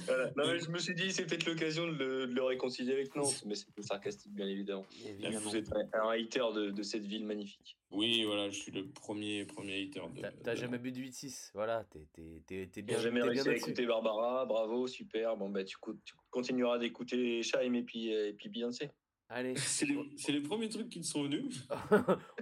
Voilà. 0.07 0.27
Non, 0.37 0.45
mais 0.53 0.59
Je 0.61 0.69
me 0.71 0.79
suis 0.79 0.95
dit, 0.95 1.13
c'est 1.13 1.27
peut-être 1.27 1.47
l'occasion 1.47 1.87
de 1.87 1.93
le, 1.93 2.27
de 2.27 2.33
le 2.35 2.43
réconcilier 2.43 2.93
avec 2.93 3.15
Nantes, 3.15 3.43
mais 3.47 3.55
c'était 3.55 3.83
sarcastique, 3.83 4.33
bien 4.35 4.47
évidemment. 4.49 4.87
Évidemment. 5.07 5.39
Vous 5.41 5.57
êtes 5.57 5.71
un, 5.73 6.01
un 6.03 6.11
hater 6.11 6.45
de, 6.55 6.71
de 6.71 6.83
cette 6.83 7.05
ville 7.05 7.25
magnifique. 7.25 7.77
Oui, 7.91 8.25
voilà, 8.25 8.49
je 8.49 8.59
suis 8.59 8.73
le 8.73 8.87
premier, 8.87 9.45
premier 9.45 9.83
hater 9.85 10.01
de. 10.15 10.27
T'as- 10.43 10.55
jamais 10.55 10.79
bu 10.79 10.93
de 10.93 11.01
8-6, 11.01 11.51
voilà, 11.55 11.85
t'es, 11.91 12.07
t'es, 12.13 12.43
t'es, 12.47 12.67
t'es 12.73 12.83
bien, 12.83 12.97
J'ai 12.97 13.05
jamais 13.05 13.21
réussi 13.23 13.43
bien 13.45 13.53
à 13.53 13.57
écouter 13.57 13.85
Barbara, 13.87 14.47
bravo, 14.47 14.87
super. 14.87 15.37
Bon, 15.37 15.51
bah, 15.51 15.65
tu, 15.65 15.77
tu 16.05 16.15
continueras 16.31 16.79
d'écouter 16.79 17.43
Chaim 17.43 17.75
et 17.75 17.83
puis, 17.83 18.09
et 18.11 18.33
puis 18.33 18.49
Beyoncé. 18.49 18.91
Allez, 19.35 19.55
C'est 19.57 19.87
les, 20.33 20.41
premiers 20.41 20.69
trucs 20.69 20.89
qui 20.91 20.99
me 20.99 21.05
sont 21.05 21.23
venus. 21.25 21.67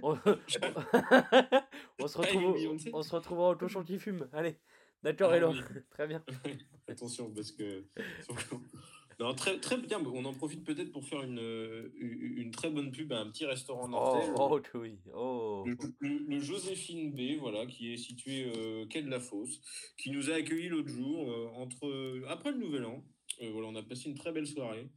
on, 0.01 0.17
on 1.99 2.07
se 2.07 2.17
Allez, 2.21 2.37
retrouve, 2.37 2.77
on 2.93 3.01
se 3.03 3.15
retrouvera 3.15 3.51
au 3.51 3.55
cochon 3.55 3.83
qui 3.83 3.97
fume. 3.97 4.27
Allez, 4.33 4.55
d'accord, 5.03 5.31
Ah 5.31 5.37
Hello. 5.37 5.51
oui. 5.53 5.59
Très 5.91 6.07
bien. 6.07 6.23
Attention, 6.87 7.31
parce 7.33 7.51
que. 7.51 7.85
Non, 9.19 9.35
très, 9.35 9.59
très 9.59 9.77
bien. 9.77 10.01
On 10.03 10.25
en 10.25 10.33
profite 10.33 10.63
peut-être 10.65 10.91
pour 10.91 11.05
faire 11.05 11.21
une, 11.21 11.37
euh, 11.39 11.91
une 11.99 12.49
très 12.49 12.71
bonne 12.71 12.91
pub 12.91 13.13
à 13.13 13.19
un 13.19 13.29
petit 13.29 13.45
restaurant 13.45 13.83
Oh, 13.85 13.87
nantais. 13.87 14.31
oh, 14.35 14.59
oui. 14.79 14.97
Oh. 15.13 15.63
Le, 15.67 15.75
le- 15.99 16.25
le 16.27 16.39
Joséphine 16.39 17.11
B, 17.13 17.39
voilà, 17.39 17.67
qui 17.67 17.93
est 17.93 17.97
situé 17.97 18.51
euh, 18.57 18.87
quai 18.87 19.03
de 19.03 19.09
la 19.11 19.19
Fosse, 19.19 19.61
qui 19.97 20.09
nous 20.09 20.31
a 20.31 20.35
accueillis 20.35 20.69
l'autre 20.69 20.89
jour, 20.89 21.29
euh, 21.31 21.49
entre, 21.55 22.23
après 22.29 22.51
le 22.51 22.57
Nouvel 22.57 22.85
An. 22.85 23.03
Euh, 23.43 23.51
voilà, 23.51 23.67
on 23.67 23.75
a 23.75 23.83
passé 23.83 24.09
une 24.09 24.17
très 24.17 24.31
belle 24.31 24.47
soirée. 24.47 24.89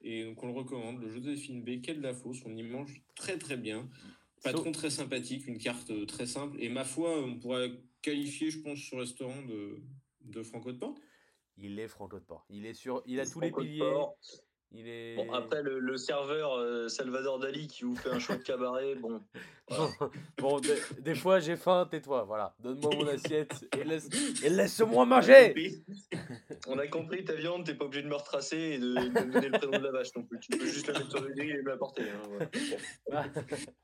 Et 0.00 0.24
donc 0.24 0.42
on 0.42 0.46
le 0.46 0.52
recommande, 0.52 1.00
le 1.00 1.08
Joséphine 1.08 1.62
B, 1.62 1.80
quai 1.80 1.94
de 1.94 2.02
la 2.02 2.14
Fosse. 2.14 2.42
On 2.44 2.54
y 2.54 2.62
mange 2.62 3.02
très 3.14 3.38
très 3.38 3.56
bien. 3.56 3.88
Patron 4.42 4.70
très 4.70 4.90
sympathique, 4.90 5.46
une 5.46 5.58
carte 5.58 5.90
euh, 5.90 6.06
très 6.06 6.26
simple. 6.26 6.56
Et 6.60 6.68
ma 6.68 6.84
foi, 6.84 7.18
on 7.18 7.38
pourrait 7.38 7.72
qualifier, 8.02 8.50
je 8.50 8.60
pense, 8.60 8.78
ce 8.78 8.94
restaurant 8.94 9.42
de, 9.42 9.82
de 10.20 10.42
Franco 10.42 10.72
de 10.72 10.78
Porte. 10.78 11.00
Il 11.58 11.78
est 11.80 11.88
Franco 11.88 12.18
de 12.18 12.24
Port. 12.24 12.44
Il 12.50 12.66
est 12.66 12.74
sur, 12.74 13.02
il 13.06 13.18
a 13.18 13.26
tous 13.26 13.40
les 13.40 13.48
Franco 13.48 13.62
de 13.62 13.68
piliers. 13.68 13.80
Port. 13.80 14.16
Il 14.78 14.86
est. 14.88 15.16
Bon, 15.16 15.32
après, 15.32 15.62
le, 15.62 15.78
le 15.78 15.96
serveur 15.96 16.52
euh, 16.58 16.88
Salvador 16.88 17.38
Dali 17.38 17.66
qui 17.66 17.84
vous 17.84 17.96
fait 17.96 18.10
un 18.10 18.18
show 18.18 18.34
de 18.34 18.42
cabaret, 18.42 18.94
bon. 18.96 19.22
voilà. 19.68 19.90
bon, 20.38 20.60
des, 20.60 20.76
des 21.00 21.14
fois 21.14 21.40
j'ai 21.40 21.56
faim, 21.56 21.88
tais-toi. 21.90 22.24
Voilà, 22.24 22.54
donne-moi 22.60 22.90
mon 22.94 23.06
assiette 23.08 23.66
et 23.76 23.84
laisse, 23.84 24.08
et 24.44 24.50
laisse-moi 24.50 25.06
manger. 25.06 25.54
On 26.68 26.78
a 26.78 26.86
compris, 26.88 27.24
ta 27.24 27.34
viande, 27.34 27.64
t'es 27.64 27.74
pas 27.74 27.86
obligé 27.86 28.02
de 28.02 28.08
me 28.08 28.14
retracer 28.14 28.56
et 28.58 28.78
de, 28.78 28.86
de 28.94 29.24
me 29.24 29.32
donner 29.32 29.48
le 29.48 29.58
prénom 29.58 29.78
de 29.78 29.84
la 29.84 29.90
vache 29.92 30.14
non 30.14 30.22
plus. 30.24 30.38
Tu 30.40 30.56
peux 30.58 30.66
juste 30.66 30.86
la 30.88 30.94
mettre 30.98 31.10
sur 31.10 31.20
le 31.22 31.32
grille 31.32 31.50
et 31.52 31.62
me 31.62 31.70
l'apporter. 31.70 32.02
hein, 32.02 32.48
voilà. 33.06 33.26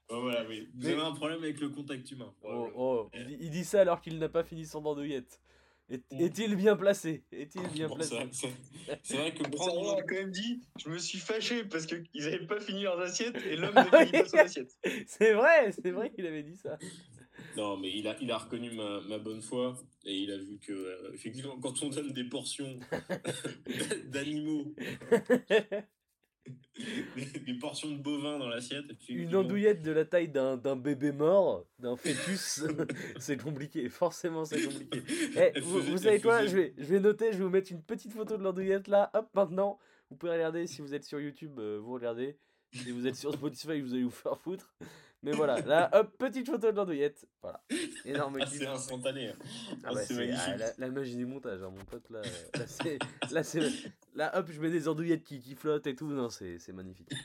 Bon. 0.09 0.19
Oh, 0.19 0.21
voilà, 0.23 0.45
oui. 0.47 0.69
Vous 0.75 0.89
avez 0.89 1.01
un 1.01 1.13
problème 1.13 1.39
avec 1.43 1.59
le 1.59 1.71
contact 1.71 2.11
humain. 2.11 2.35
Oh, 2.43 2.69
oh, 2.77 3.09
il, 3.15 3.27
dit- 3.29 3.39
il 3.41 3.51
dit 3.51 3.65
ça 3.65 3.81
alors 3.81 4.03
qu'il 4.03 4.19
n'a 4.19 4.29
pas 4.29 4.45
fini 4.45 4.67
son 4.67 4.85
andouillette. 4.85 5.41
Mm. 5.91 6.21
Est-il 6.21 6.57
bien 6.57 6.77
placé? 6.77 7.25
Est-il 7.33 7.69
bien 7.69 7.89
Bon, 7.89 7.97
placé? 7.97 8.17
c'est 9.03 9.17
vrai- 9.17 9.35
que 9.35 9.43
Le 9.45 9.51
prendre 9.51 9.97
a 9.99 10.03
quand 10.03 10.15
même 10.15 10.31
dit 10.31 10.63
Je 10.79 10.89
me 10.89 10.97
suis 10.99 11.19
fâché 11.19 11.65
parce 11.65 11.87
qu'ils 11.87 12.07
n'avaient 12.17 12.47
pas 12.47 12.61
fini 12.61 12.83
leurs 12.85 13.01
assiettes 13.01 13.37
et 13.45 13.57
l'homme 13.57 13.75
oui. 13.93 14.11
pas 14.13 14.25
son 14.27 14.39
assiette. 14.39 14.71
C'est 15.07 15.35
vrai, 15.35 15.73
c'est 15.73 15.91
vrai 15.91 16.11
qu'il 16.11 16.27
avait 16.27 16.43
dit 16.45 16.57
ça. 16.57 16.79
Non, 17.57 17.77
mais 17.77 17.91
il 17.95 18.07
a, 18.09 18.17
il 18.23 18.31
a 18.31 18.39
reconnu 18.39 18.71
ma, 18.71 19.01
ma 19.03 19.19
bonne 19.19 19.43
foi 19.43 19.77
et 20.05 20.15
il 20.17 20.31
a 20.31 20.39
vu 20.39 20.59
que, 20.59 20.73
euh, 20.73 21.11
effectivement, 21.13 21.59
quand 21.61 21.83
on 21.83 21.89
donne 21.91 22.13
des 22.13 22.25
portions 22.25 22.79
d'animaux, 24.07 24.75
des, 27.47 27.55
portions 27.55 27.91
de 27.91 27.99
bovins 27.99 28.39
dans 28.39 28.49
l'assiette, 28.49 28.87
Une 29.09 29.35
andouillette 29.37 29.83
de 29.83 29.93
la 29.93 30.05
taille 30.05 30.29
d'un 30.29 30.57
d'un 30.57 30.77
bébé 30.77 31.13
mort, 31.13 31.67
d'un 31.79 31.97
fœtus, 31.97 32.65
c'est 33.19 33.37
compliqué. 33.37 33.89
Forcément, 33.89 34.45
c'est 34.45 34.63
compliqué. 34.63 35.03
Eh, 35.37 35.61
vous, 35.61 35.99
savez 35.99 36.21
quoi 36.21 36.47
je 36.47 36.57
vais, 36.57 36.75
je 36.79 36.85
vais 36.85 37.01
noter, 37.01 37.33
je 37.33 37.39
vais 37.39 37.45
vous 37.45 37.51
mettre 37.51 37.73
une 37.73 37.83
petite 37.83 38.13
photo 38.13 38.37
de 38.37 38.43
l'andouillette 38.43 38.89
là. 38.89 39.11
Hop, 39.15 39.29
maintenant, 39.35 39.79
vous 40.11 40.17
pouvez 40.17 40.33
regarder 40.33 40.67
si 40.67 40.83
vous 40.83 40.95
êtes 40.95 41.05
sur 41.05 41.21
YouTube, 41.21 41.59
euh, 41.59 41.79
vous 41.79 41.93
regardez. 41.93 42.37
Si 42.73 42.91
vous 42.91 43.07
êtes 43.07 43.17
sur 43.17 43.33
Spotify, 43.35 43.81
vous 43.81 43.93
allez 43.93 44.05
vous 44.05 44.11
faire 44.11 44.39
foutre. 44.39 44.75
Mais 45.25 45.33
voilà, 45.33 45.61
là, 45.61 45.89
hop, 45.93 46.17
petite 46.19 46.47
photo 46.49 46.73
de 46.73 46.77
l'andouillette. 46.77 47.27
Voilà. 47.43 47.63
Énorme 48.05 48.39
Ah, 48.41 48.47
c'est 48.47 48.67
instantané. 48.67 49.29
hein. 49.29 49.35
Ah 49.41 49.77
Ah, 49.85 49.95
bah, 49.95 50.03
c'est 50.05 50.15
ah, 50.15 50.17
magnifique. 50.17 50.59
la, 50.59 50.73
la 50.79 50.91
magie 50.91 51.17
du 51.17 51.27
montage, 51.27 51.63
hein, 51.63 51.71
mon 51.71 51.85
pote. 51.85 52.11
Là, 52.11 52.21
euh, 52.21 52.99
là, 53.31 53.43
c'est, 53.45 53.63
là, 54.15 54.37
hop, 54.39 54.51
je 54.51 54.61
mets 54.61 54.71
des 54.71 54.89
andouillettes 54.89 55.23
qui, 55.23 55.41
qui 55.41 55.55
flottent 55.55 55.87
et 55.87 55.95
tout. 55.95 56.09
Non, 56.09 56.29
c'est, 56.31 56.59
magnifique. 56.73 57.11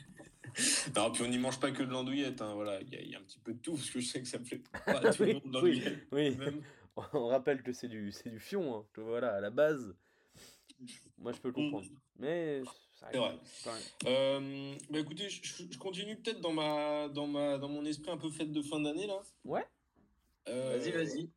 Non, 0.96 1.12
puis 1.12 1.22
on 1.22 1.28
n'y 1.28 1.38
mange 1.38 1.60
pas 1.60 1.70
que 1.70 1.82
de 1.84 1.90
l'andouillette, 1.90 2.40
hein, 2.40 2.54
voilà, 2.54 2.80
il 2.80 2.88
y, 2.88 2.96
a- 2.96 3.00
il 3.00 3.10
y 3.10 3.14
a 3.14 3.18
un 3.18 3.22
petit 3.22 3.38
peu 3.38 3.52
de 3.52 3.58
tout, 3.60 3.74
parce 3.74 3.90
que 3.90 4.00
je 4.00 4.06
sais 4.08 4.20
que 4.20 4.26
ça 4.26 4.38
plaît 4.40 4.60
pas 4.86 4.94
tout 5.12 5.22
le 5.22 5.34
monde 5.34 5.58
oui, 5.62 5.84
oui. 6.10 6.34
Même- 6.36 6.62
on 7.12 7.26
rappelle 7.28 7.62
que 7.62 7.72
c'est 7.72 7.86
du, 7.86 8.10
c'est 8.10 8.30
du 8.30 8.40
fion, 8.40 8.84
voilà, 8.96 9.34
à 9.36 9.40
la 9.40 9.50
base. 9.50 9.94
Moi, 11.18 11.32
je 11.32 11.38
peux 11.38 11.48
le 11.48 11.54
comprendre. 11.54 11.86
Mais 12.18 12.62
ça 12.98 13.08
C'est 13.12 13.18
vrai. 13.18 13.38
Euh, 14.06 14.74
bah 14.90 14.98
écoutez, 14.98 15.28
je, 15.28 15.78
continue 15.78 16.16
peut-être 16.16 16.40
dans 16.40 16.52
ma, 16.52 17.08
dans 17.08 17.26
ma, 17.26 17.58
dans 17.58 17.68
mon 17.68 17.84
esprit 17.84 18.10
un 18.10 18.16
peu 18.16 18.30
fête 18.30 18.52
de 18.52 18.62
fin 18.62 18.80
d'année 18.80 19.06
là. 19.06 19.20
Ouais. 19.44 19.64
Euh, 20.48 20.78
Vas-y, 20.78 20.90
vas-y. 20.90 21.30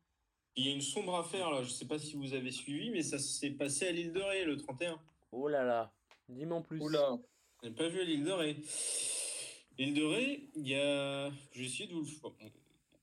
Il 0.56 0.66
y 0.66 0.68
a 0.70 0.72
une 0.72 0.82
sombre 0.82 1.14
affaire 1.14 1.50
là. 1.50 1.62
Je 1.62 1.70
sais 1.70 1.86
pas 1.86 1.98
si 1.98 2.16
vous 2.16 2.34
avez 2.34 2.50
suivi, 2.50 2.90
mais 2.90 3.02
ça 3.02 3.18
s'est 3.18 3.50
passé 3.50 3.86
à 3.86 3.92
l'île 3.92 4.12
de 4.12 4.20
Ré 4.20 4.44
le 4.44 4.56
31. 4.56 5.00
Oh 5.30 5.48
là 5.48 5.62
là, 5.62 5.92
dis-moi 6.28 6.58
en 6.58 6.62
plus. 6.62 6.80
Oula. 6.80 7.18
Je 7.62 7.68
n'ai 7.68 7.74
pas 7.74 7.88
vu 7.88 8.00
à 8.00 8.04
l'île 8.04 8.24
de 8.24 8.32
Ré. 8.32 8.56
L'île 9.78 9.94
de 9.94 10.04
Ré, 10.04 10.50
il 10.56 10.68
y 10.68 10.74
a. 10.74 11.30
Je 11.52 11.60
vais 11.60 11.66
essayer 11.66 11.86
de 11.86 11.94
vous 11.94 12.00
le 12.00 12.06
faire. 12.06 12.30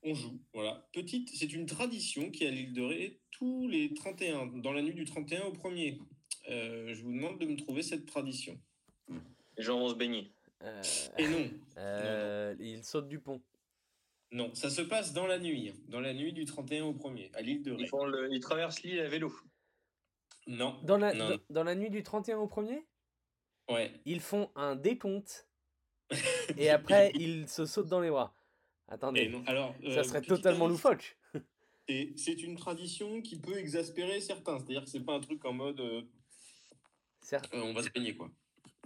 On 0.02 0.14
joue, 0.14 0.38
voilà. 0.54 0.86
Petite, 0.92 1.30
c'est 1.34 1.52
une 1.52 1.66
tradition 1.66 2.30
qui 2.30 2.44
est 2.44 2.48
à 2.48 2.50
l'île 2.50 2.72
de 2.72 2.82
Ré 2.82 3.20
tous 3.30 3.68
les 3.68 3.94
31, 3.94 4.46
dans 4.46 4.72
la 4.72 4.82
nuit 4.82 4.94
du 4.94 5.04
31 5.04 5.46
au 5.46 5.52
1er. 5.52 5.98
Euh, 6.50 6.92
je 6.94 7.02
vous 7.02 7.12
demande 7.12 7.38
de 7.38 7.46
me 7.46 7.56
trouver 7.56 7.82
cette 7.82 8.06
tradition. 8.06 8.58
Les 9.56 9.62
gens 9.62 9.78
vont 9.78 9.88
se 9.88 9.94
baigner. 9.94 10.32
Euh, 10.62 10.82
Et 11.18 11.26
non, 11.28 11.50
euh, 11.78 12.54
il 12.60 12.84
saute 12.84 13.08
du 13.08 13.18
pont. 13.18 13.40
non, 14.32 14.54
ça 14.54 14.68
se 14.70 14.82
passe 14.82 15.12
dans 15.12 15.26
la 15.26 15.38
nuit, 15.38 15.72
dans 15.88 16.00
la 16.00 16.12
nuit 16.12 16.32
du 16.32 16.44
31 16.44 16.84
au 16.84 16.92
1er, 16.92 17.30
à 17.34 17.40
l'île 17.42 17.62
de 17.62 17.72
Ils, 17.78 17.88
Ré. 17.90 18.06
le, 18.10 18.28
ils 18.32 18.40
traversent 18.40 18.82
l'île 18.82 19.00
à 19.00 19.08
vélo. 19.08 19.32
Non, 20.46 20.78
Dans 20.82 20.98
la, 20.98 21.14
Non. 21.14 21.28
dans, 21.30 21.38
dans 21.50 21.64
la 21.64 21.74
nuit 21.74 21.90
du 21.90 22.02
31 22.02 22.38
au 22.38 22.46
1er, 22.46 22.82
ouais. 23.70 23.92
ils 24.04 24.20
font 24.20 24.50
un 24.56 24.74
décompte 24.74 25.46
et 26.58 26.70
après 26.70 27.12
ils 27.14 27.48
se 27.48 27.66
sautent 27.66 27.88
dans 27.88 28.00
les 28.00 28.10
bras. 28.10 28.34
Attendez, 28.88 29.28
non. 29.28 29.44
Alors, 29.46 29.74
ça 29.84 30.00
euh, 30.00 30.02
serait 30.02 30.22
totalement 30.22 30.64
indice, 30.66 30.82
loufoque. 30.82 31.16
c'est- 31.88 32.12
C'est 32.16 32.42
une 32.42 32.56
tradition 32.56 33.22
qui 33.22 33.38
peut 33.38 33.56
exaspérer 33.56 34.20
certains. 34.20 34.58
C'est-à-dire 34.58 34.82
que 34.84 34.90
c'est 34.90 35.04
pas 35.04 35.14
un 35.14 35.20
truc 35.20 35.44
en 35.44 35.52
mode 35.52 35.78
euh, 35.80 36.02
Cer- 37.22 37.42
euh, 37.54 37.62
on 37.62 37.72
va 37.74 37.82
se 37.82 37.90
baigner 37.90 38.14
quoi. 38.16 38.30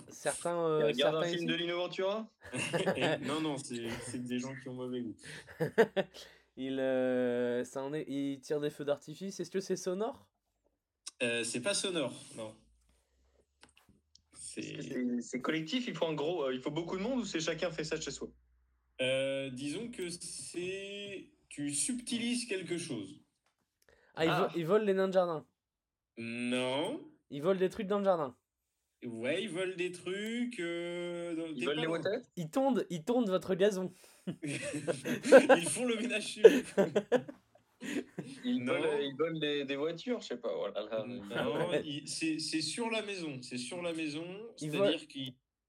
certains, 0.08 0.54
Ils 0.56 0.82
euh, 0.82 0.86
regardent 0.86 1.16
un 1.16 1.20
certains 1.22 1.36
film 1.36 1.42
ici- 1.42 1.46
de 1.46 1.54
Lino 1.54 1.76
Ventura? 1.78 2.28
Et- 2.52 2.52
non, 3.26 3.40
non, 3.40 3.56
c'est 3.58 3.88
c'est 4.06 4.22
des 4.22 4.38
gens 4.38 4.54
qui 4.62 4.68
ont 4.68 4.74
mauvais 4.74 5.00
goût. 5.02 5.16
ils, 6.56 6.78
euh, 6.80 7.64
ça 7.64 7.82
en 7.82 7.92
est, 7.94 8.04
ils 8.08 8.40
tirent 8.40 8.60
des 8.60 8.70
feux 8.70 8.84
d'artifice. 8.84 9.40
Est-ce 9.40 9.50
que 9.50 9.60
c'est 9.60 9.76
sonore? 9.76 10.26
Euh, 11.22 11.44
c'est 11.44 11.60
pas 11.60 11.74
sonore, 11.74 12.12
non. 12.36 12.54
C'est. 14.34 15.40
collectif, 15.40 15.86
il 15.88 15.96
faut 15.96 16.06
un 16.06 16.14
gros, 16.14 16.44
euh, 16.44 16.54
il 16.54 16.60
faut 16.60 16.70
beaucoup 16.70 16.96
de 16.96 17.02
monde 17.02 17.20
ou 17.20 17.24
c'est 17.24 17.40
chacun 17.40 17.70
fait 17.70 17.84
ça 17.84 18.00
chez 18.00 18.10
soi? 18.10 18.28
Euh, 19.00 19.50
disons 19.50 19.90
que 19.90 20.08
c'est. 20.10 21.30
Tu 21.48 21.72
subtilises 21.72 22.46
quelque 22.46 22.78
chose. 22.78 23.20
ah, 24.16 24.24
ils, 24.24 24.28
Ah. 24.30 24.42
vo- 24.48 24.58
ils 24.58 24.66
volent 24.66 24.84
les 24.84 24.94
nains 24.94 25.08
de 25.08 25.12
jardin. 25.12 25.46
Non. 26.18 27.00
Ils 27.30 27.42
volent 27.42 27.58
des 27.58 27.68
trucs 27.70 27.86
dans 27.86 27.98
le 27.98 28.04
jardin. 28.04 28.36
Ouais, 29.04 29.42
ils 29.42 29.50
volent 29.50 29.74
des 29.76 29.92
trucs. 29.92 30.58
euh, 30.60 31.34
dans- 31.34 31.46
Ils 31.46 31.64
volent 31.66 31.80
les 31.82 31.86
water 31.86 32.20
Ils 32.36 32.50
tondent, 32.50 32.86
ils 32.90 33.04
tondent 33.04 33.28
votre 33.28 33.54
gazon. 33.54 33.92
ils 34.42 35.68
font 35.68 35.84
le 35.84 35.96
ménage 35.96 36.26
chez 36.26 36.42
vous. 36.42 36.84
Ils 38.46 38.64
volent, 38.64 38.98
ils 38.98 39.14
volent 39.18 39.38
des, 39.38 39.64
des 39.66 39.76
voitures, 39.76 40.18
je 40.22 40.28
sais 40.28 40.36
pas. 40.38 40.54
Voilà, 40.56 40.80
là. 40.88 41.04
Non, 41.44 41.70
c'est 42.06 42.38
c'est 42.38 42.62
sur 42.62 42.88
la 42.90 43.02
maison. 43.02 43.42
C'est 43.42 43.58
sur 43.58 43.82
la 43.82 43.92
maison. 43.92 44.24
C'est-à-dire 44.56 45.06
que 45.06 45.18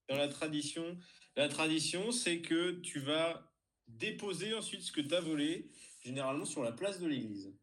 dans 0.08 0.16
la 0.18 0.30
tradition, 0.30 0.98
la 1.36 1.50
tradition, 1.50 2.12
c'est 2.12 2.40
que 2.42 2.72
tu 2.80 3.00
vas 3.00 3.52
déposer 3.90 4.54
ensuite 4.54 4.82
ce 4.82 4.94
que 4.94 5.02
tu 5.02 5.14
as 5.14 5.20
volé, 5.20 5.70
généralement 6.06 6.46
sur 6.46 6.64
la 6.64 6.72
place 6.72 7.02
de 7.02 7.08
l'église. 7.08 7.54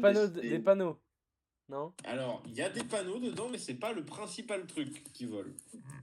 Panneaux, 0.00 0.28
des, 0.28 0.48
des- 0.50 0.58
panneaux. 0.60 1.00
Non? 1.68 1.92
Alors, 2.04 2.42
il 2.46 2.54
y 2.54 2.62
a 2.62 2.70
des 2.70 2.82
panneaux 2.82 3.18
dedans, 3.18 3.48
mais 3.50 3.58
c'est 3.58 3.74
pas 3.74 3.92
le 3.92 4.02
principal 4.04 4.66
truc 4.66 5.04
qui 5.12 5.26
vole. 5.26 5.54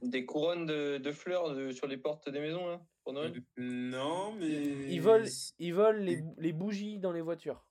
Des 0.03 0.25
couronnes 0.25 0.65
de, 0.67 0.97
de 0.99 1.11
fleurs 1.11 1.55
de- 1.55 1.71
sur 1.71 1.87
les 1.87 1.97
portes 1.97 2.29
des 2.29 2.39
maisons, 2.39 2.67
là, 2.67 2.81
pour 3.03 3.13
Noël? 3.13 3.33
Non, 3.57 4.33
mais. 4.35 4.47
Ils 4.91 4.99
volent, 5.01 5.25
ils 5.57 5.73
volent 5.73 5.99
les, 6.03 6.23
les 6.37 6.53
bougies 6.53 6.99
dans 6.99 7.11
les 7.11 7.21
voitures. 7.21 7.65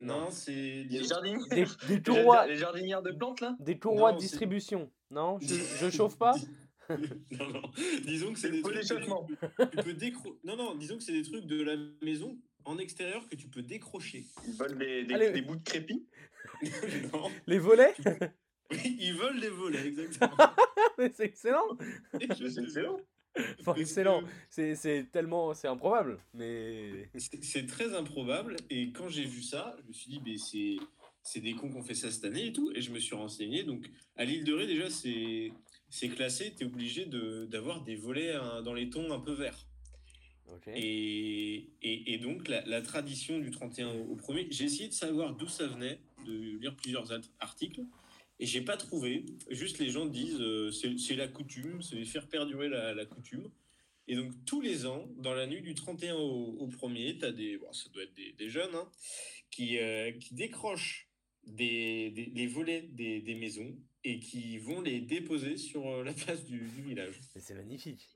Non, 0.00 0.30
c'est. 0.30 0.84
Disons- 0.84 1.08
jardinières 1.08 1.46
Des, 1.88 1.98
des 1.98 2.02
les 2.48 2.56
jardinières 2.56 3.02
de 3.02 3.10
plantes, 3.10 3.40
là? 3.40 3.56
Des 3.58 3.78
courroies 3.78 4.10
Non, 4.12 4.16
de 4.16 4.20
distribution. 4.22 4.90
Non? 5.10 5.38
Je, 5.40 5.54
je 5.54 5.90
chauffe 5.90 6.16
pas? 6.18 6.34
Non, 6.88 7.48
non. 7.48 7.62
Disons 8.04 8.32
que 8.34 8.38
c'est 8.38 8.50
des 8.50 8.60
trucs. 8.60 8.74
que 8.74 8.80
d'échappement. 8.80 9.26
Tu, 9.26 9.36
tu 9.70 9.76
peux 9.84 9.94
décro... 9.94 10.36
Non, 10.44 10.56
non, 10.56 10.74
disons 10.74 10.96
que 10.98 11.02
c'est 11.02 11.12
des 11.12 11.22
trucs 11.22 11.46
de 11.46 11.62
la 11.62 11.76
maison 12.02 12.36
en 12.64 12.78
extérieur 12.78 13.28
que 13.28 13.36
tu 13.36 13.48
peux 13.48 13.62
décrocher. 13.62 14.24
Ils 14.46 14.54
volent 14.54 14.76
des, 14.76 15.04
des, 15.04 15.14
Allez. 15.14 15.30
des 15.32 15.42
bouts 15.42 15.56
de 15.56 15.62
crépi. 15.64 16.06
non. 17.12 17.30
Les 17.46 17.58
volets 17.58 17.94
Oui, 18.70 18.96
ils 19.00 19.14
volent 19.14 19.40
des 19.40 19.48
volets, 19.48 19.86
exactement. 19.86 20.36
Mais 20.98 21.10
c'est 21.14 21.24
excellent 21.24 21.76
C'est 22.12 22.58
excellent. 22.62 23.00
Enfin, 23.60 23.74
C'est 24.50 24.74
c'est 24.74 25.06
tellement... 25.10 25.54
C'est 25.54 25.66
improbable, 25.68 26.18
mais... 26.34 27.08
C'est 27.16 27.42
c'est 27.42 27.66
très 27.66 27.94
improbable. 27.94 28.56
Et 28.68 28.92
quand 28.92 29.08
j'ai 29.08 29.24
vu 29.24 29.42
ça, 29.42 29.74
je 29.82 29.88
me 29.88 29.92
suis 29.92 30.10
dit, 30.10 30.20
mais 30.24 30.36
c'est. 30.36 30.76
C'est 31.24 31.40
des 31.40 31.54
cons 31.54 31.70
qui 31.70 31.76
ont 31.76 31.82
fait 31.84 31.94
ça 31.94 32.10
cette 32.10 32.24
année 32.24 32.48
et 32.48 32.52
tout. 32.52 32.72
Et 32.74 32.82
je 32.82 32.90
me 32.90 32.98
suis 32.98 33.14
renseigné. 33.14 33.62
Donc, 33.62 33.88
à 34.16 34.24
l'île 34.24 34.42
de 34.44 34.52
Ré, 34.52 34.66
déjà, 34.66 34.90
c'est 34.90 35.52
c'est 35.88 36.08
classé. 36.08 36.52
Tu 36.56 36.64
es 36.64 36.66
obligé 36.66 37.06
de- 37.06 37.46
d'avoir 37.46 37.82
des 37.84 37.94
volets 37.94 38.32
hein, 38.34 38.60
dans 38.62 38.74
les 38.74 38.90
tons 38.90 39.12
un 39.12 39.20
peu 39.20 39.32
verts. 39.32 39.66
Et, 40.74 41.70
et, 41.82 42.14
et 42.14 42.18
donc, 42.18 42.48
la, 42.48 42.64
la 42.66 42.82
tradition 42.82 43.38
du 43.38 43.50
31 43.50 43.88
au, 43.94 44.12
au 44.12 44.16
1er, 44.16 44.46
j'ai 44.50 44.64
essayé 44.64 44.88
de 44.88 44.94
savoir 44.94 45.34
d'où 45.34 45.48
ça 45.48 45.66
venait, 45.66 45.98
de 46.26 46.58
lire 46.58 46.76
plusieurs 46.76 47.10
articles, 47.40 47.82
et 48.38 48.46
j'ai 48.46 48.60
pas 48.60 48.76
trouvé. 48.76 49.24
Juste 49.50 49.78
les 49.78 49.90
gens 49.90 50.06
disent 50.06 50.40
euh, 50.40 50.70
c'est 50.70 50.98
c'est 50.98 51.16
la 51.16 51.28
coutume, 51.28 51.82
c'est 51.82 52.04
faire 52.04 52.28
perdurer 52.28 52.68
la, 52.68 52.94
la 52.94 53.06
coutume. 53.06 53.50
Et 54.08 54.16
donc, 54.16 54.32
tous 54.44 54.60
les 54.60 54.86
ans, 54.86 55.08
dans 55.18 55.32
la 55.32 55.46
nuit 55.46 55.62
du 55.62 55.74
31 55.74 56.14
au, 56.16 56.56
au 56.58 56.68
1er, 56.68 57.18
tu 57.18 57.24
as 57.24 57.32
des. 57.32 57.56
Bon, 57.58 57.72
ça 57.72 57.88
doit 57.90 58.02
être 58.02 58.14
des, 58.14 58.32
des 58.32 58.48
jeunes, 58.48 58.74
hein, 58.74 58.88
qui, 59.50 59.78
euh, 59.78 60.12
qui 60.12 60.34
décrochent 60.34 61.08
des, 61.46 62.10
des, 62.10 62.26
les 62.34 62.46
volets 62.46 62.82
des, 62.82 63.20
des 63.20 63.34
maisons 63.34 63.76
et 64.04 64.18
qui 64.18 64.58
vont 64.58 64.80
les 64.80 65.00
déposer 65.00 65.56
sur 65.56 65.86
euh, 65.88 66.04
la 66.04 66.12
place 66.12 66.44
du, 66.44 66.58
du 66.58 66.82
village. 66.82 67.20
Mais 67.34 67.40
c'est 67.40 67.54
magnifique. 67.54 68.08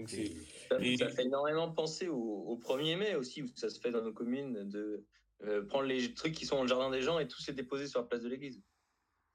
Donc, 0.00 0.10
c'est. 0.10 0.26
C'est- 0.26 0.96
Ça, 0.96 1.08
fait 1.10 1.24
énormément 1.24 1.70
penser 1.72 2.08
au, 2.08 2.16
au 2.16 2.56
1er 2.56 2.96
mai 2.96 3.14
aussi, 3.16 3.42
où 3.42 3.46
ça 3.54 3.68
se 3.70 3.80
fait 3.80 3.90
dans 3.90 4.02
nos 4.02 4.12
communes, 4.12 4.68
de 4.68 5.04
euh, 5.42 5.64
prendre 5.66 5.84
les 5.86 6.12
trucs 6.14 6.34
qui 6.34 6.46
sont 6.46 6.56
dans 6.56 6.62
le 6.62 6.68
jardin 6.68 6.90
des 6.90 7.00
gens 7.02 7.18
et 7.18 7.26
tous 7.26 7.46
les 7.48 7.54
déposer 7.54 7.86
sur 7.86 8.00
la 8.00 8.06
place 8.06 8.22
de 8.22 8.28
l'église. 8.28 8.62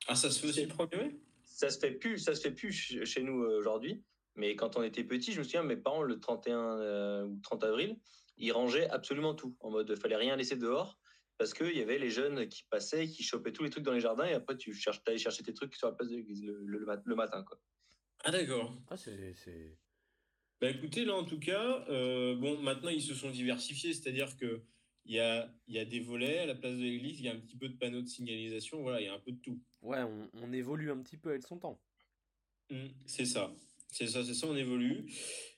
Ah, 0.08 0.16
ça 0.16 0.30
se 0.30 0.40
fait 0.40 0.48
aussi 0.48 0.62
le 0.66 0.68
1er 0.72 0.98
mai? 0.98 1.20
Ça 1.46 1.70
se 1.70 1.80
fait 1.80 1.92
plus, 1.92 2.18
ça 2.20 2.36
se 2.36 2.42
fait 2.42 2.52
plus 2.52 2.72
ch- 2.74 3.06
chez 3.06 3.24
nous 3.24 3.44
euh, 3.44 3.58
aujourd'hui. 3.60 4.04
Mais 4.36 4.56
quand 4.56 4.76
on 4.78 4.84
était 4.84 5.04
petit, 5.04 5.32
je 5.32 5.40
me 5.40 5.44
souviens, 5.44 5.64
mes 5.64 5.78
parents, 5.78 6.04
le 6.04 6.20
31 6.20 6.80
euh, 6.80 7.24
ou 7.26 7.40
30 7.42 7.64
avril, 7.64 7.98
ils 8.38 8.52
rangeaient 8.52 8.90
absolument 8.90 9.34
tout. 9.34 9.56
En 9.62 9.72
mode, 9.72 9.98
fallait 9.98 10.18
rien 10.18 10.36
laisser 10.36 10.58
dehors. 10.58 11.00
Parce 11.38 11.54
qu'il 11.54 11.76
y 11.78 11.82
avait 11.82 11.98
les 12.00 12.10
jeunes 12.10 12.48
qui 12.48 12.64
passaient, 12.70 13.08
qui 13.08 13.24
chopaient 13.24 13.52
tous 13.52 13.64
les 13.64 13.70
trucs 13.70 13.84
dans 13.84 13.92
les 13.92 14.00
jardins, 14.00 14.26
et 14.26 14.34
après, 14.34 14.56
tu 14.58 14.74
cherches, 14.74 15.02
allais 15.06 15.18
chercher 15.18 15.44
tes 15.44 15.54
trucs 15.54 15.76
sur 15.76 15.88
la 15.88 15.94
place 15.94 16.10
de 16.10 16.16
l'église 16.16 16.44
le, 16.46 16.62
le- 16.66 16.80
le 16.80 16.86
mat- 16.86 17.02
le 17.06 17.16
matin. 17.16 17.44
Quoi. 17.44 17.60
Ah, 18.24 18.32
d'accord. 18.32 18.74
Ah, 18.90 18.96
c'est... 18.98 19.34
c'est- 19.34 19.78
Bah 20.66 20.72
écoutez, 20.72 21.06
là 21.06 21.14
en 21.14 21.24
tout 21.24 21.38
cas, 21.38 21.86
euh, 21.90 22.34
bon, 22.34 22.58
maintenant 22.58 22.90
ils 22.90 23.04
se 23.04 23.14
sont 23.14 23.30
diversifiés, 23.30 23.94
c'est-à-dire 23.94 24.36
que 24.36 24.64
il 25.06 25.14
y 25.14 25.20
a, 25.20 25.48
y 25.68 25.78
a 25.78 25.86
des 25.86 26.00
volets 26.00 26.40
à 26.40 26.48
la 26.48 26.56
place 26.56 26.76
de 26.76 26.82
l'église, 26.82 27.20
il 27.20 27.26
y 27.28 27.30
a 27.30 27.34
un 27.34 27.40
petit 27.40 27.56
peu 27.56 27.70
de 27.70 27.78
panneaux 27.78 28.02
de 28.02 28.08
signalisation, 28.08 28.82
voilà, 28.82 29.00
il 29.00 29.06
y 29.06 29.08
a 29.08 29.14
un 29.14 29.20
peu 29.20 29.32
de 29.32 29.38
tout. 29.38 29.62
Ouais, 29.84 30.02
on, 30.02 30.28
on 30.34 30.52
évolue 30.52 30.90
un 30.90 30.98
petit 31.04 31.18
peu 31.18 31.30
avec 31.30 31.44
son 31.44 31.60
temps. 31.60 31.80
Mm, 32.72 32.88
c'est 33.06 33.26
ça, 33.26 33.54
c'est 33.92 34.08
ça, 34.08 34.24
c'est 34.24 34.34
ça, 34.34 34.48
on 34.48 34.56
évolue. 34.56 35.06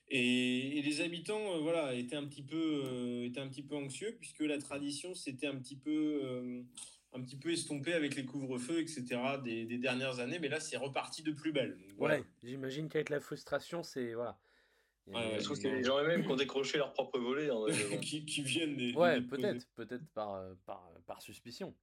Et, 0.08 0.76
et 0.76 0.82
les 0.82 1.00
habitants, 1.00 1.54
euh, 1.54 1.58
voilà, 1.60 1.94
étaient 1.94 2.16
un 2.16 2.26
petit 2.26 2.42
peu, 2.42 2.82
euh, 2.84 3.24
étaient 3.24 3.40
un 3.40 3.48
petit 3.48 3.62
peu 3.62 3.76
anxieux 3.76 4.14
puisque 4.20 4.40
la 4.40 4.58
tradition 4.58 5.14
s'était 5.14 5.46
un 5.46 5.56
petit 5.56 5.76
peu, 5.76 6.62
un 7.14 7.22
petit 7.22 7.36
peu 7.36 7.50
estompée 7.50 7.94
avec 7.94 8.14
les 8.14 8.26
couvre-feux, 8.26 8.80
etc. 8.80 9.06
Des, 9.42 9.64
des 9.64 9.78
dernières 9.78 10.20
années, 10.20 10.38
mais 10.38 10.50
là 10.50 10.60
c'est 10.60 10.76
reparti 10.76 11.22
de 11.22 11.32
plus 11.32 11.52
belle. 11.52 11.78
Donc, 11.78 11.96
voilà. 11.96 12.18
Ouais, 12.18 12.24
j'imagine 12.42 12.90
qu'avec 12.90 13.08
la 13.08 13.20
frustration, 13.20 13.82
c'est... 13.82 14.12
Voilà. 14.12 14.38
Ouais, 15.14 15.36
Je 15.38 15.44
trouve 15.44 15.60
que 15.60 15.68
les 15.68 15.82
gens 15.84 15.98
eux-mêmes 16.02 16.22
qui 16.22 16.28
ont 16.30 16.36
décroché 16.36 16.78
leur 16.78 16.92
propre 16.92 17.18
volet. 17.18 17.48
bon. 17.90 17.98
qui, 18.00 18.24
qui 18.24 18.42
viennent 18.42 18.76
des. 18.76 18.92
Ouais, 18.94 19.20
des- 19.20 19.26
peut-être, 19.26 19.66
peut-être 19.74 20.06
par, 20.14 20.34
euh, 20.34 20.54
par, 20.66 20.90
par 21.06 21.22
suspicion. 21.22 21.74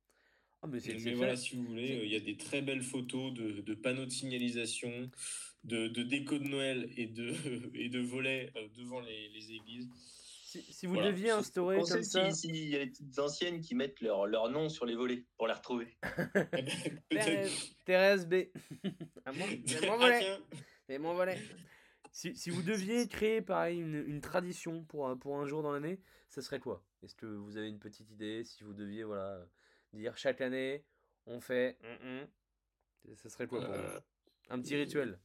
Ah, 0.62 0.68
mais 0.68 0.80
c'est 0.80 0.88
Mais 0.90 0.94
exceptionnel. 0.96 1.18
voilà, 1.18 1.36
si 1.36 1.56
vous 1.56 1.64
voulez, 1.64 1.98
euh, 2.00 2.06
il 2.06 2.12
y 2.12 2.16
a 2.16 2.20
des 2.20 2.38
très 2.38 2.62
belles 2.62 2.82
photos 2.84 3.34
de, 3.34 3.62
de 3.62 3.74
panneaux 3.76 4.06
de 4.06 4.12
signalisation, 4.12 5.10
de, 5.64 5.88
de 5.88 6.04
déco 6.04 6.38
de 6.40 6.48
Noël 6.48 6.90
et 6.98 7.08
de, 7.08 7.34
et 7.76 7.90
de 7.90 8.00
volets 8.00 8.52
euh, 8.56 8.68
devant 8.78 9.00
les, 9.02 9.30
les 9.30 9.52
églises. 9.54 9.90
Si, 10.48 10.62
si 10.72 10.86
vous 10.86 10.94
Voilà. 10.94 11.12
deviez 11.12 11.32
instaurer 11.32 11.78
On 11.78 11.84
sait 11.84 11.96
comme 11.96 12.04
si- 12.04 12.10
ça... 12.12 12.32
s'il 12.32 12.56
y 12.56 12.76
a 12.76 12.80
les 12.80 12.88
petites 12.88 13.20
anciennes 13.20 13.60
qui 13.60 13.76
mettent 13.76 14.00
leur, 14.00 14.26
leur 14.26 14.50
nom 14.50 14.70
sur 14.70 14.86
les 14.86 14.96
volets 14.96 15.26
pour 15.38 15.48
les 15.48 15.54
retrouver. 15.54 15.98
Eh 16.14 16.48
ben, 16.54 16.70
Peut-être. 17.10 17.52
Thérèse, 17.84 18.26
Thérèse 18.26 18.28
B. 18.28 18.36
Ah, 19.26 19.32
mon- 19.34 19.46
c'est 19.66 19.86
mon 19.88 19.98
volet. 19.98 20.38
C'est 20.88 20.98
mon 21.00 21.14
volet. 21.14 21.38
Si, 22.16 22.34
si 22.34 22.50
vous 22.50 22.62
deviez 22.62 23.10
créer 23.10 23.42
pareil 23.42 23.78
une, 23.82 23.96
une 24.08 24.22
tradition 24.22 24.86
pour, 24.86 25.10
un- 25.10 25.18
pour 25.18 25.38
un 25.38 25.46
jour 25.46 25.62
dans 25.62 25.74
l'année, 25.74 26.00
ça 26.30 26.42
serait 26.42 26.62
quoi? 26.62 26.82
Est-ce 27.04 27.14
que 27.14 27.26
vous 27.26 27.58
avez 27.58 27.68
une 27.68 27.78
petite 27.78 28.10
idée? 28.10 28.46
Si 28.46 28.64
vous 28.64 28.72
deviez 28.72 29.04
voilà, 29.04 29.46
dire 29.92 30.16
chaque 30.18 30.40
année, 30.40 30.86
on 31.26 31.42
fait. 31.42 31.78
hum, 31.84 32.22
hum, 33.10 33.16
ça 33.18 33.28
serait 33.28 33.48
quoi 33.48 33.60
pour 33.60 33.68
vous? 33.70 33.82
Euh, 33.82 34.00
Un 34.50 34.62
petit 34.62 34.78
rituel? 34.78 35.20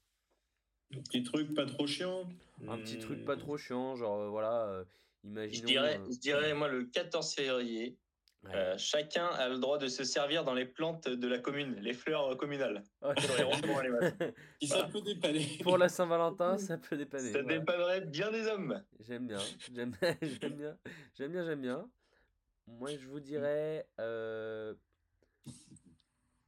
Un 0.92 1.00
petit 1.02 1.22
truc 1.22 1.54
pas 1.54 1.64
trop 1.64 1.86
chiant. 1.86 2.28
Un 2.66 2.78
petit 2.78 2.98
truc 2.98 3.24
pas 3.24 3.36
trop 3.36 3.56
chiant, 3.56 3.94
genre 3.94 4.22
euh, 4.22 4.28
voilà, 4.28 4.64
euh, 4.66 4.84
Je 5.22 5.28
imaginons. 5.28 5.66
dirais, 5.68 6.00
euh, 6.00 6.10
je 6.12 6.18
dirais, 6.18 6.54
moi, 6.54 6.66
le 6.66 6.86
14 6.86 7.32
février, 7.36 7.96
ouais. 8.44 8.54
euh, 8.54 8.78
chacun 8.78 9.26
a 9.26 9.48
le 9.48 9.58
droit 9.58 9.78
de 9.78 9.88
se 9.88 10.04
servir 10.04 10.44
dans 10.44 10.54
les 10.54 10.66
plantes 10.66 11.08
de 11.08 11.28
la 11.28 11.38
commune, 11.38 11.76
les 11.76 11.92
fleurs 11.92 12.36
communales. 12.36 12.84
Ok. 13.02 13.20
Sur 13.20 13.36
les 13.36 13.44
ronds-points, 13.44 13.82
les 13.82 13.88
matchs. 13.90 14.14
Si 14.62 14.68
ça 14.68 14.84
peut 14.84 15.00
dépanner. 15.00 15.58
Pour 15.62 15.78
la 15.78 15.88
Saint-Valentin, 15.88 16.58
ça 16.58 16.78
peut 16.78 16.96
dépanner. 16.96 17.32
Ça 17.32 17.42
voilà. 17.42 17.58
dépannerait 17.58 18.00
bien 18.02 18.30
des 18.30 18.46
hommes. 18.46 18.82
J'aime 19.00 19.26
bien, 19.26 19.40
j'aime 19.72 19.94
j'aime 20.22 20.54
bien, 20.54 20.76
j'aime 21.14 21.32
bien, 21.32 21.44
j'aime 21.44 21.60
bien. 21.60 21.90
Moi, 22.66 22.96
je 22.96 23.08
vous 23.08 23.20
dirais 23.20 23.88
euh, 23.98 24.74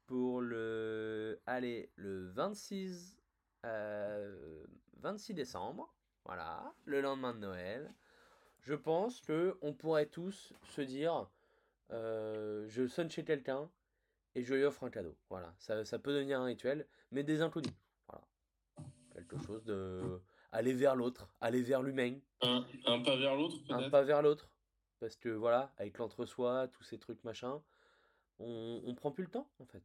pour 0.06 0.40
le, 0.40 1.40
allez, 1.46 1.90
le 1.96 2.28
26, 2.28 3.16
euh, 3.64 4.64
26 4.98 5.34
décembre, 5.34 5.92
voilà, 6.24 6.72
le 6.84 7.00
lendemain 7.00 7.34
de 7.34 7.38
Noël. 7.40 7.94
Je 8.60 8.74
pense 8.74 9.20
que 9.20 9.56
on 9.62 9.72
pourrait 9.72 10.06
tous 10.06 10.52
se 10.64 10.82
dire, 10.82 11.28
euh, 11.92 12.66
je 12.68 12.86
sonne 12.86 13.10
chez 13.10 13.24
quelqu'un 13.24 13.70
et 14.34 14.42
je 14.42 14.54
lui 14.54 14.64
offre 14.64 14.84
un 14.84 14.90
cadeau. 14.90 15.16
Voilà, 15.28 15.54
ça, 15.58 15.84
ça 15.84 15.98
peut 15.98 16.12
devenir 16.12 16.40
un 16.40 16.44
rituel, 16.44 16.86
mais 17.10 17.22
des 17.22 17.42
inconnus. 17.42 17.72
Voilà, 18.08 18.24
quelque 19.14 19.38
chose 19.38 19.62
de 19.64 20.20
aller 20.52 20.72
vers 20.72 20.96
l'autre, 20.96 21.28
aller 21.40 21.62
vers 21.62 21.82
l'humain, 21.82 22.18
Un, 22.42 22.64
un 22.86 23.00
pas 23.02 23.16
vers 23.16 23.36
l'autre, 23.36 23.56
un 23.70 23.88
pas 23.90 24.02
vers 24.02 24.22
l'autre. 24.22 24.48
Parce 25.00 25.16
que 25.16 25.30
voilà, 25.30 25.72
avec 25.78 25.98
l'entre-soi, 25.98 26.68
tous 26.68 26.84
ces 26.84 26.98
trucs 26.98 27.24
machin, 27.24 27.60
on, 28.38 28.82
on 28.84 28.94
prend 28.94 29.10
plus 29.10 29.24
le 29.24 29.30
temps 29.30 29.50
en 29.58 29.66
fait. 29.66 29.82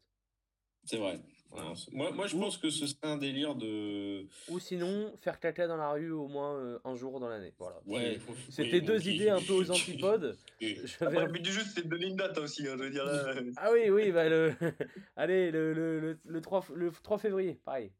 C'est 0.87 0.97
vrai. 0.97 1.19
Voilà. 1.51 1.75
C'est- 1.75 1.93
moi, 1.93 2.11
moi, 2.11 2.27
je 2.27 2.35
Ou- 2.35 2.39
pense 2.41 2.57
que 2.57 2.69
ce 2.69 2.85
serait 2.87 2.97
un 3.07 3.17
délire 3.17 3.55
de. 3.55 4.25
Ou 4.49 4.59
sinon, 4.59 5.13
faire 5.17 5.39
caca 5.39 5.65
dans 5.67 5.77
la 5.77 5.91
rue 5.91 6.11
au 6.11 6.27
moins 6.27 6.55
euh, 6.57 6.79
un 6.83 6.95
jour 6.95 7.19
dans 7.19 7.29
l'année. 7.29 7.53
Voilà. 7.57 7.77
Ouais. 7.85 8.19
C'est- 8.49 8.63
C'était 8.63 8.79
oui, 8.79 8.85
deux 8.85 9.07
idées 9.07 9.29
un 9.29 9.41
peu 9.41 9.53
aux 9.53 9.71
antipodes. 9.71 10.37
Et- 10.61 10.75
Je 10.75 10.97
vais- 10.99 11.05
Après, 11.05 11.25
le 11.25 11.31
but 11.31 11.41
du 11.41 11.51
jeu, 11.51 11.61
c'était 11.61 11.83
de 11.83 11.89
donner 11.89 12.07
une 12.07 12.15
date 12.17 12.37
aussi. 12.39 12.67
hein, 12.67 12.75
je 12.77 12.83
veux 12.83 12.89
dire, 12.89 13.05
là, 13.05 13.11
euh, 13.29 13.51
Ah 13.57 13.69
oui, 13.71 13.89
oui, 13.89 14.11
bah 14.11 14.27
le... 14.27 14.53
Allez, 15.15 15.51
le, 15.51 15.73
le, 15.73 15.99
le, 15.99 16.19
le 16.25 16.41
3, 16.41 16.65
le 16.75 16.91
3 16.91 17.17
février, 17.17 17.59
pareil. 17.63 17.91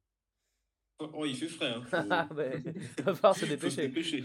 Oh, 1.00 1.26
il 1.26 1.36
fait 1.36 1.48
frais. 1.48 1.70
Hein. 1.74 1.84
Ah, 2.10 2.26
Faut... 2.28 2.34
bah, 2.36 2.44
va 3.06 3.14
falloir 3.16 3.36
se 3.36 3.46
faut 3.46 3.70
se 3.70 3.82
dépêcher. 3.82 4.22
dépêcher. 4.22 4.24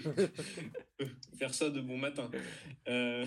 Faire 1.38 1.53
ça 1.55 1.68
de 1.70 1.81
bon 1.81 1.98
matin. 1.98 2.31
Euh, 2.88 3.25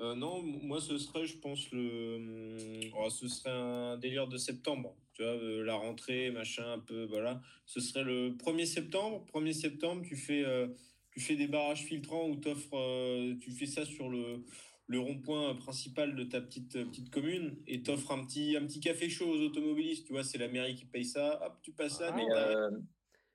euh, 0.00 0.14
non, 0.16 0.42
moi 0.42 0.80
ce 0.80 0.98
serait, 0.98 1.24
je 1.24 1.38
pense, 1.38 1.70
le, 1.70 2.16
hum, 2.16 2.90
oh, 2.98 3.08
ce 3.10 3.28
serait 3.28 3.50
un 3.50 3.96
délire 3.96 4.26
de 4.26 4.36
septembre. 4.36 4.96
Tu 5.12 5.22
vois, 5.22 5.32
euh, 5.32 5.62
la 5.64 5.76
rentrée, 5.76 6.30
machin, 6.30 6.72
un 6.72 6.78
peu, 6.80 7.04
voilà. 7.04 7.40
Ce 7.64 7.80
serait 7.80 8.02
le 8.02 8.30
1er 8.30 8.66
septembre. 8.66 9.24
1er 9.32 9.52
septembre, 9.52 10.02
tu 10.04 10.16
fais, 10.16 10.44
euh, 10.44 10.66
tu 11.12 11.20
fais 11.20 11.36
des 11.36 11.46
barrages 11.46 11.84
filtrants 11.84 12.28
ou 12.28 12.36
t'offres, 12.36 13.36
tu 13.40 13.52
fais 13.52 13.66
ça 13.66 13.84
sur 13.84 14.08
le, 14.08 14.44
le 14.88 14.98
rond-point 14.98 15.54
principal 15.54 16.16
de 16.16 16.24
ta 16.24 16.40
petite, 16.40 16.72
petite 16.72 17.10
commune 17.10 17.56
et 17.68 17.82
t'offres 17.82 18.10
un 18.10 18.24
petit, 18.24 18.56
un 18.56 18.66
petit 18.66 18.80
café 18.80 19.08
chaud 19.08 19.28
aux 19.28 19.40
automobilistes. 19.42 20.06
Tu 20.06 20.12
vois, 20.12 20.24
c'est 20.24 20.38
la 20.38 20.48
mairie 20.48 20.74
qui 20.74 20.86
paye 20.86 21.04
ça. 21.04 21.40
Hop, 21.46 21.60
tu 21.62 21.72
passes 21.72 21.98
ça. 21.98 22.10
Ah, 22.12 22.16
mais 22.16 22.26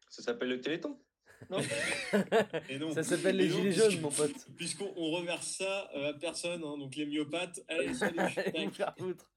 ça 0.09 0.23
s'appelle 0.23 0.49
le 0.49 0.59
Téléthon. 0.59 0.99
Non 1.49 1.59
et 2.69 2.77
non. 2.79 2.91
Ça 2.91 3.03
s'appelle 3.03 3.37
les 3.37 3.49
gilets 3.49 3.69
puisque- 3.71 3.91
jaunes, 3.91 4.01
mon 4.01 4.11
pote. 4.11 4.47
Puisqu'on 4.57 4.93
on 4.95 5.11
reverse 5.11 5.47
ça 5.57 5.89
euh, 5.95 6.09
à 6.09 6.13
personne, 6.13 6.63
hein, 6.63 6.77
donc 6.77 6.95
les 6.95 7.05
myopathes, 7.05 7.63
allez, 7.67 7.93
salut, 7.93 8.19
Allez 8.19 8.33
tac. 8.35 8.65
vous 8.65 8.71
faire 8.73 8.93
foutre. 8.97 9.31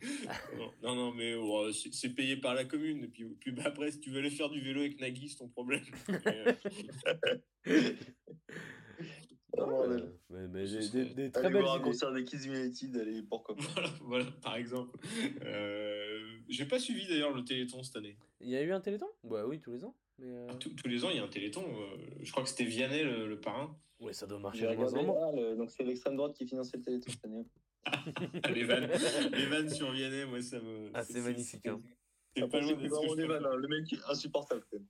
non, 0.58 0.72
non, 0.82 0.94
non, 0.96 1.12
mais 1.12 1.34
oh, 1.34 1.70
c'est 1.72 2.10
payé 2.10 2.36
par 2.36 2.54
la 2.54 2.64
commune. 2.64 3.04
Et 3.04 3.08
puis, 3.08 3.24
puis 3.40 3.52
bah, 3.52 3.62
après, 3.66 3.90
si 3.92 4.00
tu 4.00 4.10
veux 4.10 4.18
aller 4.18 4.30
faire 4.30 4.48
du 4.50 4.60
vélo 4.60 4.80
avec 4.80 5.00
Nagui, 5.00 5.28
c'est 5.28 5.36
ton 5.38 5.48
problème. 5.48 5.82
Mais, 6.08 6.54
euh. 7.66 7.92
Euh, 9.58 10.00
mais 10.30 10.48
mais 10.48 10.66
Ce 10.66 10.90
des, 10.96 11.30
très 11.30 11.44
Allez 11.44 11.52
belles 11.54 11.62
voir 11.62 11.74
un 11.76 11.80
concert 11.80 12.10
des 12.12 12.24
Kids 12.24 12.46
United, 12.46 12.96
allez, 12.96 13.22
pourquoi 13.22 13.54
pas. 13.54 13.62
voilà, 13.74 13.88
voilà, 14.00 14.24
par 14.42 14.56
exemple. 14.56 14.98
Euh, 15.44 16.20
J'ai 16.48 16.64
pas 16.64 16.78
suivi 16.78 17.06
d'ailleurs 17.06 17.34
le 17.34 17.44
Téléthon 17.44 17.82
cette 17.82 17.96
année. 17.96 18.16
Il 18.40 18.48
y 18.48 18.56
a 18.56 18.62
eu 18.62 18.72
un 18.72 18.80
téléthon? 18.80 19.08
Bah 19.24 19.44
oui, 19.46 19.60
tous 19.60 19.72
les 19.72 19.84
ans. 19.84 19.94
Mais 20.18 20.28
euh, 20.30 20.46
Tous, 20.60 20.70
tous 20.70 20.88
les 20.88 21.04
ans, 21.04 21.10
il 21.10 21.16
y 21.16 21.18
a 21.20 21.24
un 21.24 21.28
Téléthon. 21.28 21.64
euh, 21.64 21.96
je 22.20 22.30
crois 22.30 22.42
que 22.42 22.48
c'était 22.48 22.64
Vianney 22.64 23.02
le, 23.04 23.26
le 23.28 23.40
parrain. 23.40 23.76
Ouais, 24.00 24.12
ça 24.12 24.26
doit 24.26 24.38
marcher 24.38 24.66
regardé, 24.66 24.98
ah, 25.00 25.30
le- 25.34 25.56
donc 25.56 25.70
c'est 25.70 25.84
l'extrême 25.84 26.16
droite 26.16 26.34
qui 26.34 26.46
finançait 26.46 26.76
le 26.76 26.82
Téléthon 26.82 27.10
cette 27.10 27.24
année. 27.24 27.46
les, 28.54 28.64
vannes, 28.64 28.90
les 29.32 29.46
vannes 29.46 29.68
sur 29.70 29.90
Vianney, 29.92 30.24
moi, 30.26 30.40
ça 30.42 30.60
me. 30.60 30.90
Ah, 30.94 31.02
c'est 31.04 31.20
magnifique, 31.20 31.66
hein. 31.66 31.80
C'est 32.34 32.40
pas 32.48 32.58
Après, 32.58 32.60
loin 32.62 32.74
vraiment 32.88 33.14
des 33.14 33.26
vannes, 33.26 33.44
hein. 33.46 33.56
le 33.56 33.68
mec 33.68 33.92
est 33.92 34.04
insupportable. 34.08 34.62
quand 34.70 34.78
même. 34.78 34.86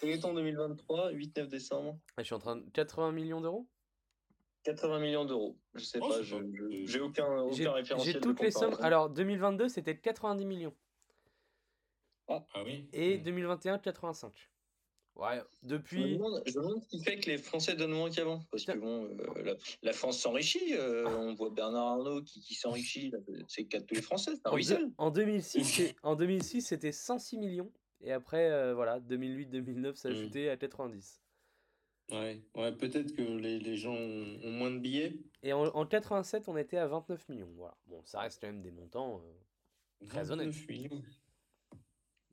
Téléthon 0.00 0.34
2023, 0.34 1.12
8-9 1.12 1.46
décembre, 1.48 1.98
Ah, 2.16 2.22
je 2.22 2.24
suis 2.26 2.34
en 2.34 2.38
train 2.40 2.56
de 2.56 2.68
80 2.70 3.12
millions 3.12 3.40
d'euros? 3.40 3.66
80 4.64 4.98
millions 5.00 5.24
d'euros. 5.24 5.56
Je 5.74 5.84
sais 5.84 5.98
Oh, 6.02 6.08
pas, 6.08 6.22
je- 6.22 6.36
pas- 6.36 6.42
je- 6.52 6.86
j'ai 6.86 7.00
aucun, 7.00 7.46
référentiel. 7.72 7.98
j'ai 8.04 8.12
de 8.14 8.18
toutes 8.20 8.40
les 8.40 8.50
sommes. 8.50 8.76
Alors 8.80 9.10
2022 9.10 9.68
c'était 9.68 9.96
90 9.98 10.44
millions 10.44 10.74
Ah 12.28 12.44
oui. 12.64 12.88
et 12.92 13.18
2021 13.18 13.78
85. 13.78 14.32
Ouais, 15.14 15.42
Je 15.62 15.68
me, 15.68 15.72
depuis. 15.78 16.14
demande, 16.16 16.42
je 16.46 16.58
me 16.58 16.62
demande 16.64 16.82
ce 16.82 16.88
qui 16.88 17.02
fait 17.04 17.18
que 17.20 17.28
les 17.30 17.36
Français 17.38 17.76
donnent 17.76 17.92
moins 17.92 18.10
qu'avant. 18.10 18.40
Parce 18.50 18.64
que 18.64 18.72
bon, 18.72 19.04
euh, 19.04 19.42
la, 19.42 19.54
la 19.82 19.92
France 19.92 20.18
s'enrichit. 20.18 20.74
euh, 20.74 21.06
on 21.06 21.34
voit 21.34 21.50
Bernard 21.50 21.86
Arnault 21.98 22.22
qui, 22.22 22.40
qui 22.40 22.54
s'enrichit. 22.54 23.12
C'est 23.46 23.64
qu'à 23.66 23.80
tous 23.82 23.94
les 23.94 24.02
Français, 24.02 24.32
c'est 24.34 24.46
un 24.46 24.86
En, 24.96 25.06
en 25.06 25.10
2006, 25.10 25.64
c'est- 25.64 25.94
en 26.02 26.16
2006 26.16 26.62
c'était 26.62 26.92
106 26.92 27.36
millions 27.36 27.70
et 28.00 28.10
après 28.12 28.50
euh, 28.50 28.74
voilà 28.74 28.98
2008-2009 29.00 29.94
ça 29.96 30.08
a 30.08 30.12
Mm. 30.12 30.14
chuté 30.16 30.48
à 30.50 30.56
90. 30.56 31.20
Ouais, 32.10 32.42
ouais 32.56 32.72
peut-être 32.72 33.14
que 33.14 33.22
les, 33.22 33.58
les 33.58 33.76
gens 33.76 33.94
ont, 33.94 34.40
ont 34.42 34.50
moins 34.50 34.70
de 34.70 34.78
billets. 34.78 35.14
Et 35.42 35.52
en, 35.52 35.64
en 35.66 35.86
87 35.86 36.48
on 36.48 36.56
était 36.56 36.78
à 36.78 36.86
29 36.86 37.28
millions. 37.28 37.52
Voilà. 37.54 37.76
Bon 37.86 38.02
ça 38.04 38.20
reste 38.20 38.40
quand 38.40 38.48
même 38.48 38.62
des 38.62 38.70
montants. 38.72 39.20
euh, 40.02 40.06
Très 40.08 40.24
29 40.24 40.66
millions. 40.68 41.02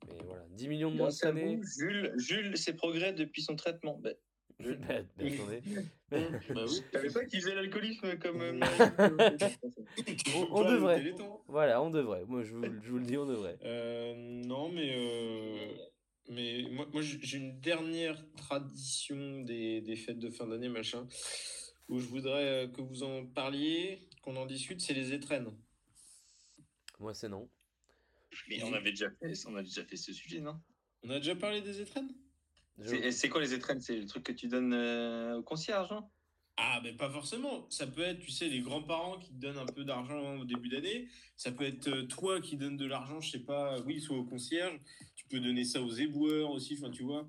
Mais 0.08 0.24
voilà 0.24 0.44
10 0.50 0.68
millions 0.68 0.90
de 0.90 0.96
moins 0.96 1.10
cette 1.10 1.30
année. 1.30 1.60
Jules, 1.76 2.12
Jules, 2.16 2.56
ses 2.56 2.74
progrès 2.74 3.12
depuis 3.12 3.42
son 3.42 3.56
traitement. 3.56 3.98
Ben, 3.98 4.14
bah, 4.60 4.74
bah, 4.88 4.94
attendez. 4.94 5.62
Bah 6.10 6.64
oui. 6.68 6.82
savais 6.92 7.10
pas 7.10 7.24
qu'il 7.24 7.40
faisait 7.40 7.54
l'alcoolisme 7.54 8.18
comme. 8.18 8.40
euh, 8.42 8.60
On- 10.50 10.64
devrait. 10.64 11.14
Voilà 11.48 11.82
on 11.82 11.90
devrait. 11.90 12.24
Moi 12.26 12.42
je 12.42 12.52
vous, 12.54 12.64
je 12.82 12.90
vous 12.90 12.98
le 12.98 13.04
dis 13.06 13.16
on 13.16 13.26
devrait. 13.26 13.58
Euh, 13.64 14.14
non, 14.16 14.68
mais, 14.70 14.92
euh, 14.96 15.72
mais 16.28 16.64
moi, 16.70 16.86
moi, 16.92 17.00
j'ai 17.02 17.38
une 17.38 17.58
dernière 17.60 18.22
tradition 18.36 19.40
des, 19.42 19.80
des 19.80 19.96
fêtes 19.96 20.18
de 20.18 20.28
fin 20.30 20.46
d'année, 20.46 20.68
machin, 20.68 21.06
où 21.88 21.98
je 21.98 22.06
voudrais 22.06 22.68
que 22.74 22.82
vous 22.82 23.02
en 23.02 23.24
parliez, 23.26 24.08
qu'on 24.22 24.36
en 24.36 24.46
discute, 24.46 24.80
c'est 24.80 24.94
les 24.94 25.12
étrennes. 25.14 25.50
Moi 26.98 27.14
c'est 27.14 27.28
non. 27.30 27.48
Mais 28.48 28.62
on 28.62 28.72
avait 28.72 28.90
déjà 28.90 29.10
fait, 29.10 29.32
on 29.46 29.56
a 29.56 29.62
déjà 29.62 29.84
fait 29.84 29.96
ce 29.96 30.12
sujet, 30.12 30.40
non? 30.40 30.60
On 31.02 31.10
a 31.10 31.18
déjà 31.18 31.34
parlé 31.34 31.60
des 31.62 31.80
étrennes? 31.80 32.10
C'est 33.10 33.28
quoi 33.28 33.40
les 33.40 33.52
étrennes? 33.54 33.80
C'est 33.80 33.96
le 33.96 34.06
truc 34.06 34.22
que 34.24 34.32
tu 34.32 34.48
donnes 34.48 34.72
euh, 34.72 35.36
au 35.38 35.42
concierge, 35.42 35.90
non? 35.90 36.08
Ah, 36.56 36.80
mais 36.82 36.92
pas 36.92 37.10
forcément. 37.10 37.68
Ça 37.70 37.86
peut 37.86 38.02
être, 38.02 38.20
tu 38.20 38.30
sais, 38.30 38.48
les 38.48 38.60
grands-parents 38.60 39.18
qui 39.18 39.30
te 39.30 39.38
donnent 39.40 39.58
un 39.58 39.66
peu 39.66 39.84
d'argent 39.84 40.36
au 40.38 40.44
début 40.44 40.68
d'année. 40.68 41.08
Ça 41.36 41.52
peut 41.52 41.64
être 41.64 41.88
euh, 41.88 42.06
toi 42.06 42.40
qui 42.40 42.56
donnes 42.56 42.76
de 42.76 42.86
l'argent, 42.86 43.20
je 43.20 43.30
sais 43.30 43.38
pas, 43.44 43.80
oui, 43.80 44.00
soit 44.00 44.16
au 44.18 44.24
concierge. 44.24 44.78
Tu 45.16 45.26
peux 45.26 45.40
donner 45.40 45.64
ça 45.64 45.80
aux 45.82 45.90
éboueurs 45.92 46.50
aussi, 46.50 46.76
enfin, 46.78 46.90
tu 46.90 47.02
vois. 47.02 47.26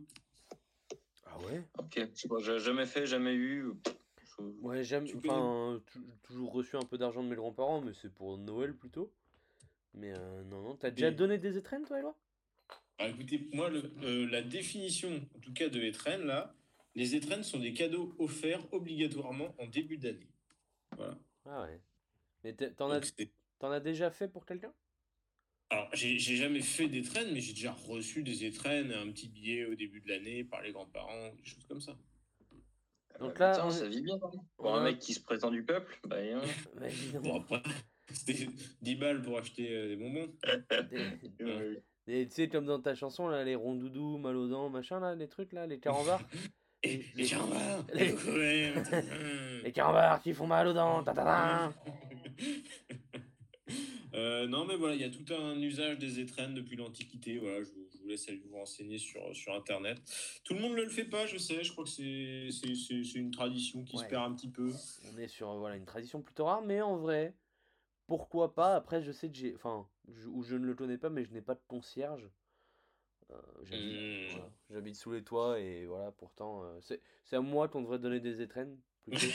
Ah 1.26 1.40
ouais? 1.42 1.64
Ok, 1.78 1.94
je 1.98 2.22
sais 2.22 2.28
pas, 2.28 2.40
jamais 2.58 2.86
fait, 2.86 3.06
jamais 3.06 3.36
eu. 3.36 3.72
Je- 4.38 4.44
Ouais, 4.62 4.84
jamais. 4.84 5.14
Enfin, 5.16 5.82
tou- 5.92 6.06
toujours 6.24 6.52
reçu 6.52 6.76
un 6.76 6.84
peu 6.84 6.98
d'argent 6.98 7.24
de 7.24 7.30
mes 7.30 7.36
grands-parents, 7.36 7.82
mais 7.82 7.94
c'est 7.94 8.14
pour 8.14 8.38
Noël 8.38 8.76
plutôt. 8.76 9.14
Mais 9.94 10.14
euh, 10.18 10.44
non, 10.44 10.62
non. 10.62 10.76
T'as 10.78 10.92
déjà 10.92 11.10
Et- 11.10 11.12
donné 11.12 11.38
des 11.38 11.58
étrennes, 11.58 11.86
toi, 11.86 12.00
Eloi 12.00 12.18
Ah, 12.98 13.10
écoutez, 13.10 13.50
moi, 13.54 13.70
le- 13.70 13.92
euh, 14.04 14.28
la 14.30 14.42
définition, 14.42 15.28
en 15.36 15.40
tout 15.40 15.54
cas, 15.54 15.70
de 15.70 15.82
étrennes, 15.82 16.24
là, 16.24 16.56
les 16.96 17.16
étrennes 17.16 17.44
sont 17.44 17.60
des 17.60 17.74
cadeaux 17.74 18.16
offerts 18.20 18.72
obligatoirement 18.74 19.56
en 19.60 19.68
début 19.68 19.98
d'année. 19.98 20.28
Voilà. 20.96 21.18
Ah 21.46 21.64
ouais. 21.64 21.82
Mais 22.44 22.54
t'en 22.54 22.92
as, 22.92 23.02
as 23.62 23.80
déjà 23.80 24.12
fait 24.12 24.28
pour 24.28 24.46
quelqu'un? 24.46 24.74
Alors, 25.70 25.90
j'ai 25.94 26.18
jamais 26.20 26.62
fait 26.62 26.90
d'étrennes, 26.90 27.32
mais 27.34 27.40
j'ai 27.40 27.54
déjà 27.54 27.72
reçu 27.72 28.24
des 28.24 28.44
étrennes, 28.46 28.92
un 28.92 29.10
petit 29.12 29.30
billet 29.30 29.66
au 29.66 29.76
début 29.76 30.02
de 30.02 30.10
l'année 30.10 30.44
par 30.44 30.62
les 30.62 30.72
grands-parents, 30.74 31.34
des 31.36 31.46
choses 31.46 31.66
comme 31.66 31.80
ça. 31.82 31.98
Donc 33.20 33.34
Ah, 33.36 33.40
là, 33.40 33.52
putain, 33.54 33.66
on 33.68 33.70
ça 33.72 33.88
vit 33.88 34.02
bien. 34.02 34.16
hein. 34.22 34.32
Pour 34.58 34.76
un 34.76 34.84
mec 34.84 35.00
qui 35.00 35.14
se 35.14 35.22
prétend 35.22 35.50
du 35.50 35.64
peuple, 35.64 35.98
bah, 36.06 36.18
hein. 36.20 36.42
Bah. 36.76 36.88
Bon, 37.22 37.40
après, 37.42 37.62
c'était 38.14 38.48
10 38.82 38.96
balles 38.96 39.22
pour 39.22 39.38
acheter 39.38 39.70
euh, 39.72 39.88
des 39.90 39.96
bonbons. 39.96 40.32
Et 42.08 42.28
tu 42.28 42.34
sais, 42.34 42.50
comme 42.50 42.66
dans 42.66 42.82
ta 42.82 42.96
chanson, 42.96 43.28
là, 43.28 43.44
les 43.44 43.56
rondoudous, 43.56 44.18
mal 44.18 44.36
aux 44.36 44.48
dents, 44.48 44.70
machin, 44.70 45.00
là, 45.00 45.16
les 45.16 45.28
trucs, 45.28 45.54
là, 45.54 45.68
les 45.68 45.80
carambars. 45.80 46.22
Et 46.84 46.98
Les- 46.98 47.06
les 47.24 47.26
carambars 47.28 47.86
les- 47.94 48.12
les- 48.38 48.74
les 49.64 49.72
carambars 49.72 50.20
qui 50.24 50.34
font 50.34 50.48
mal 50.48 50.66
aux 50.68 50.74
dents, 50.74 51.04
ta 51.04 51.14
ta 51.14 51.24
ta. 51.24 51.74
Euh, 54.14 54.48
non, 54.48 54.66
mais 54.66 54.76
voilà, 54.76 54.96
il 54.96 55.02
y 55.02 55.04
a 55.06 55.10
tout 55.10 55.32
un 55.34 55.56
usage 55.62 55.98
des 56.00 56.20
étrennes 56.20 56.54
depuis 56.54 56.76
l'Antiquité. 56.76 57.38
Voilà, 57.38 57.60
je 57.64 57.70
vous, 57.70 57.88
je 57.94 57.98
vous 58.02 58.08
laisse 58.10 58.28
aller 58.28 58.42
vous 58.50 58.58
renseigner 58.58 58.98
sur, 58.98 59.22
sur 59.36 59.54
Internet. 59.54 60.02
Tout 60.44 60.54
le 60.56 60.60
monde 60.60 60.74
ne 60.76 60.82
le 60.82 60.90
fait 60.90 61.06
pas, 61.06 61.26
je 61.28 61.38
sais. 61.38 61.64
Je 61.64 61.72
crois 61.72 61.86
que 61.86 61.90
c'est 61.90 62.50
une 63.16 63.32
tradition 63.32 63.84
qui 63.84 63.96
Ouais. 63.98 64.04
se 64.04 64.10
perd 64.10 64.30
un 64.30 64.36
petit 64.36 64.50
peu. 64.50 64.72
On 65.14 65.18
est 65.18 65.28
sur 65.30 65.50
euh, 65.52 65.58
voilà, 65.60 65.78
une 65.78 65.86
tradition 65.86 66.22
plutôt 66.22 66.46
rare, 66.46 66.62
mais 66.64 66.82
en 66.82 66.98
vrai, 66.98 67.36
pourquoi 68.12 68.54
pas? 68.54 68.76
Après, 68.76 69.02
je 69.02 69.14
sais 69.14 69.30
que 69.30 69.38
j'ai. 69.38 69.56
Enfin, 69.56 69.88
je, 70.10 70.28
ou 70.28 70.44
je 70.44 70.58
ne 70.58 70.66
le 70.66 70.76
connais 70.76 70.98
pas, 70.98 71.10
mais 71.10 71.24
je 71.24 71.32
n'ai 71.32 71.42
pas 71.42 71.56
de 71.56 71.62
concierge. 71.70 72.30
Euh, 73.32 73.38
J'habite 73.64 74.32
voilà, 74.32 74.52
j'habite 74.70 74.96
sous 74.98 75.14
les 75.14 75.24
toits 75.24 75.58
et 75.62 75.86
voilà, 75.86 76.12
pourtant, 76.12 76.62
euh, 76.66 76.78
c'est 76.82 77.36
à 77.38 77.40
moi 77.40 77.70
qu'on 77.70 77.82
devrait 77.82 78.00
donner 78.00 78.20
des 78.20 78.42
étrennes 78.42 78.78
plutôt. 79.04 79.28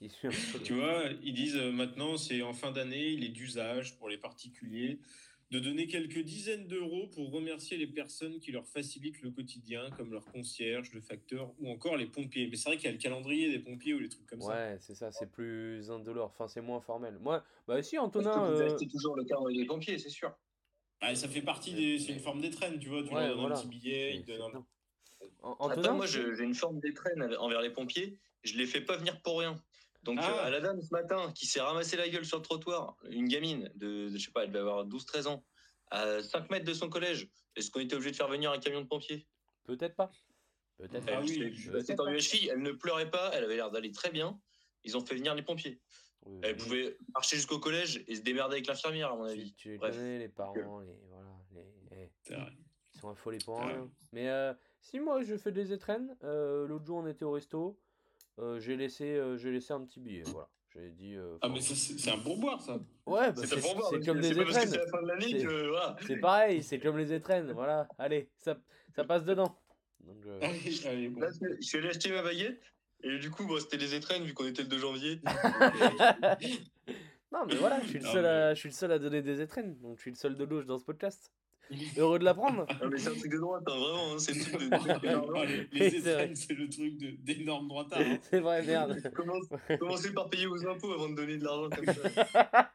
Tu 0.64 0.72
vois, 0.72 1.08
ils 1.22 1.34
disent 1.34 1.56
euh, 1.56 1.72
maintenant, 1.72 2.16
c'est 2.16 2.40
en 2.40 2.54
fin 2.54 2.70
d'année, 2.70 3.10
il 3.10 3.22
est 3.22 3.28
d'usage 3.28 3.98
pour 3.98 4.08
les 4.08 4.16
particuliers 4.16 4.98
de 5.50 5.58
donner 5.58 5.88
quelques 5.88 6.20
dizaines 6.20 6.68
d'euros 6.68 7.08
pour 7.08 7.32
remercier 7.32 7.76
les 7.76 7.88
personnes 7.88 8.38
qui 8.38 8.52
leur 8.52 8.66
facilitent 8.68 9.20
le 9.22 9.30
quotidien, 9.32 9.90
comme 9.96 10.12
leurs 10.12 10.24
concierges, 10.26 10.92
le 10.92 11.00
facteur 11.00 11.52
ou 11.58 11.68
encore 11.70 11.96
les 11.96 12.06
pompiers. 12.06 12.46
Mais 12.48 12.56
c'est 12.56 12.68
vrai 12.68 12.76
qu'il 12.76 12.84
y 12.86 12.88
a 12.88 12.92
le 12.92 12.98
calendrier 12.98 13.50
des 13.50 13.58
pompiers 13.58 13.92
ou 13.94 13.98
les 13.98 14.08
trucs 14.08 14.26
comme 14.26 14.40
ça. 14.40 14.48
Ouais, 14.48 14.76
c'est 14.80 14.94
ça, 14.94 15.10
c'est 15.10 15.28
plus 15.30 15.90
indolore, 15.90 16.30
enfin, 16.32 16.46
c'est 16.46 16.60
moins 16.60 16.80
formel. 16.80 17.18
Moi, 17.18 17.42
bah 17.66 17.82
si, 17.82 17.98
Antonin. 17.98 18.44
euh, 18.44 18.66
achetez 18.72 18.86
toujours 18.86 19.16
le 19.16 19.24
carnet 19.24 19.52
des 19.56 19.64
pompiers, 19.66 19.98
c'est 19.98 20.08
sûr. 20.08 20.32
Ah, 21.00 21.14
ça 21.16 21.28
fait 21.28 21.42
partie 21.42 21.72
des. 21.74 21.98
C'est 21.98 22.12
une 22.12 22.20
forme 22.20 22.40
d'étrenne, 22.42 22.78
tu 22.78 22.88
vois. 22.88 23.02
Tu 23.02 23.08
Ouais, 23.12 23.20
leur 23.26 23.30
donnes 23.30 23.40
voilà. 23.40 23.56
un 23.56 23.60
petit 23.60 23.68
billet, 23.68 24.14
ils 24.16 24.24
c'est- 24.24 24.36
donnent 24.38 24.54
un- 24.56 24.66
Antonin, 25.58 25.94
moi, 25.94 26.06
j'ai 26.06 26.22
une 26.44 26.54
forme 26.54 26.78
d'étreine 26.80 27.22
avec- 27.22 27.38
envers 27.40 27.60
les 27.60 27.70
pompiers. 27.70 28.18
Je 28.44 28.56
les 28.56 28.66
fais 28.66 28.80
pas 28.82 28.96
venir 28.96 29.20
pour 29.22 29.40
rien. 29.40 29.60
Donc, 30.02 30.18
Ah. 30.22 30.30
euh, 30.30 30.46
à 30.46 30.50
la 30.50 30.60
dame 30.60 30.80
ce 30.80 30.92
matin 30.92 31.32
qui 31.34 31.46
s'est 31.46 31.60
ramassé 31.60 31.96
la 31.96 32.08
gueule 32.08 32.24
sur 32.24 32.38
le 32.38 32.42
trottoir, 32.42 32.96
une 33.10 33.28
gamine 33.28 33.70
de, 33.74 34.08
de- 34.08 34.16
je 34.16 34.24
sais 34.24 34.30
pas, 34.32 34.44
elle 34.44 34.50
devait 34.50 34.60
avoir 34.60 34.84
12-13 34.86 35.26
ans, 35.26 35.44
à 35.90 36.22
5 36.22 36.50
mètres 36.50 36.64
de 36.64 36.72
son 36.74 36.88
collège, 36.88 37.28
est-ce 37.56 37.70
qu'on 37.70 37.80
était 37.80 37.94
obligé 37.96 38.12
de 38.12 38.16
faire 38.16 38.28
venir 38.28 38.50
un 38.50 38.58
camion 38.58 38.80
de 38.80 38.86
pompiers? 38.86 39.26
Peut-être 39.64 39.96
pas. 39.96 40.10
Peut-être 40.78 41.04
Ah 41.08 41.16
pas. 41.16 41.20
Oui, 41.20 41.52
je- 41.54 42.48
elle 42.50 42.62
ne 42.62 42.72
pleurait 42.72 43.10
pas, 43.10 43.30
elle 43.34 43.44
avait 43.44 43.56
l'air 43.56 43.70
d'aller 43.70 43.92
très 43.92 44.10
bien. 44.10 44.40
Ils 44.84 44.96
ont 44.96 45.04
fait 45.04 45.14
venir 45.16 45.34
les 45.34 45.42
pompiers. 45.42 45.80
Oui, 46.24 46.38
Elle 46.42 46.54
oui. 46.56 46.62
pouvait 46.62 46.96
marcher 47.12 47.36
jusqu'au 47.36 47.58
collège 47.58 48.02
et 48.06 48.14
se 48.14 48.22
démerder 48.22 48.54
avec 48.54 48.66
l'infirmière, 48.66 49.12
à 49.12 49.16
mon 49.16 49.26
Tu, 49.26 49.30
avis. 49.32 49.54
tu 49.54 49.68
les 49.70 49.78
Bref. 49.78 49.94
connais, 49.96 50.18
les 50.18 50.28
parents, 50.28 50.80
les. 50.80 50.96
Voilà, 51.08 51.30
les. 51.52 51.66
eh, 51.92 52.10
C'est 52.22 52.34
vrai. 52.34 52.52
Ils 52.94 53.00
sont 53.00 53.10
affolés 53.10 53.38
pour 53.44 53.58
rien. 53.60 53.90
Mais 54.12 54.28
euh, 54.28 54.52
si 54.80 55.00
moi 55.00 55.22
je 55.22 55.36
fais 55.36 55.52
des 55.52 55.72
étrennes, 55.72 56.16
euh, 56.24 56.66
l'autre 56.66 56.84
jour 56.86 56.98
on 56.98 57.06
était 57.06 57.24
au 57.24 57.32
resto, 57.32 57.78
j'ai 58.58 58.76
laissé, 58.76 59.04
euh, 59.16 59.36
j'ai 59.36 59.50
laissé 59.50 59.72
un 59.72 59.84
petit 59.84 60.00
billet. 60.00 60.22
Voilà. 60.26 60.48
J'ai 60.72 60.90
dit. 60.92 61.16
euh, 61.16 61.36
Ah, 61.42 61.48
mais 61.48 61.60
c'est 61.60 61.74
c'est 61.74 62.10
un 62.12 62.18
pourboire, 62.18 62.60
ça. 62.60 62.74
Ouais, 63.06 63.32
bah, 63.32 63.42
C'est 63.44 63.60
comme 64.06 64.20
des 64.20 64.38
étrennes. 64.38 64.68
c'est. 64.68 65.44
Voilà. 65.44 65.96
Pareil, 66.20 66.62
c'est 66.62 66.78
comme 66.78 66.96
les 66.96 67.12
étrennes. 67.12 67.50
Voilà, 67.52 67.88
allez, 67.98 68.30
ça, 68.38 68.56
ça 68.94 69.04
passe 69.04 69.24
dedans. 69.24 69.58
Donc, 70.00 70.24
euh, 70.26 70.38
Allez, 70.42 70.86
allez, 70.86 71.08
bon. 71.08 71.20
Là, 71.20 71.28
je 71.60 71.66
suis 71.66 71.78
allé 71.78 71.88
acheter 71.88 72.10
ma 72.12 72.22
baguette. 72.22 72.62
Et 73.02 73.18
du 73.18 73.30
coup, 73.30 73.46
bon, 73.46 73.58
c'était 73.58 73.78
les 73.78 73.94
étrennes 73.94 74.24
vu 74.24 74.34
qu'on 74.34 74.46
était 74.46 74.62
le 74.62 74.68
2 74.68 74.78
janvier. 74.78 75.20
non, 77.32 77.46
mais 77.46 77.54
voilà, 77.56 77.80
je 77.82 77.88
suis, 77.88 77.98
le 77.98 78.04
Non, 78.04 78.12
seul 78.12 78.22
mais- 78.22 78.28
à, 78.28 78.54
je 78.54 78.58
suis 78.60 78.68
le 78.68 78.74
seul 78.74 78.92
à 78.92 78.98
donner 78.98 79.22
des 79.22 79.40
étrennes. 79.40 79.78
Donc 79.80 79.96
je 79.96 80.02
suis 80.02 80.10
le 80.10 80.16
seul 80.16 80.36
de 80.36 80.44
gauche 80.44 80.66
dans 80.66 80.78
ce 80.78 80.84
podcast. 80.84 81.32
Heureux 81.96 82.18
de 82.18 82.24
l'apprendre. 82.24 82.66
Ah, 82.68 82.86
mais 82.90 82.98
c'est 82.98 83.10
un 83.10 83.14
truc 83.14 83.30
de 83.32 83.38
droite, 83.38 83.62
hein, 83.66 83.78
vraiment. 83.78 84.12
hein, 84.14 84.18
c'est 84.18 84.34
le 84.34 84.40
truc 84.44 84.70
de. 84.70 84.70
Ah, 85.36 85.44
les, 85.44 85.68
les 85.72 85.90
c'est 85.90 85.98
vrai. 86.00 86.10
étrennes, 86.12 86.34
c'est 86.36 86.54
le 86.54 86.68
truc 86.68 86.96
de- 86.98 87.10
d'énormes 87.22 87.68
droitards. 87.68 88.00
hein. 88.00 88.18
C'est 88.22 88.40
vrai, 88.40 88.62
merde. 88.64 89.00
Commence- 89.14 89.48
Commencez 89.78 90.12
par 90.12 90.28
payer 90.30 90.46
vos 90.46 90.66
impôts 90.66 90.92
avant 90.92 91.08
de 91.08 91.14
donner 91.14 91.38
de 91.38 91.44
l'argent 91.44 91.70
comme 91.70 91.86
ça. 91.86 92.70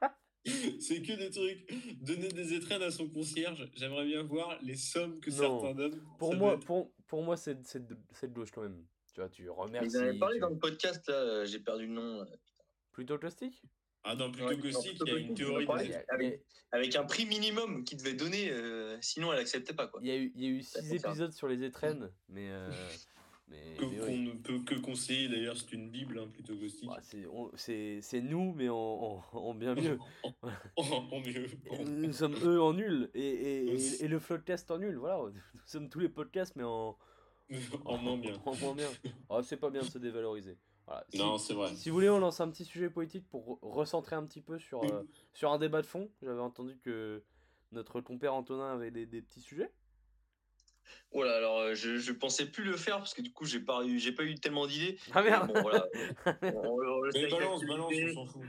C'est 0.80 1.02
que 1.02 1.14
des 1.14 1.32
trucs. 1.32 2.04
Donner 2.04 2.28
des 2.28 2.54
étrennes 2.54 2.84
à 2.84 2.92
son 2.92 3.10
concierge, 3.10 3.68
j'aimerais 3.76 4.06
bien 4.06 4.22
voir 4.24 4.58
les 4.62 4.76
sommes 4.76 5.20
que 5.20 5.32
Non. 5.32 5.38
certains 5.62 5.74
donnent. 5.76 6.00
Pour 6.20 6.32
Ça 6.34 6.38
moi, 6.38 6.54
être- 6.54 6.66
pour, 6.66 6.92
pour 7.08 7.24
moi 7.24 7.36
c'est 7.36 7.58
c'est 7.66 7.84
de, 7.86 7.98
gauche 8.28 8.52
quand 8.52 8.62
même. 8.62 8.86
Tu 9.14 9.22
vois, 9.22 9.30
tu 9.30 9.44
Ils 9.44 9.50
remercies. 9.50 9.98
en 9.98 10.02
avaient 10.02 10.20
parlé 10.20 10.36
tu- 10.36 10.42
dans 10.42 10.50
le 10.50 10.58
podcast, 10.60 11.08
là, 11.08 11.16
euh, 11.16 11.46
j'ai 11.46 11.60
perdu 11.60 11.88
le 11.88 11.94
nom. 11.94 12.20
là. 12.20 12.26
Plutôt 12.92 13.18
caustique 13.18 13.62
Ah 14.08 14.16
non, 14.16 14.32
plutôt 14.32 14.48
Ouais, 14.50 14.56
il 14.56 15.08
y 15.08 15.12
a 15.12 15.18
une 15.18 15.34
théorie. 15.34 15.66
parlé. 15.66 16.42
Avec 16.72 16.96
un 16.96 17.06
prix 17.06 17.26
minimum 17.26 17.84
qu'ils 17.84 17.98
devaient 17.98 18.14
donner, 18.14 18.52
euh, 18.52 18.98
sinon 19.02 19.34
elle 19.34 19.40
acceptait 19.40 19.74
pas. 19.74 19.88
Quoi. 19.88 20.00
Il 20.04 20.08
y 20.08 20.12
a 20.12 20.18
eu, 20.18 20.32
il 20.36 20.44
y 20.44 20.46
a 20.48 20.50
eu 20.50 20.62
Ça 20.62 20.82
six 20.82 20.94
épisodes 20.96 21.32
sur 21.32 21.48
les 21.48 21.64
étrennes, 21.64 22.12
mais. 22.30 22.50
euh, 22.50 22.70
mais, 23.48 23.76
que- 23.78 23.86
mais 23.86 23.98
Qu'on 24.00 24.18
ne 24.18 24.32
peut 24.34 24.60
que 24.60 24.76
conseiller, 24.76 25.28
d'ailleurs, 25.30 25.56
c'est 25.58 25.72
une 25.74 25.90
Bible 25.90 26.20
hein, 26.20 26.28
plutôt 26.34 26.56
caustique. 26.56 26.90
Ouais, 26.90 26.98
c'est- 27.04 27.26
on- 27.28 27.52
c'est 27.56 28.00
c'est 28.02 28.22
nous, 28.22 28.54
mais 28.54 28.70
en, 28.70 28.76
en, 28.76 29.38
en 29.38 29.54
bien 29.56 29.74
mieux. 29.76 29.98
en, 30.76 30.84
en 30.86 31.20
mieux. 31.22 31.48
Nous 31.86 32.14
sommes 32.14 32.36
eux 32.44 32.62
en 32.62 32.74
nul 32.74 33.10
et, 33.14 33.22
et, 33.22 33.74
et, 34.02 34.04
et 34.04 34.08
le 34.08 34.20
Floodcast 34.20 34.70
en 34.72 34.80
nul. 34.80 34.98
Voilà, 34.98 35.18
nous 35.32 35.62
sommes 35.66 35.90
tous 35.90 36.00
les 36.00 36.10
podcasts, 36.10 36.56
mais 36.56 36.64
en, 36.64 36.98
en 37.86 37.98
moins 37.98 38.18
bien. 38.18 38.40
en 38.46 38.56
moins 38.56 38.76
bien. 38.76 38.90
Oh, 39.30 39.42
c'est 39.44 39.58
pas 39.58 39.70
bien 39.70 39.82
de 39.82 39.88
se 39.88 39.98
dévaloriser. 40.00 40.58
Voilà. 40.88 41.04
Si, 41.10 41.18
Non, 41.18 41.38
c'est 41.38 41.54
vrai. 41.54 41.74
si 41.76 41.90
vous 41.90 41.96
voulez, 41.96 42.10
on 42.10 42.20
lance 42.20 42.42
un 42.42 42.50
petit 42.50 42.66
sujet 42.66 42.90
politique 42.90 43.28
pour 43.30 43.56
re- 43.56 43.60
recentrer 43.62 44.16
un 44.16 44.24
petit 44.26 44.42
peu 44.42 44.60
sur, 44.60 44.84
euh, 44.84 45.04
sur 45.34 45.52
un 45.52 45.58
débat 45.58 45.82
de 45.82 45.88
fond. 45.88 46.12
J'avais 46.22 46.40
entendu 46.42 46.78
que 46.78 47.24
notre 47.72 48.02
compère 48.02 48.34
Antonin 48.36 48.72
avait 48.74 48.92
des, 48.92 49.06
des 49.06 49.22
petits 49.22 49.42
sujets. 49.42 49.72
Voilà, 51.12 51.38
alors 51.38 51.58
euh, 51.60 51.74
je, 51.76 51.98
je 51.98 52.12
pensais 52.12 52.46
plus 52.46 52.64
le 52.64 52.78
faire 52.78 52.98
parce 52.98 53.14
que 53.16 53.22
du 53.24 53.32
coup 53.32 53.46
j'ai 53.46 53.60
pas 53.60 53.84
eu, 53.86 53.98
j'ai 53.98 54.12
pas 54.12 54.24
eu 54.24 54.36
tellement 54.36 54.68
d'idées. 54.68 55.00
Ah 55.14 55.24
merde 55.24 55.48
Bon, 55.52 55.60
voilà. 55.62 55.88
On- 56.44 56.48
on- 56.48 57.08
on 57.08 57.30
balance, 57.32 57.66
balance, 57.66 57.94
on 58.10 58.14
s'en 58.14 58.26
fout. 58.28 58.42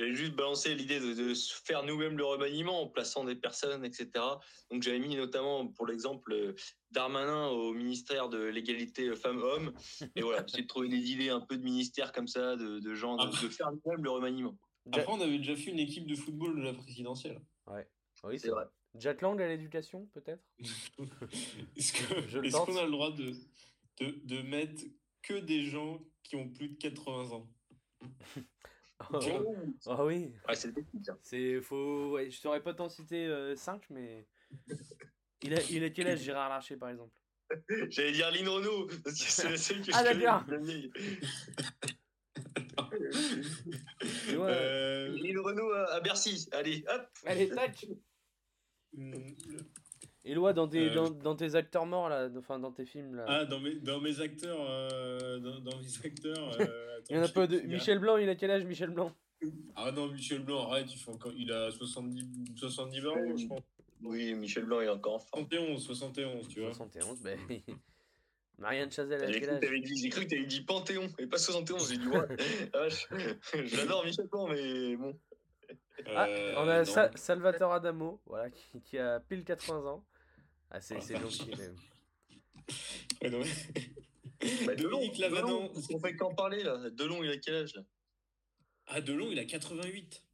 J'avais 0.00 0.14
juste 0.14 0.32
balancé 0.32 0.74
l'idée 0.74 0.98
de, 0.98 1.34
faire 1.62 1.84
nous-mêmes 1.84 2.16
le 2.16 2.24
remaniement 2.24 2.80
en 2.80 2.88
plaçant 2.88 3.22
des 3.22 3.34
personnes, 3.34 3.84
etc. 3.84 4.08
Donc 4.70 4.82
j'avais 4.82 4.98
mis 4.98 5.14
notamment 5.14 5.66
pour 5.66 5.86
l'exemple 5.86 6.32
euh, 6.32 6.54
Darmanin 6.90 7.48
au 7.48 7.74
ministère 7.74 8.30
de 8.30 8.42
l'égalité 8.42 9.14
femmes-hommes. 9.14 9.74
Et 10.16 10.22
voilà, 10.22 10.42
j'ai 10.46 10.66
trouvé 10.66 10.88
des 10.88 11.10
idées 11.12 11.28
un 11.28 11.42
peu 11.42 11.58
de 11.58 11.62
ministères 11.62 12.12
comme 12.12 12.28
ça, 12.28 12.56
de, 12.56 12.78
de 12.78 12.94
gens, 12.94 13.16
de, 13.18 13.26
de 13.26 13.50
faire 13.50 13.70
nous-mêmes 13.72 14.02
le 14.02 14.10
remaniement. 14.10 14.58
Après, 14.90 15.04
on 15.06 15.20
avait 15.20 15.36
déjà 15.36 15.54
fait 15.54 15.70
une 15.70 15.80
équipe 15.80 16.06
de 16.06 16.16
football 16.16 16.56
de 16.56 16.62
la 16.62 16.72
présidentielle. 16.72 17.38
Oui, 17.66 18.38
C'est 18.38 18.48
vrai. 18.48 18.64
Jack 18.94 19.20
Lang 19.20 19.38
à 19.42 19.48
l'éducation, 19.48 20.06
peut-être? 20.14 20.42
Est-ce 21.76 22.64
qu'on 22.64 22.76
a 22.78 22.84
le 22.86 22.90
droit 22.90 23.12
de, 23.12 23.34
de, 24.00 24.18
de 24.24 24.42
mettre 24.48 24.82
que 25.20 25.34
des 25.34 25.66
gens 25.66 26.00
qui 26.22 26.36
ont 26.36 26.48
plus 26.48 26.70
de 26.70 26.76
80 26.76 27.32
ans? 27.32 27.50
Ah 29.00 30.04
oui, 30.04 30.34
Ouais, 30.46 30.54
c'est 30.54 30.72
c'est 31.22 31.60
faux. 31.62 32.12
Ouais, 32.12 32.30
je 32.30 32.38
saurais 32.38 32.62
pas 32.62 32.74
t'en 32.74 32.88
citer 32.88 33.54
5, 33.56 33.88
mais. 33.90 34.26
Il 35.42 35.54
a, 35.54 35.62
il 35.70 35.82
a 35.84 35.88
quel 35.88 36.06
âge, 36.06 36.20
Gérard 36.20 36.50
Larcher, 36.50 36.76
par 36.76 36.90
exemple? 36.90 37.14
J'allais 37.88 38.12
dire 38.12 38.30
Lynn 38.30 38.46
Renault, 38.46 38.88
parce 39.02 39.18
que 39.18 39.30
c'est 39.30 39.48
la 39.48 39.56
seule 39.56 39.80
que 39.80 39.90
Ah, 39.94 40.04
je 40.04 40.12
connais, 40.12 40.24
d'accord. 40.24 40.44
la 40.48 40.58
vieille. 40.58 40.92
Et 44.28 44.36
ouais. 44.36 44.50
Euh, 44.50 45.08
Lynn 45.16 45.38
Renault 45.38 45.72
à, 45.72 45.94
à 45.94 46.00
Bercy. 46.00 46.46
Allez, 46.52 46.84
hop 46.88 47.08
Allez, 47.24 47.48
tac 47.48 47.86
hmm, 48.92 49.32
Éloi, 50.24 50.52
dans 50.52 50.68
tes, 50.68 50.90
Euh, 50.90 50.94
dans, 50.94 51.10
dans 51.10 51.34
tes 51.34 51.54
acteurs 51.54 51.86
morts, 51.86 52.08
là, 52.10 52.28
enfin 52.36 52.58
dans 52.58 52.72
tes 52.72 52.84
films, 52.84 53.14
là. 53.16 53.24
Ah, 53.26 53.44
dans 53.46 53.58
mes, 53.58 53.76
dans 53.76 54.00
mes 54.00 54.20
acteurs. 54.20 54.58
euh, 54.60 55.38
dans, 55.38 55.60
dans 55.60 55.78
mes 55.78 55.86
acteurs. 56.06 56.60
euh, 56.60 56.98
attends, 56.98 57.06
il 57.10 57.16
y 57.16 57.18
en 57.18 57.22
a 57.22 57.28
pas 57.28 57.46
de. 57.46 57.60
Michel 57.60 57.98
Blanc, 57.98 58.16
il 58.18 58.28
a 58.28 58.34
quel 58.34 58.50
âge, 58.50 58.64
Michel 58.64 58.90
Blanc? 58.90 59.12
Ah 59.74 59.90
non, 59.92 60.08
Michel 60.08 60.40
Blanc, 60.40 60.68
arrête, 60.70 60.92
il, 60.92 60.98
fait 60.98 61.10
encore... 61.10 61.32
il 61.34 61.50
a 61.50 61.70
70, 61.70 62.26
70 62.56 63.06
ans, 63.06 63.14
je 63.36 63.46
pense. 63.46 63.60
Oui, 64.02 64.34
Michel 64.34 64.64
Blanc, 64.66 64.80
il 64.82 64.86
est 64.86 64.90
encore 64.90 65.14
en 65.14 65.18
forme. 65.20 65.44
71, 65.48 65.82
71, 65.82 66.48
tu 66.48 66.60
vois. 66.60 66.74
71, 66.74 67.20
ben. 67.22 67.38
Marianne 68.58 68.90
Chazelle, 68.92 69.24
a 69.24 69.32
J'ai 69.32 69.40
quel 69.40 69.58
cru 69.58 69.60
que 69.60 69.66
âge? 69.74 69.82
j'ai 70.02 70.08
cru 70.10 70.24
que 70.26 70.28
t'avais 70.30 70.44
dit 70.44 70.60
Panthéon 70.60 71.08
et 71.18 71.26
pas 71.26 71.38
71. 71.38 71.90
J'ai 71.90 71.96
dit, 71.96 72.06
ouais, 72.08 72.18
ah, 72.74 72.88
je- 72.90 73.64
j'adore 73.66 74.04
Michel 74.04 74.26
Blanc, 74.26 74.48
mais 74.48 74.96
bon. 74.96 75.18
Ah, 76.14 76.26
on 76.58 76.68
a. 76.68 76.84
Sa- 76.84 77.10
Salvatore 77.14 77.72
Adamo, 77.72 78.20
voilà, 78.26 78.50
qui, 78.50 78.82
qui 78.82 78.98
a 78.98 79.20
pile 79.20 79.44
80 79.44 79.86
ans. 79.90 80.04
Ah, 80.70 80.80
c'est 80.80 80.96
Ah, 80.96 81.00
mais- 81.10 81.70
Ouais, 83.22 83.30
non, 83.30 83.40
mais- 83.40 84.66
Bah, 84.66 84.74
Delon, 84.74 84.90
Dominique 84.98 85.16
Delon, 85.18 85.28
Lavadan. 85.34 85.68
parce 85.68 85.86
qu'on 85.86 86.00
fait 86.00 86.16
qu'en 86.16 86.34
parler 86.34 86.62
là. 86.62 86.88
Delon, 86.90 87.22
il 87.22 87.30
a 87.30 87.36
quel 87.36 87.56
âge 87.56 87.74
là? 87.74 87.82
Ah, 88.86 89.00
Delon, 89.00 89.30
il 89.30 89.38
a 89.38 89.44
88. 89.44 90.24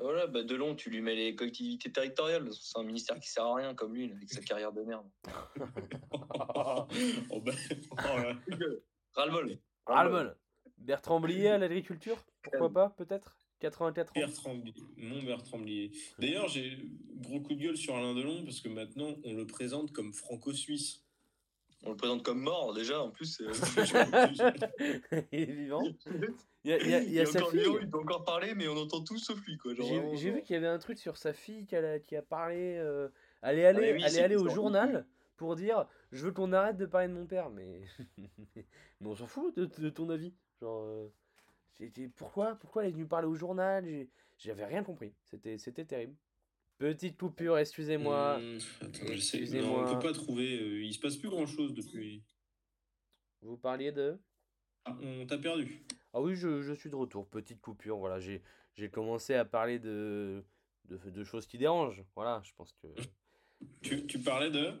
Voilà, 0.00 0.26
bah 0.26 0.42
Delon, 0.42 0.74
tu 0.74 0.90
lui 0.90 1.00
mets 1.00 1.14
les 1.14 1.34
collectivités 1.34 1.90
territoriales. 1.90 2.52
C'est 2.52 2.78
un 2.78 2.82
ministère 2.82 3.18
qui 3.18 3.28
sert 3.30 3.44
à 3.44 3.54
rien 3.56 3.74
comme 3.74 3.94
lui, 3.94 4.08
là, 4.08 4.14
avec 4.16 4.30
sa 4.30 4.40
carrière 4.42 4.72
de 4.72 4.82
merde. 4.82 5.08
oh. 6.54 6.86
Ras-le-bol. 9.86 10.36
Bertrand 10.78 11.20
Blier 11.20 11.48
à 11.48 11.58
l'agriculture 11.58 12.18
Pourquoi 12.42 12.70
pas, 12.70 12.90
peut-être? 12.90 13.36
84 13.60 14.10
ans. 14.10 14.12
Bertrand 14.20 14.54
Blier. 14.54 14.74
Mon 14.96 15.22
Bertrand 15.22 15.58
Blier. 15.58 15.90
D'ailleurs, 16.18 16.48
j'ai 16.48 16.78
gros 17.16 17.40
coup 17.40 17.54
de 17.54 17.60
gueule 17.62 17.76
sur 17.76 17.96
Alain 17.96 18.14
Delon 18.14 18.44
parce 18.44 18.60
que 18.60 18.68
maintenant, 18.68 19.16
on 19.24 19.34
le 19.34 19.46
présente 19.46 19.92
comme 19.92 20.12
franco-suisse. 20.12 21.02
On 21.84 21.90
le 21.90 21.96
présente 21.96 22.22
comme 22.22 22.40
mort 22.40 22.74
déjà, 22.74 23.00
en 23.02 23.10
plus. 23.10 23.40
euh, 23.42 23.52
il 25.32 25.40
est 25.40 25.44
vivant. 25.52 25.82
Il 26.64 26.70
y 26.70 26.72
a, 26.72 26.78
il 26.78 26.90
y 26.90 26.94
a- 26.94 27.02
il 27.02 27.12
y 27.12 27.18
a 27.20 27.22
est 27.22 27.26
sa 27.26 27.38
encore 27.40 27.50
fille. 27.52 27.60
vivant, 27.60 27.78
il 27.80 27.88
peut 27.90 27.98
encore 27.98 28.24
parler, 28.24 28.54
mais 28.54 28.66
on 28.66 28.76
entend 28.76 29.02
tout 29.04 29.18
sauf 29.18 29.40
lui, 29.46 29.56
J'ai 30.16 30.30
vu 30.30 30.42
qu'il 30.42 30.54
y 30.54 30.56
avait 30.56 30.66
un 30.66 30.78
truc 30.78 30.98
sur 30.98 31.16
sa 31.16 31.32
fille 31.32 31.64
qui 31.66 31.76
a, 31.76 31.98
qui 32.00 32.16
a 32.16 32.22
parlé. 32.22 32.76
euh, 32.78 33.08
elle 33.42 33.58
est 33.58 33.66
allée, 33.66 33.92
oui, 33.92 34.00
elle 34.00 34.04
est 34.06 34.08
c'est 34.08 34.22
allée 34.22 34.36
au 34.36 34.48
journal 34.48 35.06
pour 35.36 35.54
dire 35.54 35.86
Je 36.12 36.24
veux 36.26 36.32
qu'on 36.32 36.52
arrête 36.52 36.76
de 36.76 36.86
parler 36.86 37.08
de 37.08 37.12
mon 37.12 37.26
père. 37.26 37.50
Mais, 37.50 37.82
mais 38.18 39.06
on 39.08 39.14
s'en 39.14 39.26
fout 39.26 39.54
de, 39.56 39.66
de 39.66 39.90
ton 39.90 40.08
avis. 40.10 40.32
Genre, 40.60 40.82
euh, 40.82 41.08
dit, 41.80 42.08
pourquoi, 42.08 42.54
pourquoi 42.56 42.82
elle 42.82 42.88
est 42.88 42.92
venue 42.92 43.06
parler 43.06 43.26
au 43.28 43.34
journal? 43.34 44.06
J'avais 44.38 44.64
rien 44.64 44.82
compris. 44.82 45.14
C'était 45.24 45.58
c'était 45.58 45.84
terrible. 45.84 46.14
Petite 46.78 47.16
coupure, 47.18 47.56
excusez-moi. 47.58 48.38
Excusez-moi. 49.08 49.82
Non, 49.84 49.88
on 49.90 49.94
peut 49.94 50.06
pas 50.08 50.12
trouver. 50.12 50.60
euh, 50.60 50.82
il 50.84 50.92
se 50.92 51.00
passe 51.00 51.16
plus 51.16 51.30
grand 51.30 51.46
chose 51.46 51.72
depuis. 51.74 52.22
Vous 53.40 53.56
parliez 53.56 53.92
de? 53.92 54.18
Ah, 54.84 54.96
on 55.02 55.26
t'a 55.26 55.38
perdu. 55.38 55.84
Ah 56.12 56.20
oui, 56.20 56.34
je, 56.34 56.62
je 56.62 56.72
suis 56.72 56.90
de 56.90 56.96
retour. 56.96 57.26
Petite 57.28 57.60
coupure. 57.60 57.96
Voilà, 57.98 58.20
j'ai 58.20 58.42
j'ai 58.74 58.90
commencé 58.90 59.34
à 59.34 59.44
parler 59.46 59.78
de, 59.78 60.44
de, 60.84 60.96
de 60.98 61.24
choses 61.24 61.46
qui 61.46 61.56
dérangent. 61.58 62.04
Voilà, 62.14 62.40
je 62.44 62.52
pense 62.54 62.72
que. 62.74 62.88
Tu, 63.80 64.06
tu 64.06 64.18
parlais 64.18 64.50
de? 64.50 64.74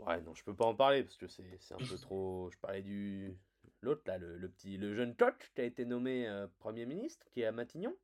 Ouais, 0.00 0.20
non, 0.22 0.34
je 0.34 0.42
peux 0.42 0.54
pas 0.56 0.64
en 0.64 0.74
parler 0.74 1.04
parce 1.04 1.16
que 1.16 1.28
c'est 1.28 1.56
c'est 1.60 1.74
un 1.74 1.78
peu 1.78 1.96
trop. 1.96 2.50
Je 2.52 2.58
parlais 2.58 2.82
du. 2.82 3.38
L'autre, 3.82 4.02
là, 4.06 4.18
le, 4.18 4.36
le 4.38 4.48
petit. 4.48 4.76
Le 4.78 4.94
jeune 4.94 5.14
Toch 5.14 5.50
qui 5.54 5.60
a 5.60 5.64
été 5.64 5.84
nommé 5.84 6.26
euh, 6.28 6.46
Premier 6.58 6.86
ministre, 6.86 7.26
qui 7.30 7.42
est 7.42 7.44
à 7.46 7.52
Matignon. 7.52 7.94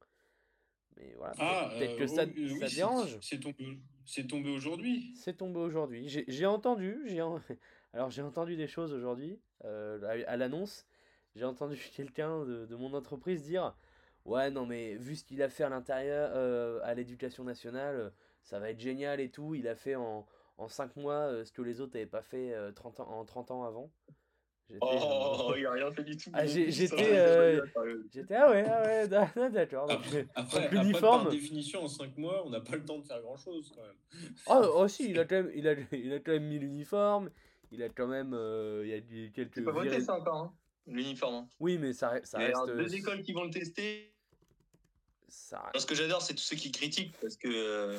Mais 0.96 1.14
voilà, 1.16 1.32
peut-être 1.32 1.48
Ah, 1.50 1.70
peut-être 1.78 1.92
euh, 1.94 1.98
que 1.98 2.06
ça, 2.06 2.22
euh, 2.22 2.26
oui, 2.36 2.58
ça 2.60 2.68
c'est- 2.68 2.74
dérange. 2.76 3.18
C'est 3.22 3.40
tombé, 3.40 3.80
tombé 4.28 4.50
aujourd'hui. 4.50 5.12
C'est 5.16 5.36
tombé 5.36 5.58
aujourd'hui. 5.60 6.08
J'ai 6.28 6.46
entendu. 6.46 7.00
j'ai 7.06 7.22
en- 7.22 7.40
Alors, 7.94 8.10
j'ai 8.10 8.22
entendu 8.22 8.56
des 8.56 8.66
choses 8.66 8.92
aujourd'hui 8.92 9.40
euh, 9.64 10.02
à, 10.26 10.30
à 10.32 10.36
l'annonce. 10.36 10.86
J'ai 11.34 11.44
entendu 11.44 11.76
quelqu'un 11.96 12.44
de, 12.44 12.66
de 12.66 12.76
mon 12.76 12.92
entreprise 12.94 13.42
dire 13.42 13.74
Ouais, 14.24 14.50
non, 14.50 14.66
mais 14.66 14.94
vu 14.96 15.16
ce 15.16 15.24
qu'il 15.24 15.42
a 15.42 15.48
fait 15.48 15.64
à 15.64 15.68
l'intérieur, 15.68 16.30
euh, 16.34 16.78
à 16.84 16.94
l'éducation 16.94 17.42
nationale, 17.42 18.12
ça 18.42 18.60
va 18.60 18.70
être 18.70 18.78
génial 18.78 19.18
et 19.20 19.30
tout. 19.30 19.54
Il 19.56 19.66
a 19.66 19.74
fait 19.74 19.96
en, 19.96 20.26
en 20.58 20.68
5 20.68 20.94
mois 20.96 21.44
ce 21.44 21.50
que 21.52 21.62
les 21.62 21.80
autres 21.80 21.94
n'avaient 21.94 22.06
pas 22.06 22.22
fait 22.22 22.52
euh, 22.54 22.70
30 22.70 23.00
ans, 23.00 23.08
en 23.10 23.24
30 23.24 23.50
ans 23.50 23.64
avant. 23.64 23.90
J'étais, 24.70 24.84
euh, 24.86 24.98
Oh, 25.00 25.54
il 25.58 25.66
a 25.66 25.72
rien 25.72 25.92
fait 25.92 26.04
du 26.04 26.16
tout. 26.16 26.30
Ah, 26.32 26.46
j'étais, 26.46 27.18
euh. 27.18 27.60
J'étais, 28.12 28.34
ah 28.34 28.50
ouais, 28.50 28.64
ah 28.66 28.82
ouais, 28.84 29.08
d'a- 29.08 29.48
d'accord. 29.50 29.90
Après, 29.90 30.26
euh, 30.36 31.00
par 31.00 31.28
définition, 31.28 31.82
en 31.84 31.88
5 31.88 32.16
mois, 32.16 32.42
on 32.46 32.50
n'a 32.50 32.60
pas 32.60 32.76
le 32.76 32.84
temps 32.84 32.98
de 32.98 33.04
faire 33.04 33.20
grand 33.20 33.36
chose 33.36 33.72
quand 33.74 33.82
même. 33.82 34.32
Oh, 34.46 34.72
oh, 34.76 34.88
si, 34.88 35.10
il 35.10 35.18
a 35.18 35.24
quand 35.24 35.36
même, 35.42 35.52
il 35.54 35.68
a, 35.68 35.74
il 35.92 36.12
a 36.12 36.20
quand 36.20 36.32
même 36.32 36.46
mis 36.46 36.58
l'uniforme. 36.58 37.30
Il 37.70 37.82
a 37.82 37.88
quand 37.88 38.06
même. 38.06 38.32
euh, 38.34 38.82
il 38.84 38.90
y 38.90 39.26
a 39.26 39.30
quelques. 39.30 39.56
C'est 39.56 39.64
pas 39.64 39.72
voté 39.72 40.00
ça 40.00 40.14
encore, 40.14 40.36
hein, 40.36 40.54
l'uniforme. 40.86 41.34
hein. 41.34 41.48
Oui, 41.60 41.78
mais 41.78 41.92
ça, 41.92 42.20
ça 42.24 42.38
Il 42.38 42.48
y 42.50 42.52
a 42.52 42.58
reste. 42.62 42.76
deux 42.76 42.94
écoles 42.94 43.22
qui 43.22 43.32
vont 43.32 43.44
le 43.44 43.50
tester. 43.50 44.14
Ça, 45.28 45.70
ce 45.76 45.86
que 45.86 45.94
j'adore, 45.94 46.20
c'est 46.20 46.34
tous 46.34 46.42
ceux 46.42 46.56
qui 46.56 46.70
critiquent 46.70 47.14
parce 47.20 47.36
que, 47.36 47.48
euh, 47.48 47.98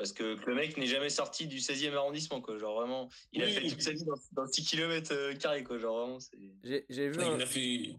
parce 0.00 0.12
que 0.14 0.34
le 0.46 0.54
mec 0.54 0.78
n'est 0.78 0.86
jamais 0.86 1.10
sorti 1.10 1.46
du 1.46 1.58
16e 1.58 1.92
arrondissement. 1.92 2.40
Quoi. 2.40 2.56
Genre 2.56 2.74
vraiment, 2.74 3.10
il 3.34 3.42
a 3.42 3.48
fait 3.48 3.68
toute 3.68 3.82
sa 3.82 3.92
vie 3.92 4.02
dans, 4.06 4.14
dans 4.32 4.46
6 4.46 4.64
km 4.64 5.34
carrés. 5.34 5.62
Quoi. 5.62 5.76
Genre 5.78 5.94
vraiment, 5.98 6.18
c'est. 6.18 6.38
J'ai 6.88 7.08
vu, 7.10 7.16
Il 7.16 7.20
un, 7.20 7.38
a 7.38 7.44
fait. 7.44 7.96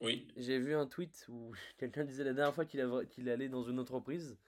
Oui. 0.00 0.28
j'ai 0.36 0.60
vu 0.60 0.72
un 0.76 0.86
tweet 0.86 1.26
où 1.28 1.52
quelqu'un 1.78 2.04
disait 2.04 2.22
la 2.22 2.32
dernière 2.32 2.54
fois 2.54 2.64
qu'il 2.64 2.86
qu'il 3.10 3.28
allait 3.28 3.48
dans 3.48 3.64
une 3.64 3.80
entreprise, 3.80 4.38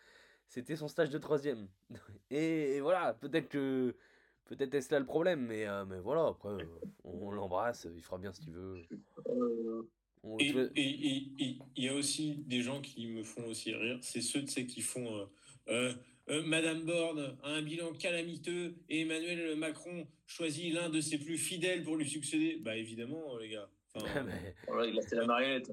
c'était 0.46 0.77
son 0.77 0.87
stage 0.87 1.11
de 1.11 1.18
troisième. 1.18 1.66
Et, 2.31 2.77
et 2.77 2.81
voilà, 2.81 3.12
peut-être 3.14 3.48
que. 3.48 3.96
Peut-être 4.44 4.75
est-ce 4.75 4.92
là 4.92 5.01
le 5.01 5.07
problème, 5.07 5.46
mais, 5.46 5.66
euh, 5.66 5.85
mais 5.87 5.98
voilà, 5.98 6.27
après, 6.27 6.51
euh, 6.51 6.64
on, 7.05 7.31
l'embrasse, 7.31 7.87
il 7.94 8.03
fera 8.03 8.18
bien 8.18 8.33
ce 8.33 8.40
qu'il 8.40 8.53
veut. 8.53 8.83
Euh, 9.29 9.83
On- 10.25 10.37
Et 10.38 10.53
vois- 10.53 10.68
et- 10.77 10.81
et- 10.83 11.33
et 11.38 11.59
il 11.77 11.85
y 11.85 11.88
a 11.88 11.94
aussi 11.94 12.37
des 12.46 12.61
gens 12.61 12.81
qui 12.81 13.07
me 13.09 13.22
font 13.25 13.46
aussi 13.46 13.75
rire. 13.75 13.98
C'est 14.03 14.20
ceux, 14.20 14.42
qui 14.42 14.81
font. 14.81 15.16
euh, 15.16 15.25
euh, 15.68 15.94
euh, 16.29 16.43
Madame 16.45 16.85
Borne 16.85 17.37
a 17.43 17.49
un 17.51 17.63
bilan 17.63 17.93
calamiteux 17.95 18.75
et 18.89 19.01
Emmanuel 19.03 19.57
Macron 19.57 20.07
choisit 20.27 20.73
l'un 20.73 20.89
de 20.89 21.01
ses 21.01 21.19
plus 21.19 21.37
fidèles 21.39 21.83
pour 21.83 21.97
lui 21.97 22.09
succéder. 22.09 22.59
Bah 22.61 22.77
évidemment, 22.77 23.37
les 23.39 23.49
gars. 23.51 23.69
Enfin, 23.95 24.23
mais- 24.25 24.55
voilà, 24.69 24.87
il 24.87 24.99
a 24.99 25.03
fait 25.03 25.17
la 25.17 25.27
marionnette. 25.27 25.71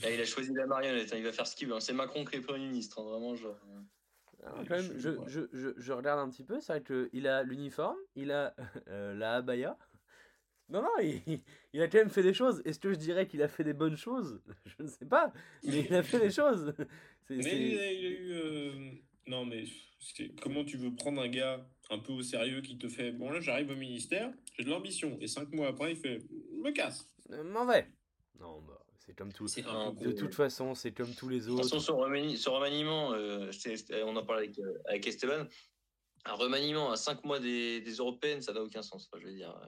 Là, 0.00 0.10
il 0.12 0.20
a 0.20 0.24
choisi 0.24 0.52
la 0.54 0.66
marionnette. 0.66 1.12
hein, 1.12 1.16
Il 1.18 1.24
va 1.24 1.32
faire 1.32 1.46
ce 1.46 1.56
qu'il 1.56 1.66
veut. 1.68 1.74
hein. 1.74 1.80
C'est 1.80 1.92
Macron 1.92 2.24
qui 2.24 2.36
est 2.36 2.40
Premier 2.40 2.66
ministre. 2.68 3.00
hein, 3.00 3.04
Vraiment, 3.10 3.34
genre. 3.34 3.58
Alors, 4.44 4.58
quand 4.68 4.76
même, 4.76 4.92
je- 4.94 4.98
je, 5.00 5.08
ouais. 5.10 5.24
je, 5.26 5.40
je, 5.52 5.68
je 5.76 5.92
regarde 5.92 6.20
un 6.20 6.30
petit 6.30 6.44
peu, 6.44 6.60
c'est 6.60 6.72
vrai 6.80 6.82
qu'il 7.10 7.26
a 7.26 7.42
l'uniforme, 7.42 7.96
il 8.14 8.30
a 8.30 8.54
euh, 8.88 9.12
la 9.14 9.34
abaya. 9.34 9.76
Non, 10.68 10.82
non, 10.82 10.88
il, 11.02 11.20
il 11.72 11.82
a 11.82 11.88
quand 11.88 11.98
même 11.98 12.10
fait 12.10 12.22
des 12.22 12.34
choses. 12.34 12.62
Est-ce 12.64 12.78
que 12.78 12.90
je 12.92 12.96
dirais 12.98 13.26
qu'il 13.26 13.42
a 13.42 13.48
fait 13.48 13.64
des 13.64 13.72
bonnes 13.72 13.96
choses? 13.96 14.40
Je 14.64 14.82
ne 14.84 14.88
sais 14.88 15.06
pas, 15.06 15.32
mais 15.64 15.80
il 15.80 15.94
a 15.94 16.02
fait 16.04 16.20
des 16.20 16.30
choses. 16.30 16.72
Mais 17.28 17.36
il 17.38 17.78
a, 17.78 17.92
il 17.92 18.06
a 18.06 18.10
eu. 18.10 18.32
euh, 18.32 18.90
Non, 19.26 19.44
mais 19.44 19.64
comment 20.42 20.64
tu 20.64 20.76
veux 20.76 20.94
prendre 20.94 21.20
un 21.22 21.28
gars 21.28 21.66
un 21.90 21.98
peu 21.98 22.12
au 22.12 22.22
sérieux 22.22 22.60
qui 22.60 22.78
te 22.78 22.88
fait 22.88 23.12
Bon, 23.12 23.30
là, 23.30 23.40
j'arrive 23.40 23.70
au 23.70 23.76
ministère, 23.76 24.32
j'ai 24.56 24.64
de 24.64 24.70
l'ambition. 24.70 25.18
Et 25.20 25.26
cinq 25.28 25.52
mois 25.52 25.68
après, 25.68 25.92
il 25.92 25.96
fait 25.96 26.20
Je 26.20 26.60
me 26.60 26.70
casse. 26.72 27.10
euh, 27.30 27.42
mauvais. 27.44 27.88
Non, 28.38 28.60
bah, 28.62 28.78
c'est 28.98 29.14
comme 29.14 29.32
tout. 29.32 29.48
C'est 29.48 29.64
un 29.66 29.92
De 29.92 30.12
toute 30.12 30.34
façon, 30.34 30.74
c'est 30.74 30.92
comme 30.92 31.14
tous 31.14 31.28
les 31.28 31.40
De 31.40 31.46
toute 31.46 31.58
façon, 31.62 31.76
autres. 31.76 31.84
son, 31.84 31.96
remani- 31.98 32.36
son 32.36 32.52
remaniement, 32.54 33.12
euh, 33.14 33.50
on 34.04 34.16
en 34.16 34.24
parlait 34.24 34.44
avec, 34.46 34.58
euh, 34.58 34.78
avec 34.86 35.06
Esteban, 35.06 35.46
un 36.24 36.32
remaniement 36.34 36.90
à 36.90 36.96
5 36.96 37.24
mois 37.24 37.40
des, 37.40 37.80
des 37.80 37.92
européennes, 37.94 38.42
ça 38.42 38.52
n'a 38.52 38.62
aucun 38.62 38.82
sens. 38.82 39.08
enfin, 39.10 39.20
je 39.22 39.28
veux 39.28 39.34
dire, 39.34 39.50
euh, 39.56 39.66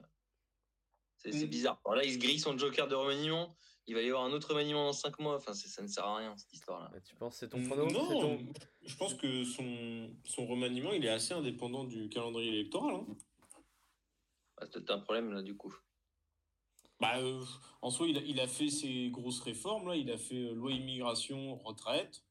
c'est 1.17 1.31
c'est 1.31 1.45
Mm. 1.47 1.49
bizarre. 1.49 1.81
Alors 1.85 1.95
là, 1.97 2.03
il 2.05 2.13
se 2.13 2.17
grille 2.19 2.39
son 2.39 2.57
joker 2.57 2.87
de 2.87 2.95
remaniement, 2.95 3.57
il 3.87 3.95
va 3.95 4.01
y 4.01 4.07
avoir 4.07 4.23
un 4.23 4.31
autre 4.31 4.49
remaniement 4.49 4.85
dans 4.85 4.93
5 4.93 5.19
mois. 5.19 5.35
Enfin, 5.35 5.53
ça 5.53 5.81
ne 5.81 5.87
sert 5.87 6.05
à 6.05 6.17
rien, 6.17 6.35
cette 6.37 6.53
histoire-là. 6.53 6.89
Bah, 6.93 6.99
tu 7.01 7.15
penses 7.15 7.33
que 7.33 7.39
c'est 7.39 7.49
ton 7.49 7.63
prono 7.67 7.85
Non, 7.89 8.19
ton- 8.21 8.53
je 8.85 8.95
pense 8.95 9.13
que 9.15 9.43
son, 9.43 10.09
son 10.25 10.45
remaniement, 10.45 10.91
il 10.93 11.03
est 11.05 11.09
assez 11.09 11.33
indépendant 11.33 11.83
du 11.83 12.09
calendrier 12.09 12.49
électoral. 12.53 12.95
hein. 12.95 13.05
Ah, 14.57 14.65
c'est 14.65 14.73
peut-être 14.73 14.91
un 14.91 14.99
problème, 14.99 15.31
là, 15.33 15.41
du 15.41 15.55
coup. 15.57 15.75
Bah, 16.99 17.17
euh, 17.17 17.43
en 17.81 17.89
soi, 17.89 18.07
il 18.07 18.17
a, 18.17 18.21
il 18.21 18.39
a 18.39 18.47
fait 18.47 18.69
ses 18.69 19.09
grosses 19.09 19.39
réformes. 19.39 19.87
Là. 19.89 19.95
Il 19.95 20.11
a 20.11 20.17
fait 20.17 20.35
euh, 20.35 20.53
loi 20.53 20.71
immigration, 20.71 21.55
retraite. 21.57 22.23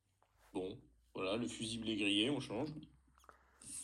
Bon, 0.52 0.78
voilà, 1.14 1.36
le 1.36 1.48
fusible 1.48 1.88
est 1.88 1.96
grillé, 1.96 2.30
on 2.30 2.38
change. 2.40 2.68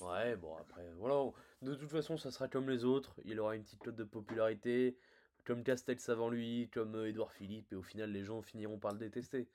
Ouais, 0.01 0.37
bon, 0.37 0.57
après, 0.59 0.89
voilà. 0.99 1.31
De 1.63 1.75
toute 1.75 1.91
façon, 1.91 2.17
ça 2.19 2.31
sera 2.31 2.49
comme 2.49 2.69
les 2.71 2.85
autres. 2.85 3.17
Il 3.25 3.41
aura 3.41 3.57
une 3.57 3.65
petite 3.65 3.81
cote 3.81 3.97
de 3.97 4.05
popularité, 4.05 4.97
comme 5.47 5.63
Castex 5.63 6.09
avant 6.09 6.29
lui, 6.29 6.69
comme 6.73 6.95
euh, 6.97 7.09
Édouard 7.09 7.33
Philippe, 7.33 7.73
et 7.73 7.77
au 7.77 7.83
final, 7.83 8.11
les 8.13 8.25
gens 8.25 8.43
finiront 8.43 8.79
par 8.79 8.93
le 8.93 8.99
détester. 8.99 9.49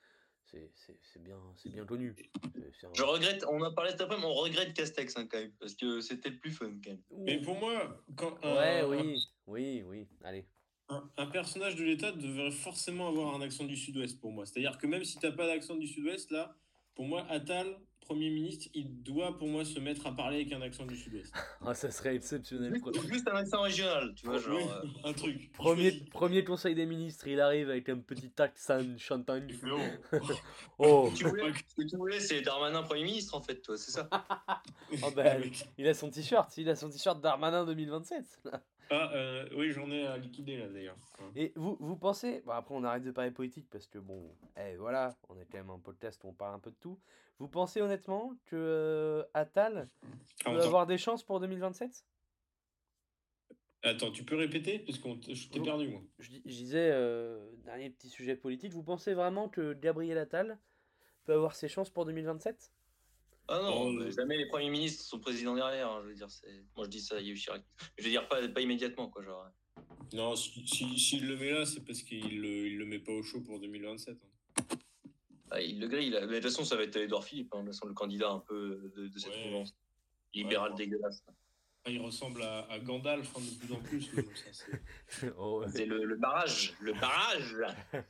C'est 0.44 0.70
c'est- 0.74 0.98
c'est 1.02 1.22
bien, 1.22 1.38
c'est 1.54 1.70
bien 1.70 1.84
connu. 1.86 2.16
Un- 2.44 2.92
Je 2.94 3.02
regrette, 3.04 3.44
on 3.48 3.60
en 3.60 3.64
a 3.64 3.70
parlé 3.70 3.90
cet 3.92 4.00
après-midi, 4.00 4.26
on 4.26 4.34
regrette 4.34 4.74
Castex 4.74 5.16
hein, 5.16 5.28
quand 5.30 5.38
même, 5.38 5.52
parce 5.60 5.74
que 5.74 6.00
c'était 6.00 6.30
le 6.30 6.38
plus 6.38 6.50
fun 6.50 6.72
quand 6.82 6.90
même. 6.90 7.02
Mais 7.18 7.40
pour 7.40 7.56
moi, 7.60 8.02
quand 8.16 8.36
un, 8.42 8.56
Ouais, 8.56 8.82
oui, 8.82 9.16
oui, 9.46 9.82
oui, 9.86 10.08
allez. 10.24 10.44
un, 10.88 11.08
un 11.16 11.26
personnage 11.26 11.76
de 11.76 11.84
l'État 11.84 12.10
devrait 12.10 12.50
forcément 12.50 13.08
avoir 13.08 13.34
un 13.36 13.40
accent 13.40 13.64
du 13.64 13.76
Sud-Ouest 13.76 14.18
pour 14.20 14.32
moi. 14.32 14.44
C'est-à-dire 14.46 14.76
que 14.78 14.86
même 14.88 15.04
si 15.04 15.16
tu 15.18 15.26
n'as 15.26 15.32
pas 15.32 15.46
d'accent 15.46 15.76
du 15.76 15.86
Sud-Ouest, 15.86 16.30
là, 16.32 16.56
pour 16.96 17.04
moi, 17.06 17.24
Attal, 17.30 17.78
Premier 18.06 18.30
ministre, 18.30 18.68
il 18.74 19.02
doit 19.02 19.38
pour 19.38 19.48
moi 19.48 19.64
se 19.64 19.78
mettre 19.78 20.06
à 20.06 20.12
parler 20.14 20.36
avec 20.42 20.52
un 20.52 20.60
accent 20.60 20.84
du 20.84 20.96
Sud-Ouest. 20.96 21.32
Ah, 21.64 21.74
ça 21.74 21.90
serait 21.90 22.16
exceptionnel. 22.16 22.74
Juste, 22.74 23.08
juste 23.12 23.28
un 23.28 23.36
accent 23.36 23.62
régional, 23.62 24.12
tu 24.16 24.26
vois, 24.26 24.38
genre. 24.38 24.56
Oui, 24.56 24.62
euh, 25.04 25.08
un 25.08 25.12
truc. 25.12 25.52
Premier, 25.52 25.92
premier 26.10 26.44
conseil 26.44 26.74
des 26.74 26.84
ministres, 26.86 27.26
il 27.28 27.40
arrive 27.40 27.70
avec 27.70 27.88
un 27.88 27.98
petit 27.98 28.30
accent 28.38 28.80
chantagne. 28.98 29.48
choisit- 29.48 30.42
Oh, 30.78 31.10
tu 31.14 31.24
voulais- 31.24 31.52
ce 31.68 31.74
que 31.82 31.88
tu 31.88 31.96
voulais, 31.96 32.18
c'est 32.20 32.42
Darmanin 32.42 32.82
Premier 32.82 33.04
ministre, 33.04 33.34
en 33.36 33.40
fait, 33.42 33.60
toi, 33.62 33.76
c'est 33.78 33.92
ça. 33.92 34.08
Oh, 35.02 35.10
bah, 35.14 35.34
il 35.78 35.86
a 35.88 35.94
son 35.94 36.10
t-shirt, 36.10 36.56
il 36.58 36.68
a 36.68 36.74
son 36.76 36.90
t-shirt 36.90 37.20
Darmanin 37.20 37.64
2027. 37.64 38.42
Ah, 38.94 39.10
euh, 39.14 39.48
oui, 39.56 39.70
j'en 39.72 39.90
ai 39.90 40.06
à 40.06 40.18
liquider 40.18 40.58
là 40.58 40.68
d'ailleurs. 40.68 40.96
Et 41.34 41.52
vous, 41.56 41.78
vous 41.80 41.96
pensez, 41.96 42.42
bon 42.44 42.52
après 42.52 42.74
on 42.74 42.84
arrête 42.84 43.02
de 43.02 43.10
parler 43.10 43.30
politique 43.30 43.66
parce 43.70 43.86
que 43.86 43.98
bon, 43.98 44.22
eh, 44.58 44.76
voilà, 44.76 45.16
on 45.30 45.38
est 45.38 45.46
quand 45.50 45.56
même 45.58 45.70
un 45.70 45.78
podcast 45.78 46.22
où 46.24 46.28
on 46.28 46.34
parle 46.34 46.54
un 46.54 46.58
peu 46.58 46.70
de 46.70 46.76
tout. 46.76 46.98
Vous 47.38 47.48
pensez 47.48 47.80
honnêtement 47.80 48.34
que 48.44 48.56
euh, 48.56 49.24
Attal 49.32 49.88
peut 50.44 50.50
attends. 50.50 50.60
avoir 50.60 50.86
des 50.86 50.98
chances 50.98 51.22
pour 51.24 51.40
2027 51.40 52.04
Attends, 53.84 54.12
tu 54.12 54.24
peux 54.24 54.36
répéter? 54.36 54.78
Parce 54.78 54.98
que 54.98 55.08
je 55.34 55.48
t'ai 55.48 55.60
perdu, 55.60 55.88
moi. 55.88 56.02
je 56.20 56.38
disais, 56.38 56.90
euh, 56.92 57.50
dernier 57.64 57.90
petit 57.90 58.08
sujet 58.08 58.36
politique, 58.36 58.72
vous 58.72 58.82
pensez 58.84 59.12
vraiment 59.14 59.48
que 59.48 59.72
Gabriel 59.72 60.18
Attal 60.18 60.58
peut 61.24 61.32
avoir 61.32 61.56
ses 61.56 61.66
chances 61.66 61.90
pour 61.90 62.04
2027 62.04 62.72
Ah 63.48 63.60
non, 63.60 63.92
euh. 63.98 64.10
jamais 64.10 64.36
les 64.36 64.46
premiers 64.46 64.70
ministres 64.70 65.04
sont 65.04 65.18
présidents 65.18 65.54
derrière. 65.54 65.90
hein, 65.90 66.00
je 66.04 66.08
veux 66.08 66.14
dire, 66.14 66.30
c'est. 66.30 66.64
Moi, 66.76 66.84
je 66.86 66.90
dis 66.90 67.00
ça 67.00 67.16
à 67.16 67.20
Yves 67.20 67.36
Chirac. 67.36 67.62
Je 67.98 68.04
veux 68.04 68.10
dire, 68.10 68.26
pas, 68.28 68.46
pas 68.48 68.60
immédiatement, 68.60 69.08
quoi, 69.08 69.22
genre. 69.24 69.46
Non, 70.12 70.36
s'il 70.36 70.68
si, 70.68 70.98
s'il 70.98 71.26
le 71.26 71.36
met 71.36 71.50
là, 71.50 71.66
c'est 71.66 71.80
parce 71.84 72.02
qu'il 72.02 72.40
le, 72.40 72.66
il 72.68 72.76
le 72.78 72.84
met 72.86 72.98
pas 72.98 73.12
au 73.12 73.22
chaud 73.22 73.40
pour 73.40 73.58
2027. 73.60 74.16
hein. 74.22 74.76
Ah, 75.50 75.60
il 75.60 75.80
le 75.80 75.88
grille. 75.88 76.10
là. 76.10 76.20
Mais 76.22 76.26
de 76.26 76.34
toute 76.36 76.44
façon, 76.44 76.64
ça 76.64 76.76
va 76.76 76.84
être 76.84 76.96
Edouard 76.96 77.24
Philippe, 77.24 77.48
hein, 77.52 77.60
de 77.60 77.64
toute 77.66 77.74
façon, 77.74 77.86
le 77.86 77.94
candidat 77.94 78.30
un 78.30 78.38
peu 78.40 78.90
de, 78.96 79.08
de 79.08 79.18
cette 79.18 79.32
Ouais. 79.32 79.44
mouvance. 79.50 79.74
Ouais. 80.34 80.44
dégueulasse. 80.76 81.22
Ah, 81.84 81.90
il 81.90 82.00
ressemble 82.00 82.42
à, 82.42 82.60
à 82.70 82.78
Gandalf 82.78 83.28
hein, 83.36 83.40
de 83.40 83.58
plus 83.58 83.72
en 83.74 83.80
plus. 83.80 84.10
c'est- 84.52 85.32
Oh, 85.38 85.64
le, 85.74 86.04
le 86.04 86.16
barrage. 86.16 86.74
Le 86.80 86.92
barrage 86.92 87.56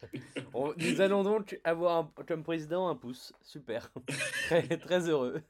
on- 0.55 0.75
nous 0.77 1.01
allons 1.01 1.23
donc 1.23 1.59
avoir 1.64 1.97
un- 2.18 2.23
comme 2.25 2.43
président 2.43 2.89
un 2.89 2.95
pouce. 2.97 3.33
Super. 3.43 3.91
très, 4.47 4.77
très 4.79 5.09
heureux. 5.09 5.41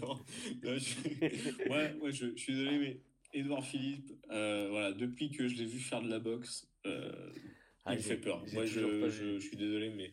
Non, 0.00 0.14
non, 0.62 0.76
je... 0.76 1.68
Ouais, 1.68 1.94
ouais, 2.00 2.12
je, 2.12 2.26
je 2.36 2.40
suis 2.40 2.54
désolé, 2.54 2.78
mais 2.78 3.00
Edouard 3.34 3.64
Philippe, 3.64 4.12
euh, 4.30 4.68
voilà, 4.70 4.92
depuis 4.92 5.30
que 5.32 5.48
je 5.48 5.56
l'ai 5.56 5.64
vu 5.66 5.80
faire 5.80 6.00
de 6.00 6.08
la 6.08 6.20
boxe, 6.20 6.68
euh, 6.86 7.10
Ah, 7.84 7.94
il 7.94 7.96
me 7.96 8.02
fait 8.02 8.18
peur. 8.18 8.44
Moi, 8.52 8.66
je, 8.66 9.10
je, 9.10 9.40
suis 9.40 9.56
désolé, 9.56 9.90
mais 9.90 10.12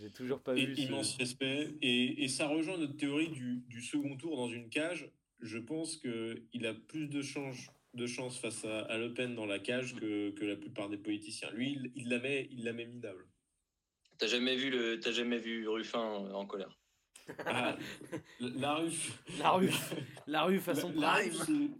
J'ai 0.00 0.10
toujours 0.10 0.40
pas 0.40 0.56
et- 0.56 0.66
vu. 0.66 0.74
ce- 0.74 0.80
immense 0.82 1.16
respect. 1.18 1.68
Et, 1.82 2.24
et 2.24 2.28
ça 2.28 2.48
rejoint 2.48 2.76
notre 2.78 2.96
théorie 2.96 3.28
du, 3.28 3.62
du 3.68 3.80
second 3.80 4.16
tour 4.16 4.36
dans 4.36 4.48
une 4.48 4.68
cage. 4.68 5.08
Je 5.44 5.58
pense 5.58 5.96
qu'il 5.98 6.66
a 6.66 6.72
plus 6.74 7.06
de 7.06 7.20
chances 7.22 7.68
de 7.92 8.06
chance 8.06 8.38
face 8.40 8.64
à, 8.64 8.80
à 8.86 8.96
Le 8.98 9.12
Pen 9.14 9.34
dans 9.36 9.46
la 9.46 9.58
cage 9.60 9.94
que, 9.94 10.30
que 10.30 10.44
la 10.44 10.56
plupart 10.56 10.88
des 10.88 10.96
politiciens. 10.96 11.50
Lui, 11.52 11.72
il, 11.72 11.92
il 11.94 12.08
la 12.08 12.18
met, 12.18 12.48
il 12.50 12.64
la 12.64 12.72
met 12.72 12.86
minable. 12.86 13.24
T'as 14.18 14.26
jamais 14.26 14.56
vu 14.56 14.70
le, 14.70 14.98
t'as 14.98 15.12
jamais 15.12 15.38
vu 15.38 15.68
Ruffin 15.68 16.00
en 16.02 16.46
colère? 16.46 16.76
Ah, 17.46 17.76
la 18.40 18.74
rue. 18.76 18.90
La 19.38 19.50
rue. 19.50 19.70
La 20.26 20.42
rue 20.44 20.58
façon 20.60 20.92
La- 20.96 21.00
la 21.00 21.28
prime. 21.28 21.32
rue, 21.32 21.70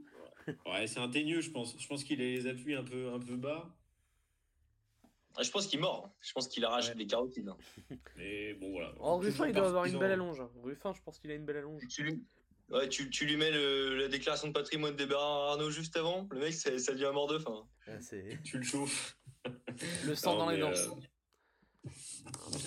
c'est- 0.47 0.71
Ouais, 0.71 0.87
c'est 0.87 1.01
un 1.01 1.09
teigneux, 1.09 1.41
je 1.41 1.51
pense. 1.51 1.75
Je 1.81 1.87
pense 1.89 2.05
qu'il 2.05 2.21
a 2.21 2.25
les 2.25 2.47
appuis 2.47 2.75
un 2.75 2.85
peu, 2.85 3.09
un 3.11 3.19
peu 3.19 3.35
bas. 3.37 3.75
Ah, 5.37 5.43
Je 5.43 5.51
pense 5.51 5.67
qu'il 5.67 5.81
mord. 5.81 6.15
Je 6.21 6.33
pense 6.33 6.47
qu'il 6.49 6.65
arrache 6.67 6.89
Ouais. 6.91 6.95
les 6.97 7.07
carotides. 7.07 7.51
Mais 8.17 8.53
bon, 8.55 8.71
voilà. 8.73 8.95
Oh, 9.01 9.17
Ruffin, 9.17 9.49
il 9.49 9.55
doit 9.55 9.67
avoir 9.69 9.87
une 9.87 9.99
belle 9.99 10.13
allonge. 10.13 10.43
Ruffin, 10.63 10.93
je 10.95 11.01
pense 11.03 11.19
qu'il 11.19 11.31
a 11.31 11.35
une 11.35 11.45
belle 11.47 11.57
allonge. 11.57 11.83
Ouais, 12.71 12.89
tu, 12.89 13.11
tu 13.11 13.27
lui 13.27 13.37
mets 13.37 13.51
le- 13.51 13.97
la 13.97 14.09
déclaration 14.09 14.49
de 14.49 14.53
patrimoine 14.53 14.97
des 14.97 15.07
Bernard 15.07 15.51
Arnault 15.53 15.71
juste 15.71 15.97
avant. 15.97 16.27
Le 16.31 16.41
mec, 16.41 16.53
ça, 16.55 16.77
ça 16.79 16.93
devient 16.93 17.11
mort 17.13 17.27
de 17.29 17.39
faim. 17.39 17.67
Ah, 17.87 17.93
Tu 18.45 18.59
le 18.59 18.65
chauffes. 18.65 19.17
le 20.07 20.15
sang 20.15 20.33
Non, 20.35 20.39
dans 20.47 20.51
les 20.51 20.59
dents. 20.59 20.71
euh, 20.71 21.87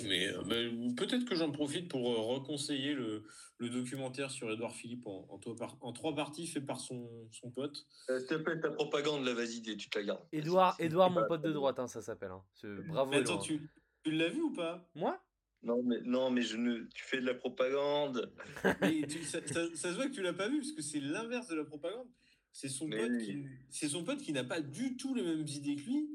Mais, 0.04 0.28
euh, 0.28 0.42
mais 0.46 0.94
peut-être 0.96 1.26
que 1.26 1.36
j'en 1.36 1.52
profite 1.52 1.90
pour 1.90 2.08
euh, 2.12 2.36
reconseiller 2.36 2.94
le, 2.94 3.24
le 3.58 3.70
documentaire 3.70 4.30
sur 4.30 4.52
Édouard 4.52 4.76
Philippe 4.76 5.08
en, 5.08 5.26
en, 5.30 5.40
trois 5.40 5.56
par- 5.56 5.78
en 5.82 5.92
trois 5.92 6.14
parties 6.16 6.46
fait 6.48 6.62
par 6.62 6.80
son, 6.80 7.28
son 7.32 7.50
pote. 7.50 7.86
Euh, 8.10 8.20
S'il 8.20 8.28
te 8.28 8.34
plaît, 8.36 8.60
ta 8.60 8.70
propagande, 8.70 9.26
là, 9.26 9.34
vas-y, 9.34 9.62
tu 9.62 9.90
te 9.90 9.98
la 9.98 10.06
gardes. 10.06 10.26
Édouard, 10.32 10.76
Édouard, 10.80 11.10
mon 11.10 11.22
pas- 11.22 11.28
pote 11.28 11.42
de 11.42 11.52
droite, 11.52 11.80
hein, 11.80 11.88
ça 11.88 12.02
s'appelle. 12.02 12.32
Hein. 12.32 12.44
Ce- 12.54 12.82
Bravo. 12.88 13.10
Mais 13.12 13.18
attends, 13.18 13.40
tu, 13.40 13.68
tu 14.04 14.12
l'as 14.12 14.30
vu 14.30 14.42
ou 14.44 14.54
pas? 14.54 14.88
Moi? 14.94 15.20
Non, 15.64 15.82
mais, 15.84 16.00
non, 16.02 16.30
mais 16.32 16.42
je 16.44 16.56
ne, 16.58 16.84
tu 16.94 17.04
fais 17.04 17.20
de 17.20 17.26
la 17.26 17.34
propagande. 17.34 18.32
Mais 18.82 19.02
tu- 19.08 19.24
ça, 19.24 19.46
ça- 19.46 19.76
ça 19.76 19.90
se 19.92 19.96
voit 19.96 20.08
que 20.08 20.14
tu 20.14 20.22
l'as 20.22 20.34
pas 20.34 20.48
vu 20.50 20.58
parce 20.60 20.72
que 20.72 20.82
c'est 20.82 21.00
l'inverse 21.00 21.48
de 21.48 21.56
la 21.56 21.66
propagande. 21.66 22.08
C'est 22.52 22.70
son, 22.70 22.88
Mais 22.88 22.98
pote 22.98 23.18
qui- 23.18 23.44
c'est 23.70 23.90
son 23.90 24.04
pote 24.04 24.20
qui 24.22 24.34
n'a 24.34 24.44
pas 24.44 24.62
du 24.62 24.98
tout 24.98 25.14
les 25.16 25.24
mêmes 25.24 25.46
idées 25.48 25.76
que 25.76 25.82
lui, 25.90 26.10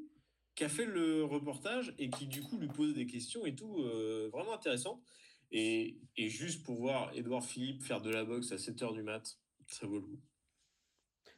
qui 0.54 0.64
a 0.64 0.68
fait 0.68 0.86
le 0.86 1.24
reportage 1.24 1.94
et 1.98 2.08
qui 2.10 2.26
du 2.26 2.42
coup 2.42 2.58
lui 2.58 2.68
pose 2.68 2.94
des 2.94 3.06
questions 3.06 3.44
et 3.44 3.54
tout, 3.54 3.82
euh, 3.82 4.28
vraiment 4.32 4.54
intéressant. 4.54 5.02
Et, 5.50 5.98
et 6.16 6.28
juste 6.28 6.64
pour 6.64 6.76
voir 6.76 7.12
Édouard 7.14 7.44
Philippe 7.44 7.82
faire 7.82 8.00
de 8.00 8.10
la 8.10 8.24
boxe 8.24 8.52
à 8.52 8.56
7h 8.56 8.92
du 8.94 9.02
mat, 9.02 9.38
ça 9.66 9.86
vaut 9.86 9.96
le 9.96 10.02
coup. 10.02 10.20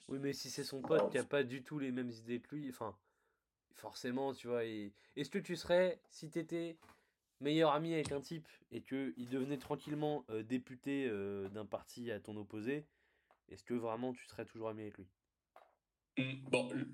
Oui, 0.09 0.19
mais 0.21 0.33
si 0.35 0.51
c'est 0.51 0.65
son 0.65 0.83
pote 0.83 1.11
qui 1.11 1.19
a 1.19 1.25
pas 1.25 1.43
du 1.43 1.63
tout 1.63 1.79
les 1.79 1.91
mêmes 1.91 2.11
idées 2.11 2.41
que 2.41 2.55
lui, 2.55 2.69
enfin, 2.69 2.97
forcément, 3.75 4.35
tu 4.35 4.47
vois. 4.49 4.65
et- 4.65 4.93
Est-ce 5.17 5.31
que 5.31 5.39
tu 5.39 5.57
serais, 5.57 6.01
si 6.11 6.31
t'étais 6.31 6.77
meilleur 7.45 7.73
ami 7.73 7.93
avec 7.95 8.11
un 8.11 8.21
type 8.21 8.49
et 8.73 8.81
que 8.81 9.13
il 9.17 9.29
devenait 9.29 9.59
tranquillement 9.59 10.25
euh, 10.31 10.43
député 10.43 11.07
euh, 11.09 11.49
d'un 11.51 11.67
parti 11.67 12.11
à 12.11 12.19
ton 12.19 12.37
opposé, 12.37 12.85
est-ce 13.51 13.63
que 13.63 13.75
vraiment 13.75 14.13
tu 14.13 14.25
serais 14.27 14.47
toujours 14.47 14.69
ami 14.71 14.83
avec 14.83 14.99
lui? 14.99 15.07
Hum, 16.19 16.25
Bon, 16.51 16.71
l- 16.73 16.87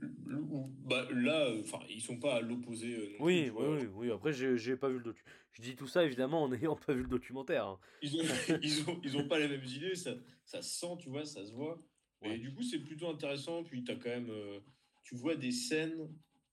bah, 0.85 1.07
là, 1.13 1.51
enfin, 1.61 1.79
ils 1.89 2.01
sont 2.01 2.19
pas 2.19 2.37
à 2.37 2.41
l'opposé. 2.41 2.95
euh, 2.95 3.07
plus, 3.07 3.17
Oui, 3.21 3.43
oui, 3.45 3.51
vois. 3.51 3.77
oui, 3.77 3.87
oui. 3.95 4.11
Après, 4.11 4.33
j'ai 4.33 4.77
pas 4.77 4.89
vu 4.89 4.97
le 4.99 5.05
docu. 5.05 5.23
Je 5.53 5.63
dis 5.63 5.77
tout 5.77 5.87
ça 5.87 6.05
évidemment 6.05 6.43
en 6.45 6.49
n'ayant 6.49 6.77
pas 6.77 6.95
vu 6.95 7.03
le 7.03 7.09
documentaire. 7.09 7.67
hein. 7.67 7.79
Ils 8.03 8.17
ont, 8.17 8.25
ils 8.63 8.89
ont, 8.89 9.01
ils 9.05 9.17
ont 9.19 9.29
pas 9.29 9.39
les 9.39 9.49
mêmes 9.49 9.65
idées, 9.65 9.95
ça, 9.95 10.15
ça 10.47 10.63
se 10.63 10.79
sent, 10.79 10.97
tu 11.01 11.11
vois, 11.11 11.25
ça 11.27 11.45
se 11.45 11.53
voit. 11.53 11.79
Ouais. 12.23 12.37
Et 12.37 12.39
du 12.39 12.55
coup, 12.55 12.63
c'est 12.63 12.79
plutôt 12.79 13.09
intéressant. 13.09 13.63
Puis 13.63 13.85
as 13.89 13.97
quand 13.97 14.09
même, 14.09 14.31
euh, 14.31 14.61
tu 15.03 15.15
vois 15.17 15.37
des 15.37 15.53
scènes 15.53 16.09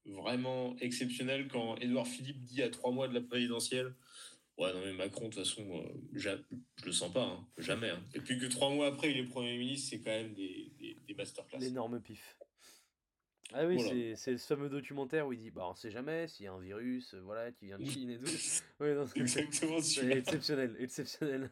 vraiment 0.07 0.75
exceptionnelles 0.79 1.47
quand 1.47 1.75
Édouard 1.77 2.07
Philippe 2.07 2.43
dit 2.43 2.61
à 2.63 2.69
trois 2.69 2.91
mois 2.91 3.07
de 3.07 3.13
la 3.13 3.21
présidentielle. 3.21 3.93
Ouais, 4.57 4.73
non, 4.73 4.79
mais 4.83 4.93
Macron, 4.93 5.29
de 5.29 5.35
toute 5.35 5.43
façon, 5.43 5.63
euh, 5.69 5.87
ja- 6.13 6.37
je 6.77 6.85
le 6.85 6.91
sens 6.91 7.13
pas, 7.13 7.25
hein, 7.25 7.47
jamais. 7.59 7.89
hein. 7.91 8.03
Et 8.15 8.19
puis 8.19 8.39
que 8.39 8.45
trois 8.47 8.71
mois 8.71 8.87
après, 8.87 9.11
il 9.11 9.17
est 9.17 9.25
Premier 9.27 9.55
ministre, 9.57 9.89
c'est 9.91 9.99
quand 10.01 10.09
même 10.11 10.33
des, 10.33 10.71
des, 10.79 10.97
des 11.07 11.13
masterclass. 11.13 11.59
L'énorme 11.59 12.01
pif. 12.01 12.37
Ah 13.53 13.65
oui, 13.65 13.75
Voilà. 13.75 14.15
c'est 14.17 14.37
ce 14.37 14.45
fameux 14.55 14.67
documentaire 14.69 15.25
où 15.27 15.31
il 15.31 15.39
dit 15.39 15.51
bah 15.51 15.67
on 15.69 15.75
sait 15.75 15.89
jamais 15.91 16.27
s'il 16.27 16.45
y 16.45 16.47
a 16.49 16.53
un 16.53 16.59
virus, 16.59 17.13
euh, 17.13 17.21
voilà, 17.21 17.49
qui 17.53 17.65
vient 17.67 17.77
de 17.79 17.85
Chine 17.85 18.09
et 18.09 18.17
tout. 18.17 18.25
Ouais, 18.79 18.93
non, 18.93 19.05
Exactement 19.15 19.79
C'est 19.79 20.11
exceptionnel, 20.11 20.75
exceptionnel. 20.79 21.49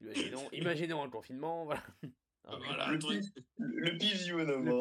Imaginons, 0.00 0.48
imaginons 0.52 1.02
un 1.02 1.08
confinement, 1.10 1.64
voilà. 1.64 1.82
Ah, 2.44 2.58
Voilà, 2.64 2.86
le, 2.88 2.92
le 2.92 2.98
pif, 2.98 3.30
le 3.58 3.98
pif 3.98 4.24
du 4.24 4.32
bonhomme, 4.34 4.66
le 4.66 4.72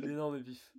le- 0.00 0.06
l'énorme 0.06 0.42
pif. 0.42 0.72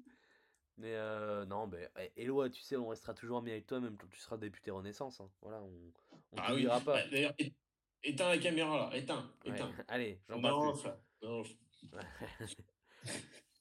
Mais 0.79 0.95
euh, 0.95 1.45
non, 1.45 1.67
mais 1.67 1.89
eh, 1.99 2.23
Eloi, 2.23 2.49
tu 2.49 2.61
sais, 2.61 2.77
on 2.77 2.87
restera 2.87 3.13
toujours 3.13 3.39
amis 3.39 3.51
avec 3.51 3.67
toi, 3.67 3.81
même 3.81 3.97
quand 3.97 4.07
tu 4.07 4.17
seras 4.17 4.37
député 4.37 4.71
Renaissance. 4.71 5.19
hein. 5.19 5.29
Voilà, 5.41 5.61
on, 5.61 5.69
on 6.31 6.37
Ah 6.37 6.45
oui, 6.47 6.47
t'oubliera 6.63 6.79
pas. 6.79 6.93
bah, 7.03 7.07
D'ailleurs, 7.11 7.33
éteins 8.01 8.29
la 8.29 8.37
caméra 8.37 8.89
là, 8.89 8.97
éteins, 8.97 9.29
Ouais, 9.45 9.55
éteins. 9.55 9.71
Allez, 9.89 10.21
j'en 10.29 10.37
Non, 10.37 10.41
parle 10.41 10.71
plus. 10.73 10.81
ça- 10.81 11.01
non, 11.21 11.43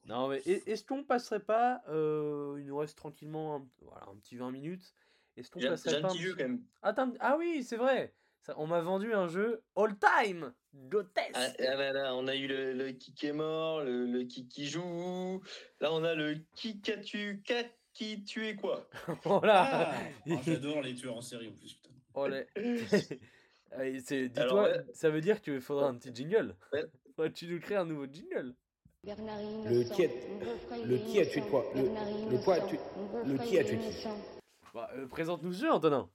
Non, 0.06 0.28
mais 0.28 0.38
est- 0.46 0.66
est-ce 0.68 0.84
qu'on 0.84 1.02
passerait 1.02 1.40
pas, 1.44 1.82
euh, 1.88 2.56
il 2.60 2.66
nous 2.66 2.76
reste 2.78 2.96
tranquillement 2.96 3.56
un, 3.56 3.68
voilà, 3.82 4.06
un 4.08 4.16
petit 4.16 4.36
20 4.36 4.52
minutes, 4.52 4.94
est-ce 5.36 5.50
qu'on 5.50 5.58
passerait 5.60 5.90
j'ai 5.90 5.96
un 5.98 6.02
pas 6.02 6.08
un 6.08 6.12
petit 6.12 6.22
jeu 6.22 6.34
quand 6.34 6.44
même. 6.44 6.64
Attends, 6.82 7.12
ah 7.20 7.36
oui, 7.36 7.64
c'est 7.64 7.76
vrai, 7.76 8.14
Ça, 8.42 8.54
on 8.56 8.66
m'a 8.66 8.80
vendu 8.80 9.12
un 9.12 9.28
jeu 9.28 9.62
all-time, 9.76 10.52
d'hôtesse. 10.72 11.32
Ah, 11.34 11.48
ah 11.58 11.74
là 11.74 11.92
là, 11.92 12.14
on 12.14 12.26
a 12.28 12.34
eu 12.34 12.46
le, 12.46 12.72
le 12.72 12.92
qui 12.92 13.12
qui 13.14 13.26
est 13.26 13.32
mort, 13.32 13.82
le, 13.82 14.06
le 14.06 14.24
qui 14.24 14.48
qui 14.48 14.66
joue. 14.66 15.42
Là, 15.80 15.92
on 15.92 16.02
a 16.04 16.14
le 16.14 16.36
qui 16.54 16.80
qu'a 16.80 16.96
tu 16.98 17.42
qu'a 17.44 17.64
qui 17.92 18.24
tué 18.24 18.56
quoi. 18.56 18.88
voilà. 19.24 19.90
Ah, 19.90 19.94
ah, 20.30 20.34
J'adore 20.46 20.82
les 20.82 20.94
tueurs 20.94 21.16
en 21.16 21.20
série 21.20 21.48
en 21.48 21.52
plus. 21.52 21.74
Putain. 21.74 21.90
Oh, 22.14 22.24
Alors, 23.72 23.84
Dis-toi, 23.92 24.62
ouais. 24.62 24.80
ça 24.94 25.10
veut 25.10 25.20
dire 25.20 25.42
qu'il 25.42 25.60
faudra 25.60 25.88
un 25.88 25.94
petit 25.94 26.14
jingle. 26.14 26.56
Ouais. 26.72 26.84
Faudrait 27.16 27.30
que 27.32 27.36
tu 27.36 27.48
nous 27.48 27.60
crées 27.60 27.76
un 27.76 27.84
nouveau 27.84 28.06
jingle. 28.06 28.54
Le 29.04 29.84
qui 29.94 30.04
a, 30.04 30.08
le 30.84 30.96
qui 30.98 31.20
a 31.20 31.26
tué 31.26 31.40
quoi 31.42 31.64
Le, 31.74 31.82
le 31.82 32.38
quoi 32.44 32.54
a 32.54 32.60
tué 32.60 32.78
Le 33.26 33.36
qui 33.38 33.58
a 33.58 33.64
tué 33.64 33.78
qui 33.78 34.06
Bah, 34.74 34.88
euh, 34.94 35.06
Présente-nous 35.06 35.52
ce 35.52 35.60
jeu, 35.62 35.72
Antonin. 35.72 36.08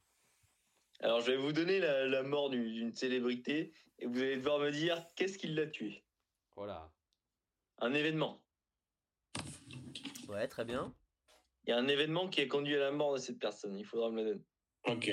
Alors, 1.04 1.20
je 1.20 1.32
vais 1.32 1.38
vous 1.38 1.52
donner 1.52 1.80
la, 1.80 2.06
la 2.08 2.24
mort 2.24 2.50
d'une 2.50 2.94
célébrité 2.94 3.74
et 4.00 4.06
vous 4.06 4.22
allez 4.22 4.38
devoir 4.38 4.60
me 4.60 4.72
dire 4.72 5.06
qu'est-ce 5.16 5.38
qui 5.38 5.48
l'a 5.48 5.68
tué? 5.68 6.06
Voilà. 6.56 6.94
Un 7.80 7.94
événement. 7.94 8.42
Ouais, 10.30 10.48
très 10.48 10.64
bien. 10.64 10.96
Il 11.66 11.72
y 11.72 11.74
a 11.74 11.78
un 11.78 11.90
événement 11.90 12.30
qui 12.30 12.40
a 12.40 12.48
conduit 12.48 12.78
à 12.78 12.80
la 12.80 12.92
mort 12.92 13.12
de 13.16 13.18
cette 13.18 13.38
personne. 13.38 13.78
Il 13.78 13.86
faudra 13.86 14.12
me 14.12 14.24
le 14.24 14.30
donner. 14.30 14.46
Ok. 14.86 15.12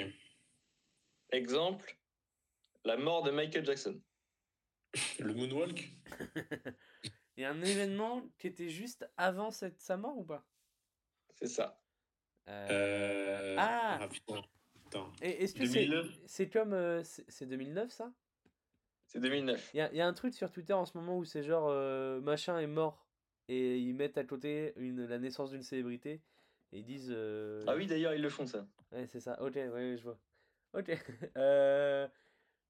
Exemple, 1.33 1.99
la 2.85 2.97
mort 2.97 3.25
de 3.25 3.33
Michael 3.33 3.67
Jackson. 3.67 4.01
Le 5.19 5.35
moonwalk? 5.35 5.91
Il 7.37 7.43
y 7.43 7.45
a 7.45 7.51
un 7.51 7.63
événement 7.63 8.31
qui 8.39 8.47
était 8.47 8.69
juste 8.69 9.11
avant 9.17 9.51
cette, 9.51 9.81
sa 9.81 9.97
mort 9.97 10.17
ou 10.17 10.25
pas? 10.25 10.47
C'est 11.35 11.49
ça. 11.49 11.83
Euh, 12.49 12.69
euh... 12.71 13.57
Ah. 13.59 14.09
putain. 14.09 14.41
Et 15.23 15.45
est-ce 15.45 15.55
que 15.55 15.67
c'est 15.67 15.87
2009 15.87 16.19
c'est 16.27 16.49
comme 16.49 16.73
euh, 16.73 17.03
c'est 17.05 17.25
c'est 17.29 17.47
2009 17.47 17.91
ça? 17.91 18.13
C'est 19.07 19.21
2009. 19.21 19.71
Il 19.75 19.79
y 19.79 19.81
a, 19.81 19.91
il 19.93 19.97
y 19.97 20.01
a 20.01 20.07
un 20.07 20.13
truc 20.13 20.35
sur 20.35 20.51
Twitter 20.51 20.73
en 20.73 20.85
ce 20.85 20.97
moment 20.97 21.19
où 21.19 21.25
c'est 21.25 21.43
genre 21.43 21.69
euh, 21.69 22.21
machin 22.21 22.59
est 22.59 22.67
mort 22.69 23.07
et 23.49 23.79
ils 23.79 23.95
mettent 23.95 24.19
à 24.19 24.25
côté 24.25 24.73
une, 24.77 25.07
la 25.07 25.19
naissance 25.19 25.51
d'une 25.51 25.63
célébrité 25.65 26.21
et 26.73 26.79
ils 26.79 26.85
disent 26.85 27.11
euh, 27.11 27.65
Ah 27.67 27.75
oui, 27.77 27.87
d'ailleurs, 27.87 28.15
ils 28.15 28.23
le 28.23 28.29
font 28.29 28.47
ça. 28.47 28.67
ouais 28.93 29.07
c'est 29.07 29.21
ça. 29.21 29.41
Ok 29.43 29.55
ouais, 29.55 29.69
ouais, 29.69 29.97
je 29.97 30.03
vois. 30.05 30.19
Ok. 30.75 30.91
Euh, 31.37 32.07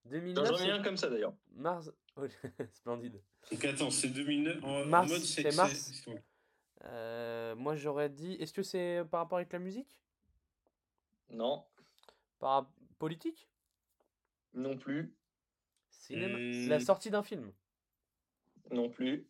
2009 0.07 0.47
J'en 0.47 0.55
ai 0.55 0.59
c'est 0.59 0.71
un 0.71 0.83
comme 0.83 0.97
ça 0.97 1.11
d'ailleurs. 1.11 1.35
mars. 1.53 1.93
Ok, 2.17 2.31
splendide. 2.73 3.21
Donc 3.51 3.65
attends, 3.65 3.91
c'est 3.91 4.09
2009 4.09 4.65
en, 4.65 4.69
en 4.83 4.85
Mars, 4.87 5.11
mode 5.11 5.21
c'est 5.21 5.55
mars. 5.57 6.05
Euh, 6.85 7.55
moi 7.57 7.77
j'aurais 7.77 8.09
dit 8.09 8.33
est-ce 8.41 8.55
que 8.55 8.63
c'est 8.63 9.03
par 9.11 9.21
rapport 9.21 9.37
avec 9.37 9.53
la 9.53 9.59
musique? 9.59 9.99
Non, 11.29 11.65
par 12.41 12.69
politique? 12.99 13.49
Non 14.55 14.77
plus, 14.77 15.15
cinéma? 15.91 16.39
Hmm. 16.39 16.69
la 16.69 16.81
sortie 16.81 17.11
d'un 17.11 17.23
film? 17.23 17.53
Non 18.73 18.89
plus. 18.91 19.27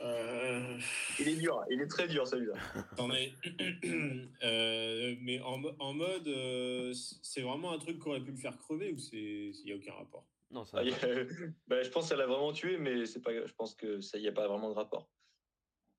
Euh, 0.00 0.78
Il 1.20 1.28
est 1.28 1.36
dur, 1.36 1.62
il 1.70 1.80
est 1.80 1.86
très 1.86 2.08
dur 2.08 2.26
celui-là. 2.26 2.54
Attendez. 2.92 3.34
Euh, 4.42 5.14
mais 5.20 5.40
en, 5.42 5.58
mo- 5.58 5.76
en 5.78 5.92
mode, 5.94 6.26
euh, 6.26 6.92
c'est 7.22 7.42
vraiment 7.42 7.72
un 7.72 7.78
truc 7.78 8.00
qui 8.02 8.08
aurait 8.08 8.20
pu 8.20 8.32
le 8.32 8.36
faire 8.36 8.56
crever 8.58 8.92
ou 8.92 8.98
c'est 8.98 9.16
il 9.16 9.62
n'y 9.64 9.72
a 9.72 9.76
aucun 9.76 9.92
rapport? 9.94 10.26
Non, 10.50 10.64
ça 10.64 10.78
Ah, 10.78 10.80
a- 10.80 10.84
bah, 11.68 11.82
je 11.82 11.88
pense 11.90 12.08
qu'elle 12.08 12.18
l'a 12.18 12.26
vraiment 12.26 12.52
tué, 12.52 12.76
mais 12.76 13.06
c'est 13.06 13.20
pas. 13.20 13.30
Je 13.46 13.52
pense 13.52 13.74
que 13.76 14.00
ça 14.00 14.18
y 14.18 14.26
a 14.26 14.32
pas 14.32 14.48
vraiment 14.48 14.70
de 14.70 14.74
rapport. 14.74 15.08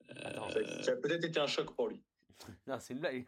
Attends, 0.09 0.49
Ça, 0.49 0.59
Euh, 0.59 0.83
ça 0.83 0.91
a 0.91 0.95
peut-être 0.97 1.23
été 1.23 1.39
un 1.39 1.47
choc 1.47 1.73
pour 1.75 1.87
lui. 1.87 2.03
Non, 2.67 2.79
c'est 2.79 2.93
une 2.93 2.99
blague. 2.99 3.25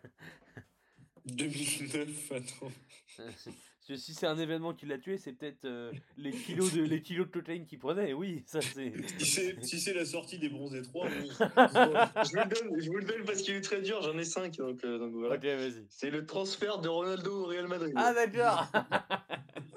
2009, 1.26 2.32
attends. 2.32 2.72
Parce 3.88 4.00
que 4.00 4.04
si 4.04 4.16
c'est 4.16 4.26
un 4.26 4.40
événement 4.40 4.74
qui 4.74 4.88
l'a 4.88 4.98
tué, 4.98 5.20
c'est 5.20 5.34
peut-être 5.34 5.64
euh, 5.66 5.92
les 6.18 6.32
kilos 6.32 6.74
de 6.74 6.82
les 6.82 7.04
kilos 7.04 7.28
de 7.28 7.32
cocaïne 7.32 7.68
qu'il 7.68 7.78
prenait. 7.78 8.14
Oui, 8.14 8.42
ça 8.48 8.60
c'est. 8.60 8.92
Si 9.20 9.26
c'est 9.26 9.64
si 9.64 9.80
c'est 9.80 9.94
la 9.94 10.06
sortie 10.06 10.40
des 10.40 10.50
bronzés 10.50 10.82
3, 10.82 11.08
bon, 11.08 11.14
je, 11.20 12.30
vous 12.32 12.36
le 12.36 12.50
donne, 12.50 12.82
je 12.82 12.90
vous 12.90 12.98
le 12.98 13.06
donne 13.06 13.24
parce 13.26 13.44
qu'il 13.44 13.54
est 13.54 13.62
très 13.62 13.84
dur, 13.84 14.02
j'en 14.02 14.18
ai 14.18 14.24
5. 14.24 14.58
Donc, 14.58 14.84
euh, 14.84 14.98
donc 14.98 15.14
voilà. 15.14 15.36
Ok, 15.36 15.44
vas-y. 15.44 15.86
C'est 15.92 16.10
le 16.10 16.26
transfert 16.26 16.80
de 16.80 16.90
Ronaldo 16.90 17.44
au 17.44 17.46
Real 17.46 17.68
Madrid. 17.68 17.94
Ah 17.96 18.12
d'accord. 18.16 18.66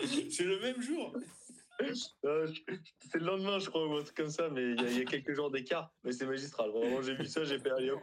c'est 0.31 0.45
le 0.45 0.59
même 0.61 0.81
jour. 0.81 1.15
Euh, 2.25 2.47
c'est 3.01 3.19
le 3.19 3.25
lendemain, 3.27 3.59
je 3.59 3.69
crois, 3.69 3.87
ou 3.87 3.97
un 3.97 4.03
truc 4.03 4.17
comme 4.17 4.31
ça, 4.31 4.49
mais 4.49 4.63
il 4.73 4.81
y, 4.81 4.85
a- 4.85 4.89
il 4.91 4.99
y 4.99 5.01
a 5.01 5.05
quelques 5.05 5.33
jours 5.35 5.51
d'écart. 5.51 5.93
Mais 6.05 6.13
c'est 6.13 6.27
magistral. 6.27 6.71
Vraiment, 6.71 7.01
j'ai 7.03 7.15
vu 7.15 7.27
ça, 7.27 7.45
j'ai 7.45 7.59
fait 7.59 7.71
allez 7.71 7.91
hop. 7.93 8.01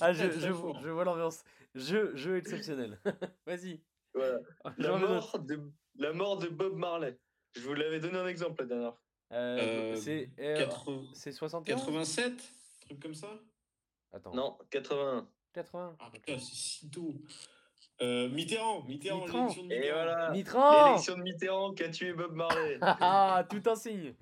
ah, 0.00 0.12
je, 0.12 0.30
je, 0.30 0.40
je 0.40 0.88
vois 0.90 1.04
l'ambiance. 1.04 1.42
Jeu, 1.74 2.14
jeu 2.16 2.36
exceptionnel. 2.36 2.98
Vas-y. 3.46 3.80
Voilà. 4.14 4.38
La 4.78 4.92
veux 4.92 5.00
d'autres. 5.00 5.08
mort, 5.08 5.38
de, 5.40 5.60
la 5.96 6.12
mort 6.12 6.38
de 6.38 6.48
Bob 6.48 6.74
Marley. 6.76 7.18
Je 7.54 7.60
vous 7.62 7.74
l'avais 7.74 8.00
donné 8.00 8.18
un 8.18 8.26
exemple 8.26 8.62
la 8.62 8.66
dernière. 8.68 8.94
Euh, 9.32 9.92
Euh, 9.92 9.96
c'est 9.96 10.30
euh, 10.38 10.56
80 10.56 11.02
c'est 11.14 11.32
71 11.32 11.74
87 11.80 12.32
Truc 12.82 13.02
comme 13.02 13.14
ça? 13.14 13.28
Attends. 14.12 14.32
Non, 14.34 14.58
81. 14.70 15.28
80. 15.52 15.96
Ah 15.98 16.10
putain, 16.12 16.38
c'est 16.38 16.54
si 16.54 16.90
tôt. 16.90 17.14
Euh, 18.02 18.28
Mitterrand, 18.28 18.82
Mitterrand, 18.84 19.20
Mitterrand. 19.22 19.40
l'élection 19.40 19.62
de 19.66 19.72
Et 19.72 19.78
Mitterrand. 19.78 19.94
voilà. 20.04 20.30
Mitterrand 20.30 20.86
L'élection 20.88 21.16
de 21.16 21.22
Mitterrand 21.22 21.74
qui 21.74 21.82
a 21.84 21.88
tué 21.88 22.12
Bob 22.12 22.32
Marley. 22.34 22.78
Ah, 23.00 23.46
tout 23.48 23.62
un 23.66 23.74
signe. 23.76 24.14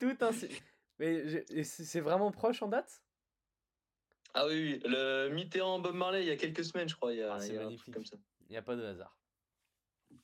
Tout 0.00 0.16
un 0.20 0.32
signe. 0.32 0.56
Mais 0.98 1.28
je- 1.28 1.62
c'est 1.62 2.00
vraiment 2.00 2.30
proche 2.32 2.62
en 2.62 2.68
date? 2.68 3.02
Ah 4.34 4.46
oui, 4.46 4.80
oui, 4.82 4.90
le 4.90 5.28
Mitterrand 5.28 5.78
Bob 5.78 5.94
Marley 5.94 6.22
il 6.22 6.28
y 6.28 6.30
a 6.30 6.36
quelques 6.36 6.64
semaines, 6.64 6.88
je 6.88 6.96
crois. 6.96 7.12
Il 7.12 7.18
y 7.18 7.22
a, 7.22 7.34
Ah, 7.34 7.40
c'est 7.40 7.48
il 7.48 7.54
y 7.54 7.58
a 7.58 7.60
un 7.60 7.64
magnifique. 7.64 7.82
truc 7.84 7.94
comme 7.94 8.06
ça. 8.06 8.16
Il 8.48 8.52
n'y 8.52 8.56
a 8.56 8.62
pas 8.62 8.76
de 8.76 8.84
hasard. 8.84 9.16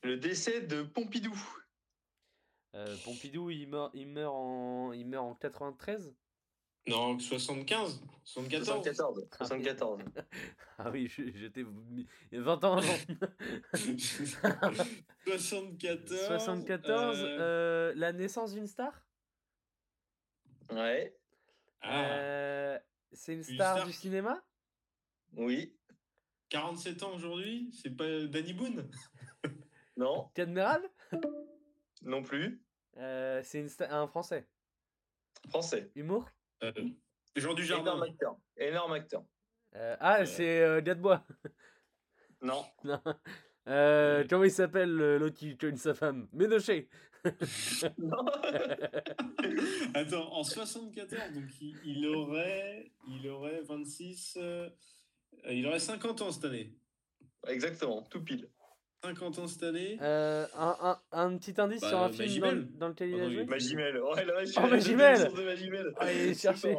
Le 0.02 0.16
décès 0.16 0.60
de 0.62 0.82
Pompidou. 0.82 1.38
Euh, 2.74 2.96
Pompidou, 3.04 3.50
il 3.50 3.68
meurt, 3.68 3.90
il, 3.94 4.06
meurt 4.08 4.34
en, 4.34 4.92
il 4.92 5.06
meurt 5.06 5.24
en 5.24 5.34
93 5.34 6.14
Non, 6.88 7.18
75 7.18 8.00
74 8.24 8.66
74. 8.84 9.28
74. 9.36 10.00
Ah 10.78 10.90
oui, 10.90 11.08
j'étais 11.08 11.60
il 11.92 12.06
y 12.32 12.36
a 12.36 12.40
20 12.42 12.64
ans 12.64 12.76
avant. 12.78 12.98
74 15.24 16.26
74, 16.26 17.18
euh, 17.20 17.24
euh, 17.40 17.92
la 17.96 18.12
naissance 18.12 18.52
d'une 18.54 18.66
star? 18.66 18.92
Ouais, 20.70 21.16
ah, 21.80 22.04
Euh, 22.10 22.78
C'est 23.12 23.32
une 23.32 23.38
Une 23.38 23.44
star, 23.44 23.84
du 23.86 23.92
qui- 23.92 23.96
cinéma? 23.98 24.42
Oui, 25.34 25.74
47 26.50 27.02
ans 27.02 27.14
aujourd'hui? 27.14 27.70
C'est 27.72 27.90
pas 27.96 28.26
Danny 28.26 28.52
Boone? 28.52 28.90
Non, 29.96 30.30
Cadmeral 30.34 30.82
non 32.02 32.22
plus. 32.22 32.62
Euh, 32.98 33.42
C'est 33.42 33.58
une 33.60 33.68
star, 33.68 33.92
un 33.92 34.06
français. 34.06 34.46
Français. 35.50 35.90
Humour? 35.96 36.28
Euh, 36.62 36.72
Jean 37.36 37.50
Énorme 37.50 37.56
Dujardin. 37.56 38.02
acteur. 38.02 38.36
Énorme 38.56 38.92
acteur. 38.92 39.24
Euh, 39.76 39.96
Ah, 40.00 40.26
c'est 40.26 40.60
euh, 40.62 40.80
Gadebois. 40.80 41.24
Non, 42.40 42.64
Non. 42.84 43.00
Euh, 43.66 44.24
comment 44.30 44.44
il 44.44 44.50
s'appelle 44.50 44.90
l'autre 45.18 45.34
qui 45.36 45.56
tue 45.56 45.76
sa 45.76 45.92
femme? 45.92 46.28
Ménochet. 46.32 46.88
non. 47.98 48.24
Attends, 49.92 50.32
en 50.32 50.44
74, 50.44 51.32
donc 51.34 51.44
il, 51.60 51.76
il 51.84 52.06
aurait, 52.06 52.92
il 53.08 53.28
aurait 53.28 53.60
26, 53.62 54.38
euh, 54.40 54.70
il 55.50 55.66
aurait 55.66 55.80
50 55.80 56.22
ans 56.22 56.30
cette 56.30 56.44
année. 56.44 56.76
Exactement, 57.48 58.02
tout 58.04 58.22
pile. 58.22 58.48
50 59.04 59.38
ans 59.38 59.46
cette 59.46 59.62
année. 59.62 59.96
Euh, 60.02 60.46
un, 60.54 60.76
un, 60.80 61.00
un 61.12 61.38
petit 61.38 61.58
indice 61.60 61.80
Bah, 61.82 61.88
sur 61.88 61.98
un 62.00 62.10
film 62.10 62.40
dans, 62.40 62.46
Magimel. 62.48 62.78
dans 62.78 62.88
lequel 62.88 63.10
il 63.10 63.20
Ah 63.20 63.24
a 63.24 63.30
joué 63.30 63.44
Magimel. 63.44 64.02
Ouais, 64.02 64.24
là, 64.24 64.34
Oh, 64.56 64.66
Magimel. 64.66 65.94
Ah, 65.98 66.06
C'est. 66.54 66.74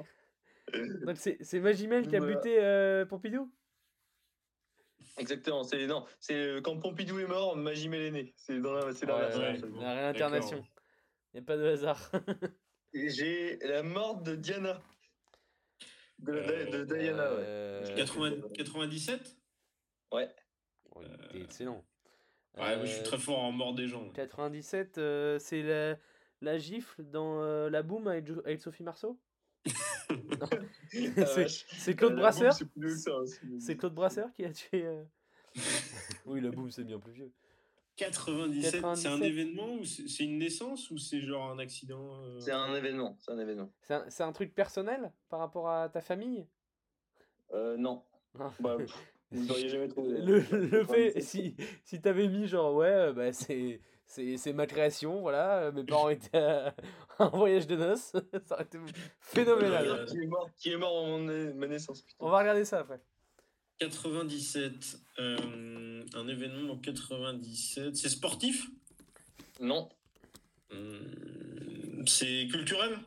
Donc 1.05 1.61
Magimel 1.63 2.07
qui 2.07 2.15
a 2.15 2.19
Voilà. 2.19 2.35
buté 2.35 2.57
euh, 2.61 3.05
Pompidou? 3.05 3.51
Exactement, 5.17 5.63
c'est 5.63 5.85
non, 5.87 6.05
c'est 6.19 6.35
euh, 6.35 6.61
quand 6.61 6.77
Pompidou 6.79 7.19
est 7.19 7.25
mort, 7.27 7.55
Magimel 7.57 8.01
est 8.03 8.11
né. 8.11 8.33
C'est 8.37 8.59
dans 8.61 8.73
la, 8.73 8.93
c'est 8.93 9.05
Ouais, 9.05 9.11
l'inverse. 9.13 9.63
ouais. 9.63 9.69
La 9.81 9.93
réincarnation. 9.93 10.63
Il 11.33 11.39
n'y 11.39 11.43
a 11.43 11.45
pas 11.45 11.57
de 11.57 11.65
hasard. 11.65 12.11
Et 12.93 13.09
J'ai 13.09 13.57
la 13.59 13.83
mort 13.83 14.21
de 14.21 14.35
Diana. 14.35 14.81
De, 16.19 16.33
de- 16.33 16.77
de 16.85 16.97
Diana, 16.97 17.31
ouais. 17.33 17.43
Euh, 17.45 17.95
80 17.95 18.49
97 18.55 19.37
Ouais. 20.11 20.29
oh, 20.95 21.01
était 21.01 21.41
excellent. 21.41 21.83
Ouais, 22.57 22.79
je 22.81 22.85
suis 22.87 22.99
Euh, 22.99 23.03
très 23.03 23.17
fort 23.17 23.39
en 23.39 23.51
mort 23.51 23.73
des 23.73 23.87
gens. 23.87 24.09
97, 24.13 24.97
euh, 24.97 25.39
c'est 25.39 25.61
la, 25.61 25.97
la 26.41 26.57
gifle 26.57 27.03
dans 27.03 27.41
euh, 27.41 27.69
La 27.69 27.83
Boom 27.83 28.07
avec, 28.07 28.59
Sophie 28.61 28.83
Marceau? 28.83 29.19
Ah, 30.41 31.45
C'est 31.77 31.95
Claude 31.95 32.13
Euh, 32.13 32.15
la 32.15 32.21
Brasseur? 32.21 32.57
bombe, 32.75 32.95
c'est 33.59 33.77
Claude 33.77 33.93
Brasseur 33.93 34.33
qui 34.33 34.45
a 34.45 34.51
tué. 34.51 34.85
euh, 34.85 35.03
oui, 36.25 36.41
La 36.41 36.49
Boom, 36.49 36.71
c'est 36.71 36.83
bien 36.83 36.99
plus 36.99 37.11
vieux. 37.11 37.31
97, 37.95 38.71
c'est 38.71 38.77
un 38.77 38.95
97. 38.95 39.23
événement 39.23 39.73
ou 39.73 39.83
c'est 39.83 40.23
une 40.23 40.37
naissance 40.39 40.89
ou 40.89 40.97
c'est 40.97 41.21
genre 41.21 41.51
un 41.51 41.59
accident 41.59 42.15
euh, 42.21 42.39
C'est 42.39 42.53
un 42.53 42.73
événement, 42.73 43.17
c'est 43.19 43.31
un 43.31 43.39
événement. 43.39 43.71
C'est 43.81 44.23
un, 44.23 44.31
truc 44.31 44.55
personnel 44.55 45.11
par 45.27 45.39
rapport 45.39 45.69
à 45.69 45.89
ta 45.89 45.99
famille? 45.99 46.47
Euh, 47.51 47.75
non. 47.77 48.03
Ah. 48.39 48.53
Bah, 48.59 48.77
vous 49.31 49.45
n'auriez 49.45 49.69
jamais 49.69 49.87
trouvé. 49.89 50.19
Le, 50.21 50.39
le 50.51 50.85
fait, 50.85 51.21
si, 51.21 51.55
si 51.83 52.01
t'avais 52.01 52.27
mis 52.27 52.47
genre, 52.47 52.73
ouais, 52.75 52.87
euh, 52.87 53.13
bah, 53.13 53.31
c'est, 53.33 53.79
c'est, 54.05 54.37
c'est 54.37 54.53
ma 54.53 54.65
création, 54.67 55.21
voilà, 55.21 55.59
euh, 55.63 55.71
mes 55.71 55.83
parents 55.83 56.09
étaient 56.09 56.37
à 56.37 56.75
un 57.19 57.29
voyage 57.29 57.67
de 57.67 57.75
noces, 57.75 58.11
ça 58.45 58.55
aurait 58.55 58.63
été 58.63 58.77
phénoménal. 59.19 60.05
Qui 60.07 60.17
est 60.17 60.27
mort, 60.27 60.49
qui 60.57 60.69
est 60.71 60.77
mort 60.77 60.95
en 60.95 61.19
ma 61.19 61.67
naissance, 61.67 62.01
putain. 62.01 62.25
On 62.25 62.29
va 62.29 62.39
regarder 62.39 62.65
ça 62.65 62.79
après. 62.79 62.99
97, 63.79 64.73
euh, 65.19 66.03
un 66.13 66.27
événement 66.27 66.73
en 66.73 66.77
97. 66.77 67.95
C'est 67.95 68.09
sportif? 68.09 68.67
Non, 69.61 69.89
Hum, 70.71 72.03
C'est 72.05 72.47
culturel? 72.51 72.97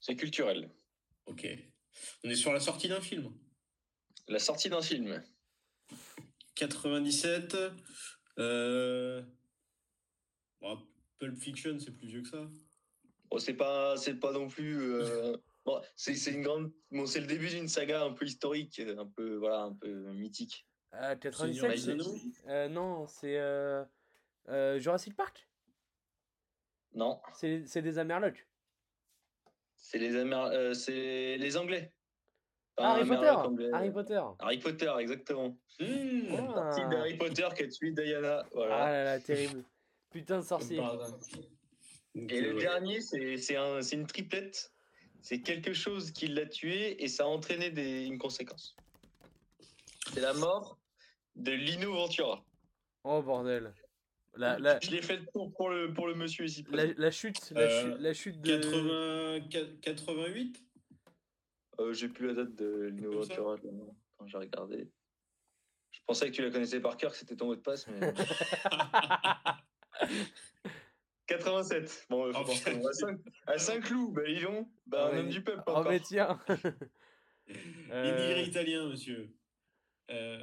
C'est 0.00 0.16
culturel. 0.16 0.70
Ok. 1.26 1.46
On 2.24 2.30
est 2.30 2.34
sur 2.34 2.52
la 2.52 2.60
sortie 2.60 2.88
d'un 2.88 3.00
film. 3.00 3.30
La 4.28 4.38
sortie 4.38 4.68
d'un 4.68 4.82
film. 4.82 5.22
97. 6.54 7.56
Euh... 8.38 9.22
bon, 10.60 10.78
Pulp 11.18 11.36
Fiction, 11.38 11.78
c'est 11.78 11.90
plus 11.92 12.08
vieux 12.08 12.22
que 12.22 12.28
ça. 12.28 12.46
Bon, 13.30 13.38
c'est 13.38 13.54
pas, 13.54 13.96
c'est 13.96 14.14
pas 14.14 14.32
non 14.32 14.48
plus. 14.48 14.80
euh, 14.80 15.36
bon, 15.64 15.80
c'est, 15.96 16.14
c'est 16.14 16.32
une 16.32 16.42
grande. 16.42 16.72
Bon, 16.90 17.06
c'est 17.06 17.20
le 17.20 17.26
début 17.26 17.48
d'une 17.48 17.68
saga 17.68 18.02
un 18.04 18.12
peu 18.12 18.26
historique, 18.26 18.80
un 18.80 19.06
peu, 19.06 19.36
voilà, 19.36 19.62
un 19.62 19.72
peu 19.74 20.12
mythique. 20.12 20.66
Euh, 20.94 21.14
Seigneur 21.32 21.68
97, 21.68 21.70
des 21.70 21.78
c'est, 21.78 21.90
Anneaux 21.92 22.18
euh, 22.48 22.68
non, 22.68 23.06
c'est 23.06 23.38
euh, 23.38 23.84
euh, 24.48 24.78
Jurassic 24.80 25.14
Park? 25.16 25.48
Non, 26.94 27.20
c'est, 27.34 27.64
c'est 27.66 27.82
des 27.82 27.98
Amerlocs? 27.98 28.46
c'est 29.76 29.98
les 29.98 30.14
Amér- 30.16 30.50
euh, 30.52 30.74
c'est 30.74 31.36
les 31.38 31.56
Anglais. 31.56 31.92
Pas 32.80 32.92
Harry 32.94 33.06
Potter. 33.08 33.34
Harry 33.72 33.90
Potter 33.90 34.22
Harry 34.40 34.58
Potter, 34.58 34.92
exactement. 34.98 35.56
Mmh. 35.80 36.34
Ah. 36.38 36.52
Partie 36.54 36.80
d'Harry 36.88 37.16
Potter 37.16 37.48
qui 37.56 37.62
a 37.62 37.68
tué 37.68 37.90
Diana. 37.92 38.44
Voilà. 38.52 38.76
Ah 38.76 38.90
là 38.90 39.04
là, 39.04 39.20
terrible. 39.20 39.64
Putain 40.10 40.38
de 40.38 40.44
sorcier. 40.44 40.80
Et 42.28 42.40
le 42.40 42.54
ouais. 42.54 42.60
dernier, 42.60 43.00
c'est 43.00 43.36
c'est 43.36 43.56
un, 43.56 43.80
c'est 43.82 43.96
une 43.96 44.06
triplette. 44.06 44.72
C'est 45.22 45.40
quelque 45.42 45.72
chose 45.74 46.10
qui 46.12 46.26
l'a 46.28 46.46
tué 46.46 47.02
et 47.02 47.08
ça 47.08 47.24
a 47.24 47.26
entraîné 47.26 47.70
des, 47.70 48.04
une 48.06 48.18
conséquence. 48.18 48.74
C'est 50.14 50.20
la 50.20 50.32
mort 50.32 50.78
de 51.36 51.52
Lino 51.52 51.92
Ventura. 51.92 52.42
Oh 53.04 53.22
bordel. 53.22 53.72
La, 54.36 54.58
la, 54.58 54.78
Je 54.80 54.90
l'ai 54.90 55.02
fait 55.02 55.18
pour, 55.32 55.52
pour, 55.52 55.68
le, 55.70 55.92
pour 55.92 56.06
le 56.06 56.14
monsieur 56.14 56.44
ici. 56.46 56.64
la, 56.70 56.86
la 56.86 57.10
chute, 57.10 57.50
la, 57.50 57.60
Euh, 57.60 57.82
chute, 57.82 58.00
la 58.00 58.14
chute 58.14 58.40
de... 58.40 59.40
80, 59.50 59.70
88 59.82 60.64
Euh, 61.80 61.92
J'ai 61.94 62.08
plus 62.08 62.26
la 62.28 62.34
date 62.34 62.54
de 62.54 62.90
Lino 62.94 63.12
Ventura 63.12 63.56
quand 64.18 64.26
j'ai 64.26 64.36
regardé. 64.36 64.90
Je 65.90 66.00
pensais 66.06 66.30
que 66.30 66.36
tu 66.36 66.42
la 66.42 66.50
connaissais 66.50 66.80
par 66.80 66.96
cœur, 66.96 67.12
que 67.12 67.16
c'était 67.16 67.36
ton 67.36 67.46
mot 67.46 67.56
de 67.56 67.60
passe, 67.60 67.86
mais 67.88 68.12
87. 71.26 72.06
Bon, 72.10 72.26
euh, 72.28 72.32
Oh, 72.34 72.50
à 72.50 72.92
5, 72.92 73.18
à 73.46 73.58
Saint-Cloud, 73.58 74.12
bah, 74.12 74.22
bah, 74.86 75.08
Ah 75.10 75.14
un 75.14 75.18
homme 75.20 75.28
du 75.28 75.42
peuple. 75.42 75.62
Oh, 75.66 75.70
encore. 75.70 75.90
mais 75.90 76.00
tiens 76.00 76.38
Euh, 77.90 78.04
Immigré 78.04 78.44
italien, 78.44 78.88
monsieur. 78.88 79.34
Euh, 80.08 80.38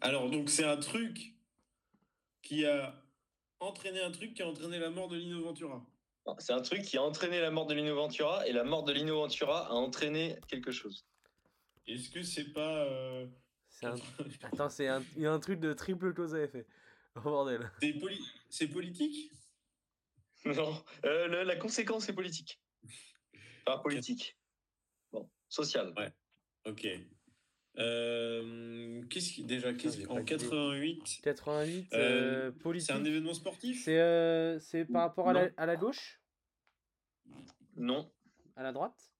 Alors, 0.00 0.30
donc, 0.30 0.48
c'est 0.48 0.64
un 0.64 0.78
truc 0.78 1.34
qui 2.40 2.64
a 2.64 2.94
entraîné 3.60 4.00
un 4.00 4.10
truc 4.10 4.32
qui 4.32 4.40
a 4.42 4.48
entraîné 4.48 4.78
la 4.78 4.88
mort 4.88 5.08
de 5.08 5.16
Lino 5.18 5.42
Ventura. 5.42 5.84
C'est 6.38 6.52
un 6.52 6.62
truc 6.62 6.82
qui 6.82 6.96
a 6.96 7.02
entraîné 7.02 7.40
la 7.40 7.50
mort 7.50 7.66
de 7.66 7.74
Lino 7.74 7.94
Ventura 7.94 8.46
et 8.46 8.52
la 8.52 8.64
mort 8.64 8.84
de 8.84 8.92
Lino 8.92 9.16
Ventura 9.16 9.66
a 9.68 9.72
entraîné 9.72 10.38
quelque 10.48 10.70
chose. 10.70 11.04
Est-ce 11.86 12.10
que 12.10 12.22
c'est 12.22 12.52
pas. 12.52 12.84
euh, 12.84 13.26
c'est 13.68 13.86
un- 13.86 13.94
Attends, 14.42 14.68
c'est 14.68 14.86
un... 14.88 15.02
il 15.16 15.22
y 15.22 15.26
a 15.26 15.32
un 15.32 15.40
truc 15.40 15.58
de 15.60 15.72
triple 15.72 16.14
cause 16.14 16.34
à 16.34 16.40
effet. 16.42 16.66
Oh 17.14 17.20
bordel. 17.20 17.70
c'est 17.82 17.92
poli- 17.92 18.24
c'est 18.48 18.68
politique? 18.68 19.30
Non, 20.46 20.82
euh, 21.04 21.26
le- 21.28 21.42
la 21.42 21.56
conséquence 21.56 22.08
est 22.08 22.14
politique. 22.14 22.58
Enfin, 23.66 23.78
politique. 23.80 24.34
Bon, 25.12 25.28
sociale. 25.48 25.92
Ouais. 25.96 26.10
Ok. 26.64 26.88
Euh, 27.78 29.02
qu'est-ce 29.08 29.32
qui 29.32 29.44
déjà 29.44 29.72
qu'est-ce 29.72 30.06
en 30.08 30.16
d'idée. 30.20 30.24
88 30.36 31.20
88, 31.22 31.88
Euh, 31.94 31.96
euh, 31.98 32.50
c'est 32.52 32.58
politique. 32.62 32.90
un 32.90 33.04
événement 33.04 33.32
sportif? 33.34 33.84
C'est 33.84 33.98
euh, 33.98 34.58
c'est 34.60 34.84
par 34.84 35.02
rapport 35.02 35.28
à 35.30 35.32
la, 35.32 35.48
à 35.56 35.64
la 35.66 35.76
gauche? 35.76 36.20
Non, 37.76 38.10
À 38.56 38.62
la 38.62 38.72
droite? 38.72 39.10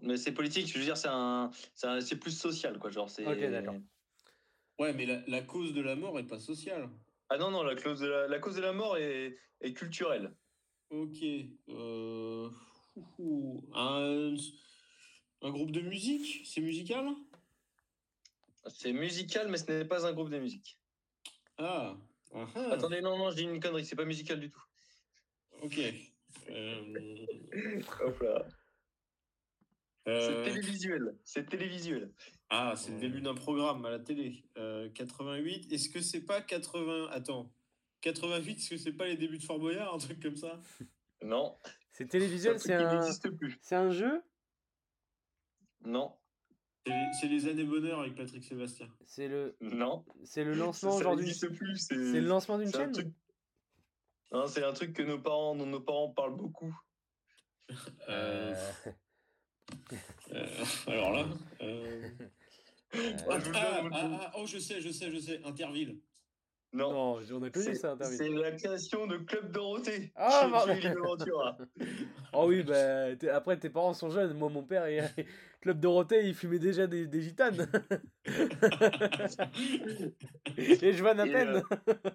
Mais 0.00 0.16
c'est 0.16 0.32
politique. 0.32 0.66
Je 0.66 0.78
veux 0.78 0.84
dire, 0.84 0.96
c'est 0.96 1.08
un, 1.10 1.50
c'est 1.74 1.86
un- 1.86 2.00
c'est 2.00 2.16
plus 2.16 2.36
social, 2.36 2.78
quoi. 2.78 2.90
Genre, 2.90 3.08
c'est. 3.08 3.24
Ok, 3.26 3.38
d'accord. 3.50 3.76
Ouais, 4.78 4.92
mais 4.94 5.06
la, 5.06 5.22
la 5.28 5.42
cause 5.42 5.74
de 5.74 5.82
la 5.82 5.94
mort 5.94 6.18
est 6.18 6.26
pas 6.26 6.40
sociale. 6.40 6.88
Ah 7.28 7.36
non, 7.38 7.50
non, 7.52 7.62
la, 7.62 7.74
clause 7.76 8.00
de 8.00 8.08
la, 8.08 8.26
la 8.26 8.38
cause 8.40 8.56
de 8.56 8.62
la 8.62 8.72
mort 8.72 8.96
est, 8.96 9.36
est 9.60 9.72
culturelle. 9.74 10.34
Ok. 10.88 11.18
Euh... 11.68 12.48
Un... 13.74 14.34
un 15.42 15.50
groupe 15.50 15.70
de 15.70 15.80
musique 15.80 16.42
C'est 16.44 16.60
musical? 16.60 17.06
C'est 18.68 18.92
musical, 18.92 19.48
mais 19.48 19.56
ce 19.56 19.70
n'est 19.70 19.84
pas 19.84 20.06
un 20.06 20.12
groupe 20.12 20.30
de 20.30 20.38
musique. 20.38 20.78
Ah. 21.56 21.96
ah 22.34 22.46
ah. 22.54 22.68
Attendez, 22.72 23.00
non, 23.00 23.16
non, 23.16 23.30
je 23.30 23.36
dis 23.36 23.42
une 23.44 23.60
connerie, 23.60 23.84
c'est 23.84 23.96
pas 23.96 24.04
musical 24.04 24.38
du 24.38 24.50
tout. 24.50 24.62
Ok. 25.62 25.78
Euh, 26.50 27.16
Hop 28.00 28.20
là. 28.20 28.46
C'est 30.06 30.10
euh, 30.10 30.44
télévisuel. 30.44 31.14
C'est 31.24 31.48
télévisuel. 31.48 32.12
Ah, 32.48 32.74
c'est 32.76 32.92
le 32.92 32.98
début 32.98 33.20
d'un 33.20 33.34
programme 33.34 33.84
à 33.84 33.90
la 33.90 33.98
télé. 33.98 34.44
Euh, 34.56 34.88
88. 34.90 35.72
Est-ce 35.72 35.88
que 35.88 36.00
c'est 36.00 36.22
pas 36.22 36.40
80 36.40 37.08
Attends. 37.12 37.52
88, 38.00 38.58
est-ce 38.58 38.70
que 38.70 38.76
c'est 38.76 38.92
pas 38.92 39.06
les 39.06 39.16
débuts 39.16 39.38
de 39.38 39.42
Fort 39.42 39.58
Boyard, 39.58 39.94
un 39.94 39.98
truc 39.98 40.22
comme 40.22 40.36
ça? 40.36 40.60
Non. 41.22 41.56
C'est 41.92 42.04
C'est 42.04 42.06
télévisuel, 42.06 42.58
c'est 42.58 42.72
un, 42.72 43.02
c'est 43.60 43.74
un 43.74 43.90
jeu? 43.90 44.22
Non. 45.84 46.16
C'est 47.20 47.28
les- 47.28 47.46
années 47.46 47.64
bonheur 47.64 48.00
avec 48.00 48.14
Patrick 48.14 48.42
Sébastien. 48.42 48.88
C'est 49.06 49.28
le, 49.28 49.56
Non. 49.60 50.04
c'est 50.24 50.44
le 50.44 50.54
lancement 50.54 50.98
plus. 50.98 51.76
C'est 51.78 51.94
le 51.94 52.20
lancement 52.20 52.58
d'une 52.58 52.72
chaîne 52.72 52.90
truc. 52.92 53.08
Non, 54.32 54.46
c'est 54.46 54.64
un 54.64 54.72
truc 54.72 54.92
que 54.94 55.02
nos 55.02 55.18
parents, 55.20 55.54
dont 55.56 55.66
nos 55.66 55.80
parents 55.80 56.10
parlent 56.10 56.36
beaucoup. 56.36 56.74
Euh, 58.08 58.54
Euh, 60.32 60.34
euh, 60.34 60.46
alors 60.88 61.12
là. 61.12 61.24
euh, 61.60 62.08
euh, 62.94 63.12
Ah, 63.28 63.38
je 63.38 63.50
ah, 63.54 63.88
ah, 63.92 64.32
oh, 64.36 64.46
je 64.46 64.58
sais, 64.58 64.80
je 64.80 64.90
sais, 64.90 65.10
je 65.12 65.18
sais. 65.18 65.40
Interville. 65.44 66.00
Non. 66.72 66.92
non, 66.92 67.22
on 67.32 67.42
a 67.42 67.50
connu 67.50 67.64
C'est 67.64 67.74
ça, 67.74 67.92
Interville. 67.92 68.16
c'est 68.18 68.28
la 68.28 68.52
création 68.52 69.06
de 69.06 69.16
Club 69.18 69.52
Dorothée. 69.52 70.12
Ah. 70.16 70.48
Oh 72.32 72.46
oui, 72.48 72.62
bah, 72.62 73.08
après 73.32 73.58
tes 73.58 73.70
parents 73.70 73.92
sont 73.92 74.10
jeunes. 74.10 74.34
Moi, 74.36 74.48
mon 74.50 74.62
père, 74.64 74.88
il... 74.88 75.08
Club 75.60 75.78
Dorothée, 75.80 76.26
il 76.26 76.34
fumait 76.34 76.58
déjà 76.58 76.86
des, 76.86 77.06
des 77.06 77.20
gitanes. 77.20 77.70
Et 80.56 80.92
je 80.92 81.00
vois 81.00 81.18
à 81.18 81.26
Et, 81.26 81.32
peine. 81.32 81.62
euh, 81.88 82.10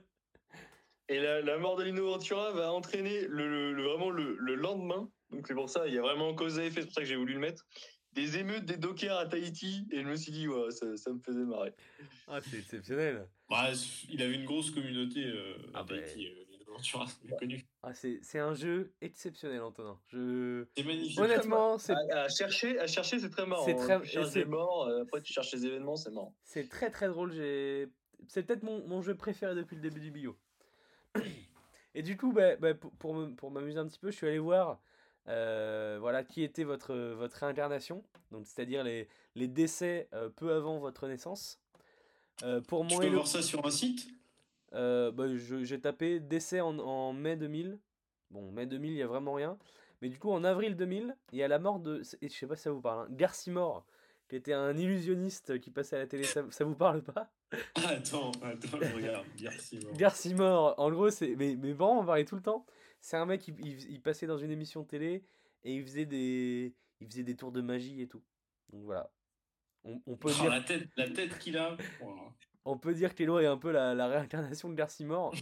Et 1.09 1.19
la, 1.19 1.41
la 1.41 1.57
mort 1.57 1.75
de 1.75 1.83
Lino 1.83 2.05
Ventura 2.05 2.51
va 2.53 2.71
entraîner 2.73 3.27
le, 3.27 3.47
le- 3.47 3.73
le- 3.73 3.83
vraiment 3.83 4.09
le, 4.09 4.35
le 4.39 4.55
lendemain. 4.55 5.09
Donc 5.29 5.47
c'est 5.47 5.53
pour 5.53 5.69
ça, 5.69 5.87
il 5.87 5.93
y 5.93 5.97
a 5.97 6.01
vraiment 6.01 6.33
cause 6.33 6.57
à 6.59 6.65
effet, 6.65 6.81
c'est 6.81 6.87
pour 6.87 6.93
ça 6.95 7.01
que 7.01 7.07
j'ai 7.07 7.15
voulu 7.15 7.33
le 7.33 7.39
mettre. 7.39 7.65
Des 8.13 8.37
émeutes 8.37 8.65
des 8.65 8.77
dockers 8.77 9.17
à 9.17 9.25
Tahiti. 9.27 9.85
Et 9.91 10.01
je 10.01 10.07
me 10.07 10.15
suis 10.15 10.31
dit, 10.31 10.47
ouais, 10.47 10.71
ça, 10.71 10.95
ça 10.95 11.11
me 11.11 11.19
faisait 11.19 11.43
marrer. 11.43 11.73
Ah, 12.27 12.39
c'est 12.41 12.57
exceptionnel. 12.59 13.27
Bah, 13.49 13.69
il 14.09 14.21
avait 14.23 14.33
une 14.35 14.45
grosse 14.45 14.71
communauté 14.71 15.23
euh, 15.25 15.55
à 15.73 15.79
Ah 15.79 15.83
bah. 15.83 15.99
Tahiti, 15.99 16.27
euh, 16.27 16.44
Ventura, 16.75 17.05
c'est 17.07 17.35
connu. 17.37 17.65
Ah, 17.83 17.93
c'est 17.93 18.19
c'est 18.21 18.39
un 18.39 18.53
jeu 18.53 18.93
exceptionnel, 19.01 19.61
Antonin. 19.61 19.97
Je... 20.07 20.65
C'est 20.75 20.83
magnifique. 20.83 21.19
Honnêtement, 21.19 21.77
c'est 21.77 21.93
À, 21.93 22.23
à 22.23 22.29
chercher, 22.29 22.79
à 22.79 22.87
chercher, 22.87 23.19
c'est 23.19 23.29
très 23.29 23.45
marrant. 23.45 23.65
C'est 23.65 23.75
très- 23.75 23.93
hein. 23.93 24.01
Tu 24.03 24.09
cherches 24.09 24.27
et 24.27 24.31
c'est- 24.31 24.39
des 24.39 24.45
morts, 24.45 24.87
euh, 24.87 25.03
après 25.03 25.21
tu 25.21 25.31
cherches 25.31 25.53
les 25.53 25.65
événements, 25.65 25.95
c'est 25.95 26.11
marrant. 26.11 26.35
c'est 26.43 26.67
très 26.69 26.89
très 26.91 27.07
drôle. 27.07 27.31
J'ai... 27.33 27.87
C'est 28.27 28.43
peut-être 28.43 28.63
mon, 28.63 28.85
mon 28.87 29.01
jeu 29.01 29.15
préféré 29.15 29.55
depuis 29.55 29.75
le 29.75 29.81
début 29.81 29.99
du 30.01 30.11
bio. 30.11 30.37
Et 31.93 32.01
du 32.03 32.17
coup, 32.17 32.33
bah, 32.33 32.55
bah, 32.57 32.73
pour, 32.73 33.15
pour 33.37 33.51
m'amuser 33.51 33.77
un 33.79 33.87
petit 33.87 33.99
peu, 33.99 34.11
je 34.11 34.17
suis 34.17 34.27
allé 34.27 34.39
voir 34.39 34.81
euh, 35.27 35.97
voilà, 35.99 36.23
qui 36.23 36.43
était 36.43 36.63
votre, 36.65 36.93
votre 37.13 37.37
réincarnation, 37.37 38.03
donc 38.31 38.45
c'est-à-dire 38.45 38.83
les, 38.83 39.07
les 39.35 39.47
décès 39.47 40.07
euh, 40.13 40.29
peu 40.29 40.53
avant 40.53 40.77
votre 40.79 41.07
naissance. 41.07 41.59
Euh, 42.43 42.59
pour 42.61 42.85
Tu 42.85 42.93
moi, 42.95 43.03
peux 43.03 43.09
voir 43.11 43.27
ça 43.27 43.41
sur 43.41 43.65
un 43.65 43.71
site? 43.71 44.09
Euh, 44.75 45.11
bah, 45.11 45.25
j'ai 45.35 45.79
tapé 45.81 46.19
décès 46.19 46.61
en, 46.61 46.77
en 46.79 47.13
mai 47.13 47.35
2000. 47.37 47.79
Bon, 48.31 48.51
mai 48.51 48.65
2000, 48.65 48.91
il 48.91 48.95
n'y 48.95 49.01
a 49.01 49.07
vraiment 49.07 49.33
rien. 49.33 49.57
Mais 50.01 50.09
du 50.09 50.19
coup, 50.19 50.29
en 50.31 50.43
avril 50.43 50.75
2000, 50.75 51.15
il 51.31 51.39
y 51.39 51.43
a 51.43 51.47
la 51.47 51.59
mort 51.59 51.79
de. 51.79 52.01
et 52.21 52.27
Je 52.29 52.33
sais 52.33 52.47
pas 52.47 52.55
si 52.55 52.63
ça 52.63 52.71
vous 52.71 52.81
parle. 52.81 53.05
Hein, 53.05 53.07
Garcimore, 53.11 53.85
qui 54.27 54.35
était 54.35 54.53
un 54.53 54.75
illusionniste 54.77 55.59
qui 55.59 55.71
passait 55.71 55.95
à 55.95 55.99
la 55.99 56.07
télé. 56.07 56.23
Ça, 56.23 56.43
ça 56.49 56.65
vous 56.65 56.75
parle 56.75 57.01
pas? 57.03 57.31
Attends, 57.75 58.31
attends, 58.41 58.79
je 58.81 58.95
regarde. 58.95 59.25
Bon. 59.81 59.93
Garcimore, 59.93 60.75
en 60.77 60.91
gros, 60.91 61.09
c'est. 61.09 61.35
Mais, 61.37 61.55
mes 61.55 61.73
parents 61.73 61.99
en 61.99 62.05
parlaient 62.05 62.25
tout 62.25 62.35
le 62.35 62.41
temps. 62.41 62.65
C'est 62.99 63.15
un 63.17 63.25
mec, 63.25 63.47
il, 63.47 63.55
il- 63.65 63.91
il 63.91 64.01
passait 64.01 64.27
dans 64.27 64.37
une 64.37 64.51
émission 64.51 64.83
télé 64.83 65.23
et 65.63 65.73
il 65.75 65.83
faisait 65.83 66.05
des. 66.05 66.73
Il 66.99 67.07
faisait 67.07 67.23
des 67.23 67.35
tours 67.35 67.51
de 67.51 67.61
magie 67.61 68.01
et 68.01 68.07
tout. 68.07 68.23
Donc 68.73 68.83
voilà. 68.83 69.09
On, 69.83 70.01
on 70.07 70.17
peut 70.17 70.29
Oh, 70.31 70.41
dire 70.41 70.49
la 70.49 70.61
tête, 70.61 70.89
la 70.97 71.09
tête 71.09 71.37
qu'il 71.37 71.57
a. 71.57 71.77
On 72.65 72.77
peut 72.77 72.93
dire 72.93 73.13
qu'Elo 73.15 73.39
est 73.39 73.45
un 73.45 73.57
peu 73.57 73.71
la, 73.71 73.93
la 73.93 74.07
réincarnation 74.07 74.69
de 74.69 74.75
Garcimore. 74.75 75.33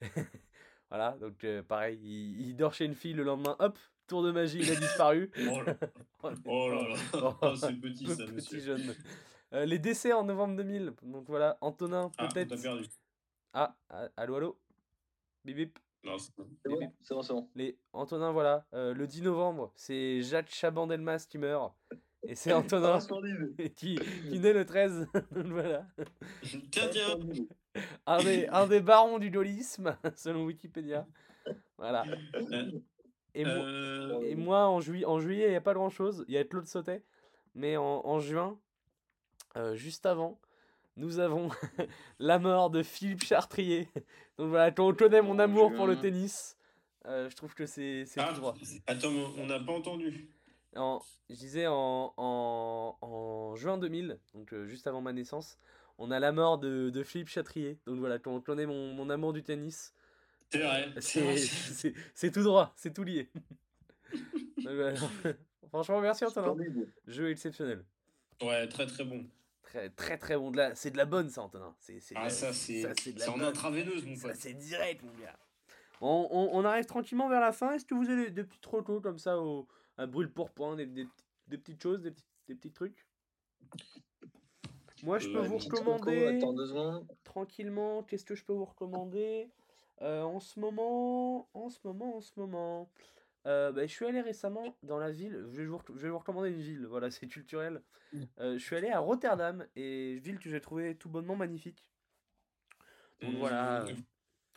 voilà, 0.88 1.12
donc 1.20 1.44
euh, 1.44 1.62
pareil, 1.62 1.98
il, 2.02 2.40
il 2.48 2.56
dort 2.56 2.74
chez 2.74 2.84
une 2.86 2.94
fille 2.94 3.12
le 3.12 3.22
lendemain, 3.22 3.54
hop, 3.58 3.78
tour 4.06 4.22
de 4.22 4.32
magie, 4.32 4.58
il 4.60 4.70
a 4.70 4.76
disparu. 4.76 5.30
Oh 6.22 6.28
là, 6.30 6.34
oh 6.46 6.68
là 6.70 6.88
là. 6.88 6.96
Oh, 7.14 7.34
Oh, 7.42 7.54
c'est 7.56 7.74
petit 7.80 8.06
ça, 8.06 8.16
petit 8.24 8.32
monsieur. 8.32 8.60
jeune. 8.60 8.94
Euh, 9.52 9.64
les 9.64 9.78
décès 9.78 10.12
en 10.12 10.24
novembre 10.24 10.56
2000. 10.56 10.92
Donc 11.02 11.26
voilà, 11.28 11.56
Antonin, 11.60 12.10
Ah, 12.18 12.28
peut-être. 12.28 12.48
t'as 12.50 12.60
perdu. 12.62 12.86
Ah, 13.52 13.76
ah, 13.88 14.08
allô, 14.16 14.36
allô 14.36 14.58
Bip 15.44 15.56
bip. 15.56 15.78
Non, 16.04 16.16
c'est 16.18 16.32
bon. 16.36 16.48
C'est 16.62 16.68
bon, 16.70 16.92
c'est 17.02 17.14
bon, 17.14 17.22
c'est 17.22 17.32
bon. 17.34 17.50
Les... 17.54 17.78
Antonin, 17.92 18.32
voilà, 18.32 18.66
euh, 18.74 18.94
le 18.94 19.06
10 19.06 19.22
novembre, 19.22 19.72
c'est 19.76 20.22
Jacques 20.22 20.50
Chaban-Delmas 20.50 21.26
qui 21.28 21.38
meurt. 21.38 21.74
Et 22.26 22.34
c'est 22.34 22.52
Antonin 22.52 22.98
qui, 23.76 23.96
qui 24.28 24.38
naît 24.38 24.52
le 24.52 24.64
13. 24.66 25.08
Donc 25.32 25.46
voilà. 25.46 25.86
Tiens, 26.70 26.88
tiens. 26.90 27.18
Un 28.06 28.22
des, 28.22 28.46
un 28.48 28.66
des 28.66 28.80
barons 28.80 29.18
du 29.18 29.30
gaullisme, 29.30 29.96
selon 30.16 30.44
Wikipédia. 30.44 31.06
Voilà. 31.78 32.04
Et, 33.34 33.44
moi- 33.44 33.54
Euh, 33.54 34.20
et 34.22 34.34
moi, 34.34 34.66
en, 34.68 34.80
jui- 34.80 35.04
en 35.06 35.20
juillet, 35.20 35.46
il 35.46 35.50
n'y 35.50 35.56
a 35.56 35.60
pas 35.60 35.74
grand 35.74 35.88
chose. 35.90 36.24
Il 36.28 36.34
y 36.34 36.38
a 36.38 36.44
Claude 36.44 36.66
Sautet. 36.66 37.02
Mais 37.54 37.76
en, 37.76 38.02
en 38.04 38.20
juin, 38.20 38.58
euh, 39.56 39.74
juste 39.76 40.04
avant, 40.06 40.38
nous 40.96 41.18
avons 41.20 41.48
la 42.18 42.38
mort 42.38 42.70
de 42.70 42.82
Philippe 42.82 43.24
Chartrier. 43.24 43.88
Donc 44.38 44.48
voilà, 44.50 44.70
quand 44.72 44.86
on 44.88 44.94
connaît 44.94 45.22
mon 45.22 45.38
amour 45.38 45.72
pour 45.72 45.86
le 45.86 45.96
tennis, 45.98 46.56
euh, 47.06 47.28
je 47.30 47.36
trouve 47.36 47.54
que 47.54 47.66
c'est 47.66 48.04
c'est 48.04 48.20
ah, 48.20 48.28
tout 48.34 48.40
droit. 48.40 48.54
attends, 48.86 49.08
on 49.38 49.46
n'a 49.46 49.58
pas 49.58 49.72
entendu. 49.72 50.28
En, 50.76 51.00
je 51.28 51.34
disais 51.34 51.66
en, 51.66 52.12
en, 52.16 52.96
en 53.00 53.56
juin 53.56 53.76
2000, 53.78 54.18
donc 54.34 54.52
euh, 54.52 54.66
juste 54.66 54.86
avant 54.86 55.00
ma 55.00 55.12
naissance, 55.12 55.58
on 55.98 56.10
a 56.10 56.20
la 56.20 56.32
mort 56.32 56.58
de, 56.58 56.90
de 56.90 57.02
Philippe 57.02 57.28
Chatrier. 57.28 57.78
Donc 57.86 57.98
voilà, 57.98 58.18
quand 58.18 58.32
on 58.32 58.40
connaît 58.40 58.66
mon, 58.66 58.94
mon 58.94 59.10
amour 59.10 59.32
du 59.32 59.42
tennis, 59.42 59.92
C'est 60.50 60.58
vrai. 60.62 60.92
c'est 62.14 62.30
tout 62.30 62.42
droit, 62.42 62.72
c'est 62.76 62.94
tout 62.94 63.04
lié. 63.04 63.30
Donc. 64.58 64.74
Franchement, 65.68 66.00
merci 66.00 66.24
Antonin. 66.24 66.56
Jeu 67.06 67.30
exceptionnel. 67.30 67.84
Ouais, 68.42 68.66
très 68.68 68.86
très 68.86 69.04
bon. 69.04 69.24
Très 69.62 69.88
très 69.90 70.18
très 70.18 70.36
bon. 70.36 70.52
C'est 70.74 70.90
de 70.90 70.96
la 70.96 71.04
bonne 71.04 71.28
ça, 71.30 71.42
Antonin. 71.42 71.74
C'est 71.78 72.00
c'est 72.00 72.14
de 72.14 72.20
Ah, 72.20 72.24
la- 72.24 72.30
ça, 72.30 72.52
c'est 72.52 73.28
en 73.28 73.40
intraveineuse, 73.40 74.04
mon 74.04 74.16
pote. 74.16 74.34
c'est 74.36 74.54
direct, 74.54 75.02
mon 75.02 75.12
gars. 75.22 75.38
On, 76.00 76.28
on- 76.30 76.50
on 76.58 76.64
arrive 76.64 76.86
tranquillement 76.86 77.28
vers 77.28 77.40
la 77.40 77.52
fin. 77.52 77.72
Est-ce 77.72 77.84
que 77.84 77.94
vous 77.94 78.08
avez 78.08 78.30
des, 78.30 78.42
petits 78.44 78.58
recos 78.68 79.00
comme 79.02 79.18
ça 79.18 79.38
au, 79.38 79.68
à 80.00 80.06
brûle 80.06 80.30
pour 80.32 80.50
point, 80.50 80.76
des, 80.76 80.86
des, 80.86 81.06
des 81.48 81.58
petites 81.58 81.82
choses, 81.82 82.00
des 82.00 82.10
petits, 82.10 82.24
des 82.48 82.54
petits 82.54 82.72
trucs 82.72 83.06
Moi, 85.02 85.18
je 85.18 85.28
peux 85.28 85.38
Euh, 85.38 85.42
vous 85.42 85.58
recommander 85.58 86.40
deux 86.40 86.74
tranquillement. 87.24 88.02
Qu'est-ce 88.02 88.24
que 88.24 88.34
je 88.34 88.44
peux 88.44 88.52
vous 88.54 88.64
recommander? 88.64 89.48
En 90.00 90.40
ce 90.40 90.58
moment, 90.58 91.48
en 91.52 91.68
ce 91.68 91.78
moment, 91.84 92.16
en 92.16 92.20
ce 92.22 92.32
moment, 92.40 92.90
bah, 93.44 93.72
je 93.86 93.92
suis 93.92 94.06
allé 94.06 94.22
récemment 94.22 94.74
dans 94.82 94.98
la 94.98 95.10
ville. 95.10 95.44
Je 95.50 95.60
vais 95.60 95.66
vous, 95.66 95.80
je 95.88 96.00
vais 96.02 96.08
vous 96.08 96.18
recommander 96.18 96.50
une 96.50 96.62
ville. 96.62 96.86
Voilà, 96.86 97.10
c'est 97.10 97.26
culturel. 97.28 97.82
Mmh. 98.12 98.24
je 98.38 98.58
suis 98.58 98.74
allé 98.76 98.88
à 98.88 98.98
Rotterdam 98.98 99.66
et 99.76 100.16
ville 100.16 100.38
que 100.38 100.48
j'ai 100.50 100.60
trouvé 100.60 100.96
tout 100.96 101.08
bonnement 101.10 101.36
magnifique. 101.36 101.84
Donc 103.20 103.34
voilà, 103.34 103.84
Mmh. 103.84 104.02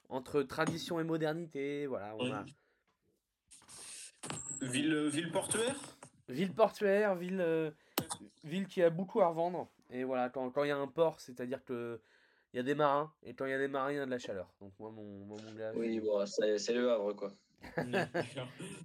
entre 0.10 0.42
tradition 0.44 1.00
et 1.00 1.04
modernité, 1.04 1.86
voilà, 1.86 2.16
on 2.16 2.32
a 2.32 2.46
Ville, 4.72 5.08
ville 5.10 5.32
portuaire 5.32 5.76
ville 6.30 6.54
portuaire, 6.54 7.16
ville, 7.16 7.42
euh, 7.42 7.72
ville 8.44 8.66
qui 8.68 8.82
a 8.82 8.90
beaucoup 8.90 9.22
à 9.22 9.28
revendre. 9.28 9.70
Et 9.90 10.04
voilà, 10.04 10.30
quand 10.30 10.50
quand 10.52 10.64
il 10.64 10.70
y 10.70 10.72
a 10.72 10.78
un 10.78 10.88
port, 10.88 11.20
c'est-à-dire 11.20 11.64
que 11.64 12.02
il 12.54 12.58
y 12.58 12.60
a 12.60 12.64
des 12.64 12.76
marins, 12.76 13.12
et 13.24 13.34
quand 13.34 13.46
il 13.46 13.52
y 13.52 13.54
a 13.54 13.58
des 13.58 13.68
marins, 13.68 13.92
il 13.92 13.96
y 13.96 14.00
a 14.00 14.06
de 14.06 14.10
la 14.12 14.20
chaleur. 14.20 14.54
Donc 14.62 14.74
moi, 14.80 14.92
mon, 14.92 15.26
moi, 15.26 15.38
mon 15.44 15.54
gars, 15.54 15.72
Oui, 15.76 16.00
bon, 16.00 16.26
c'est 16.26 16.58
c'est 16.58 16.74
le 16.74 16.90
Havre, 16.92 17.14
quoi. 17.14 17.32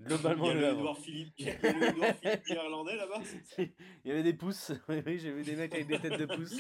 globalement, 0.03 0.47
Il 0.47 0.49
y 0.49 0.51
a 0.51 0.55
le 0.55 0.61
le 0.61 0.67
Havre. 0.67 0.79
Edouard 0.81 0.99
Philippe, 0.99 1.35
il 1.39 1.47
y 1.47 1.51
a 1.51 1.73
le 1.73 1.89
Edouard 1.89 2.15
Philippe 2.17 2.49
irlandais 2.49 2.97
là-bas. 2.97 3.23
il 3.59 3.73
y 4.05 4.11
avait 4.11 4.23
des 4.23 4.35
pouces, 4.35 4.73
oui, 4.89 5.19
j'ai 5.19 5.33
vu 5.33 5.43
des 5.43 5.57
mecs 5.57 5.75
avec 5.75 5.87
des 5.87 5.99
têtes 5.99 6.19
de 6.19 6.27
pouces. 6.27 6.57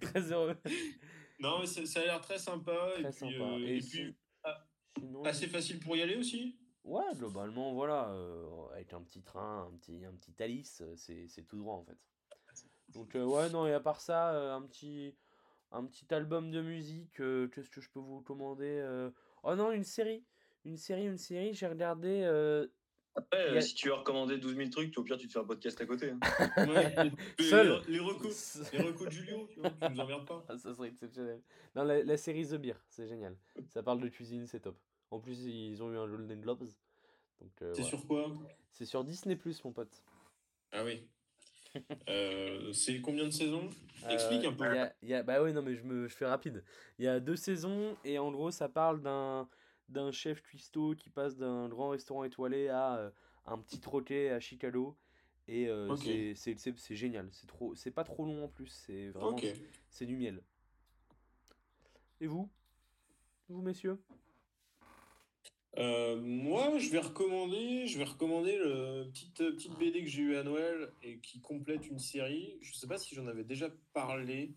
Très 0.00 0.32
heureux. 0.32 0.56
Non, 1.40 1.60
mais 1.60 1.66
ça, 1.66 2.00
a 2.00 2.04
l'air 2.04 2.20
très 2.20 2.38
sympa. 2.38 2.72
Très 2.94 3.02
et 3.02 3.10
puis, 3.10 3.18
sympa. 3.18 3.44
euh, 3.44 3.58
Et 3.58 3.76
et 3.76 3.80
puis 3.80 4.14
Sinon, 4.98 5.24
assez 5.24 5.46
facile 5.46 5.78
pour 5.80 5.96
y 5.96 6.02
aller 6.02 6.16
aussi. 6.16 6.56
Ouais, 6.88 7.04
globalement, 7.16 7.74
voilà, 7.74 8.08
euh, 8.10 8.46
avec 8.72 8.92
un 8.94 9.02
petit 9.02 9.22
train, 9.22 9.68
un 9.70 9.76
petit, 9.76 10.04
un 10.06 10.12
petit 10.14 10.32
Thalys, 10.32 10.78
euh, 10.80 10.94
c'est, 10.96 11.26
c'est 11.28 11.42
tout 11.42 11.58
droit 11.58 11.74
en 11.74 11.84
fait. 11.84 11.98
Donc, 12.88 13.14
euh, 13.14 13.24
ouais, 13.24 13.50
non, 13.50 13.66
et 13.66 13.74
à 13.74 13.80
part 13.80 14.00
ça, 14.00 14.32
euh, 14.32 14.54
un 14.54 14.62
petit, 14.62 15.14
un 15.70 15.84
petit 15.84 16.06
album 16.14 16.50
de 16.50 16.62
musique, 16.62 17.20
euh, 17.20 17.46
qu'est-ce 17.48 17.68
que 17.68 17.82
je 17.82 17.90
peux 17.90 18.00
vous 18.00 18.18
recommander 18.20 18.64
euh, 18.80 19.10
Oh 19.42 19.54
non, 19.54 19.70
une 19.72 19.84
série, 19.84 20.24
une 20.64 20.78
série, 20.78 21.04
une 21.04 21.18
série, 21.18 21.52
j'ai 21.52 21.66
regardé. 21.66 22.22
euh, 22.24 22.66
Après, 23.14 23.58
a- 23.58 23.60
si 23.60 23.74
tu 23.74 23.88
veux 23.88 23.94
recommander 23.94 24.38
12 24.38 24.56
000 24.56 24.70
trucs, 24.70 24.96
au 24.96 25.02
pire, 25.02 25.18
tu 25.18 25.26
te 25.28 25.32
fais 25.34 25.38
un 25.40 25.44
podcast 25.44 25.78
à 25.82 25.84
côté. 25.84 26.10
hein. 26.10 26.18
Ouais. 26.74 27.10
Seul. 27.38 27.82
Les, 27.86 27.92
les 27.94 28.00
recos, 28.00 28.62
les 28.72 28.78
recos 28.80 29.06
de 29.08 29.12
Julio, 29.12 29.46
tu 29.52 29.60
vois, 29.60 29.68
tu 29.70 29.90
nous 29.90 30.00
emmerdes 30.00 30.26
pas. 30.26 30.42
Ah, 30.48 30.56
ça 30.56 30.72
serait 30.72 30.88
exceptionnel. 30.88 31.42
Non, 31.76 31.84
la, 31.84 32.02
la 32.02 32.16
série 32.16 32.46
The 32.46 32.54
Beer, 32.54 32.76
c'est 32.88 33.06
génial. 33.06 33.36
Ça 33.68 33.82
parle 33.82 34.00
de 34.00 34.08
cuisine, 34.08 34.46
c'est 34.46 34.60
top. 34.60 34.78
En 35.10 35.20
plus, 35.20 35.44
ils 35.44 35.82
ont 35.82 35.92
eu 35.92 35.96
un 35.96 36.06
Golden 36.06 36.40
Globes. 36.40 36.68
Donc, 37.40 37.50
euh, 37.62 37.72
C'est 37.74 37.82
voilà. 37.82 37.88
sur 37.88 38.06
quoi? 38.06 38.32
C'est 38.70 38.84
sur 38.84 39.04
Disney, 39.04 39.38
mon 39.64 39.72
pote. 39.72 40.02
Ah 40.72 40.84
oui. 40.84 41.06
Euh, 42.08 42.72
c'est 42.72 42.98
combien 43.00 43.24
de 43.26 43.30
saisons? 43.30 43.68
Explique 44.08 44.44
un 44.46 44.54
peu. 44.54 44.64
Euh, 44.64 44.72
il 44.72 44.74
y 44.74 44.78
a- 44.78 44.94
il 45.02 45.08
y 45.10 45.14
a- 45.14 45.22
bah 45.22 45.42
oui, 45.42 45.52
non, 45.52 45.60
mais 45.60 45.74
je, 45.76 45.82
me, 45.82 46.08
je 46.08 46.14
fais 46.14 46.24
rapide. 46.24 46.64
Il 46.98 47.04
y 47.04 47.08
a 47.08 47.20
deux 47.20 47.36
saisons 47.36 47.94
et 48.04 48.18
en 48.18 48.32
gros, 48.32 48.50
ça 48.50 48.68
parle 48.68 49.02
d'un 49.02 49.48
d'un 49.90 50.12
chef 50.12 50.42
cuistot 50.42 50.94
qui 50.94 51.08
passe 51.08 51.36
d'un 51.36 51.68
grand 51.68 51.90
restaurant 51.90 52.24
étoilé 52.24 52.68
à 52.68 52.96
euh, 52.96 53.10
un 53.46 53.58
petit 53.58 53.80
troquet 53.80 54.30
à 54.30 54.40
Chicago. 54.40 54.96
Et 55.46 55.68
euh, 55.68 55.94
c'est- 55.96 56.34
c'est 56.34 56.58
c'est- 56.58 56.78
c'est 56.78 56.96
génial. 56.96 57.28
C'est 57.32 57.46
trop, 57.46 57.74
c'est 57.74 57.90
pas 57.90 58.04
trop 58.04 58.24
long 58.24 58.44
en 58.44 58.48
plus. 58.48 58.68
C'est 58.68 59.08
vraiment, 59.08 59.36
c'est 59.90 60.06
du 60.06 60.16
miel. 60.16 60.42
Et 62.20 62.26
vous? 62.26 62.48
Vous, 63.48 63.62
messieurs? 63.62 63.98
Euh, 65.76 66.16
moi, 66.20 66.78
je 66.78 66.88
vais 66.88 66.98
recommander, 66.98 67.86
je 67.86 67.98
vais 67.98 68.04
recommander 68.04 68.56
le 68.56 69.08
petite 69.10 69.36
petite 69.36 69.78
BD 69.78 70.02
que 70.02 70.08
j'ai 70.10 70.22
eu 70.22 70.36
à 70.36 70.42
Noël 70.42 70.92
et 71.02 71.18
qui 71.20 71.40
complète 71.40 71.86
une 71.86 71.98
série. 71.98 72.58
Je 72.62 72.72
sais 72.72 72.86
pas 72.86 72.98
si 72.98 73.14
j'en 73.14 73.26
avais 73.26 73.44
déjà 73.44 73.68
parlé 73.92 74.54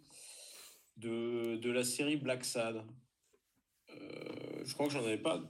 de, 0.97 1.57
de 1.57 1.71
la 1.71 1.83
série 1.83 2.15
Black 2.15 2.45
Sad. 2.45 2.83
Euh, 3.89 4.63
je 4.63 4.73
crois 4.73 4.87
que 4.87 4.93
j'en 4.93 5.03
avais 5.03 5.17
pas 5.17 5.41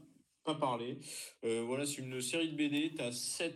pas 0.43 0.55
parlé. 0.55 0.97
Euh, 1.45 1.61
voilà, 1.61 1.85
c'est 1.85 2.01
une 2.01 2.19
série 2.21 2.49
de 2.49 2.55
BD. 2.55 2.93
T'as 2.95 3.11
7 3.11 3.53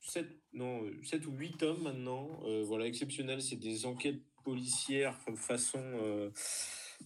7 0.00 0.26
non, 0.52 0.82
7 1.04 1.24
ou 1.26 1.32
8 1.32 1.56
tomes 1.58 1.82
maintenant. 1.82 2.40
Voilà, 2.64 2.86
exceptionnel. 2.86 3.40
C'est 3.40 3.56
des 3.56 3.86
enquêtes 3.86 4.20
policières 4.44 5.16
fa- 5.20 5.36
façon 5.36 5.80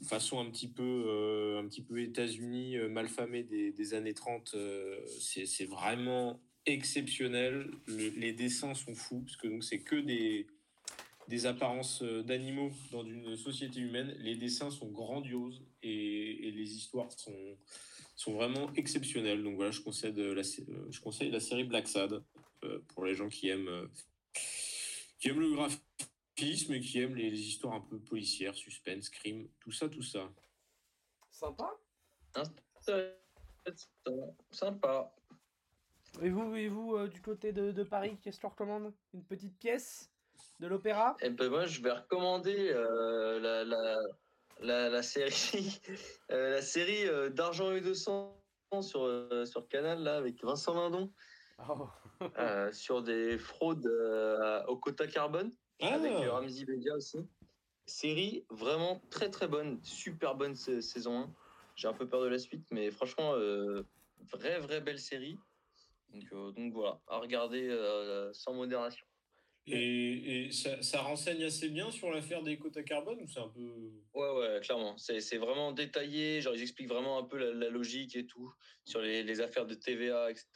façon 0.05 0.40
un 0.40 0.51
petit 0.51 0.68
peu, 0.68 1.05
euh, 1.07 1.61
un 1.61 1.66
petit 1.68 1.82
peu 1.82 2.01
États-Unis, 2.01 2.76
euh, 2.76 2.88
malfamé 2.88 3.43
des, 3.43 3.72
des 3.72 3.95
années 3.95 4.14
30. 4.14 4.53
euh, 4.55 4.99
c'est 5.20 5.64
vraiment 5.66 6.40
exceptionnel. 6.66 7.70
Le- 7.86 8.09
les 8.11 8.32
dessins 8.32 8.74
sont 8.74 8.95
fous, 8.95 9.20
parce 9.20 9.36
que 9.36 9.49
donc 9.49 9.64
c'est 9.64 9.80
que 9.80 9.97
des, 9.97 10.47
des 11.28 11.47
apparences 11.47 12.03
d'animaux 12.03 12.72
dans 12.90 13.05
une 13.05 13.36
société 13.36 13.80
humaine. 13.80 14.14
Les 14.18 14.34
dessins 14.36 14.70
sont 14.70 14.88
grandioses 14.88 15.62
et, 15.82 16.49
et 16.49 16.51
les 16.51 16.74
histoires 16.74 17.11
sont, 17.12 17.57
sont 18.16 18.32
vraiment 18.34 18.72
exceptionnelles. 18.74 19.43
Donc 19.43 19.57
voilà, 19.57 19.70
je 19.70 19.80
conseille, 19.80 20.12
la, 20.16 20.43
je 20.43 21.01
conseille 21.01 21.30
la 21.30 21.40
série 21.40 21.64
Black 21.64 21.86
Sad 21.88 22.22
pour 22.88 23.05
les 23.05 23.14
gens 23.14 23.28
qui 23.28 23.49
aiment, 23.49 23.88
qui 25.18 25.28
aiment 25.28 25.40
le 25.40 25.53
graphisme 25.53 25.80
et 26.43 26.80
qui 26.80 27.01
aiment 27.01 27.14
les, 27.14 27.30
les 27.30 27.40
histoires 27.40 27.74
un 27.74 27.80
peu 27.80 27.99
policières, 27.99 28.55
suspense, 28.55 29.09
crime, 29.09 29.49
tout 29.61 29.72
ça, 29.72 29.88
tout 29.88 30.03
ça. 30.03 30.28
Sympa. 31.30 31.70
Sympa. 34.51 35.14
Et 36.20 36.28
vous, 36.28 36.55
et 36.55 36.68
vous 36.68 36.97
euh, 36.97 37.09
du 37.09 37.20
côté 37.22 37.53
de, 37.53 37.72
de 37.72 37.82
Paris, 37.82 38.18
qu'est-ce 38.20 38.36
que 38.36 38.43
tu 38.43 38.47
recommandes? 38.47 38.93
Une 39.14 39.24
petite 39.24 39.59
pièce 39.59 40.11
De 40.61 40.66
l'opéra? 40.66 41.16
Et 41.22 41.30
ben 41.30 41.49
moi, 41.49 41.66
je 41.66 41.80
vais 41.80 41.93
recommander 41.93 42.70
euh, 42.70 43.40
la, 43.40 43.64
la, 43.64 43.97
la, 44.61 44.88
la 44.90 45.03
série, 45.03 45.80
euh, 46.30 46.51
la 46.51 46.62
série 46.62 47.07
euh, 47.07 47.30
d'Argent 47.30 47.72
et 47.72 47.80
de 47.80 47.95
sang 47.95 48.36
sur, 48.82 49.05
euh, 49.05 49.47
sur 49.47 49.68
Canal, 49.68 50.03
là, 50.03 50.16
avec 50.16 50.43
Vincent 50.43 50.74
Lindon, 50.74 51.12
Oh. 51.68 51.88
euh, 52.38 52.72
sur 52.72 53.03
des 53.03 53.38
fraudes 53.38 53.86
euh, 53.86 54.62
au 54.66 54.76
quota 54.76 55.07
carbone, 55.07 55.53
Ah, 55.83 55.95
avec 55.95 56.12
euh, 56.12 56.30
Ramzi 56.33 56.64
Bedia 56.64 56.95
aussi. 56.95 57.18
Série 57.87 58.45
vraiment 58.49 59.01
très 59.11 59.30
très 59.30 59.49
bonne, 59.49 59.80
super 59.83 60.37
bonne 60.37 60.55
sa- 60.55 60.80
saison 60.80 61.22
1. 61.22 61.35
J'ai 61.74 61.89
un 61.89 61.93
peu 61.93 62.09
peur 62.09 62.22
de 62.22 62.28
la 62.28 62.39
suite, 62.39 62.64
mais 62.70 62.91
franchement, 62.91 63.35
euh, 63.35 63.83
vraie 64.33 64.61
vraie 64.61 64.80
belle 64.80 65.01
série. 65.01 65.37
Donc, 66.12 66.24
euh, 66.33 66.53
donc 66.53 66.72
voilà, 66.72 67.01
à 67.09 67.18
regarder 67.18 67.68
euh, 67.68 68.33
sans 68.33 68.55
modération. 68.55 69.05
et, 69.66 70.47
et 70.47 70.53
ça, 70.53 70.80
ça 70.83 71.01
renseigne 71.03 71.43
assez 71.45 71.68
bien 71.68 71.91
sur 71.91 72.11
l'affaire 72.11 72.43
des 72.43 72.59
quotas 72.59 72.83
carbone 72.83 73.18
ou 73.20 73.26
c'est 73.26 73.41
un 73.41 73.49
peu. 73.49 73.91
Ouais, 74.14 74.30
ouais, 74.39 74.61
clairement. 74.62 74.97
C'est 74.99 75.20
c'est 75.20 75.39
vraiment 75.39 75.72
détaillé. 75.72 76.41
Genre, 76.41 76.55
ils 76.55 76.62
expliquent 76.62 76.91
vraiment 76.91 77.18
un 77.18 77.24
peu 77.24 77.39
la, 77.39 77.53
la 77.53 77.68
logique 77.70 78.14
et 78.14 78.26
tout 78.26 78.53
sur 78.85 79.01
les, 79.01 79.24
les 79.24 79.41
affaires 79.41 79.66
de 79.66 79.74
TVA, 79.74 80.30
etc. 80.30 80.47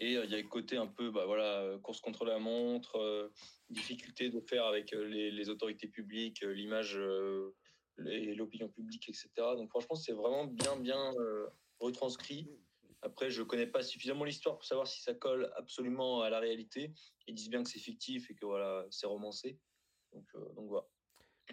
Et 0.00 0.16
euh, 0.16 0.24
il 0.24 0.30
y 0.30 0.34
a 0.34 0.38
le 0.38 0.48
côté 0.48 0.76
un 0.76 0.86
peu, 0.86 1.10
bah 1.10 1.26
voilà, 1.26 1.60
euh, 1.62 1.78
course 1.78 2.00
contre 2.00 2.24
la 2.24 2.38
montre, 2.38 2.96
euh, 2.96 3.32
difficulté 3.70 4.30
de 4.30 4.40
faire 4.40 4.64
avec 4.64 4.92
euh, 4.92 5.04
les, 5.04 5.30
les 5.30 5.48
autorités 5.48 5.88
publiques, 5.88 6.42
euh, 6.44 6.52
l'image 6.52 6.96
euh, 6.96 7.54
et 8.06 8.34
l'opinion 8.34 8.68
publique, 8.68 9.08
etc. 9.08 9.28
Donc, 9.56 9.70
franchement, 9.70 9.96
c'est 9.96 10.12
vraiment 10.12 10.44
bien, 10.44 10.76
bien 10.76 11.12
euh, 11.18 11.48
retranscrit. 11.80 12.48
Après, 13.02 13.30
je 13.30 13.42
connais 13.42 13.66
pas 13.66 13.82
suffisamment 13.82 14.24
l'histoire 14.24 14.56
pour 14.56 14.64
savoir 14.64 14.86
si 14.86 15.02
ça 15.02 15.14
colle 15.14 15.52
absolument 15.56 16.22
à 16.22 16.30
la 16.30 16.38
réalité. 16.38 16.92
Ils 17.26 17.34
disent 17.34 17.50
bien 17.50 17.62
que 17.62 17.70
c'est 17.70 17.78
fictif 17.78 18.30
et 18.30 18.34
que 18.34 18.46
voilà, 18.46 18.86
c'est 18.90 19.06
romancé. 19.06 19.58
Donc, 20.12 20.26
euh, 20.34 20.52
donc 20.54 20.68
voilà. 20.68 20.86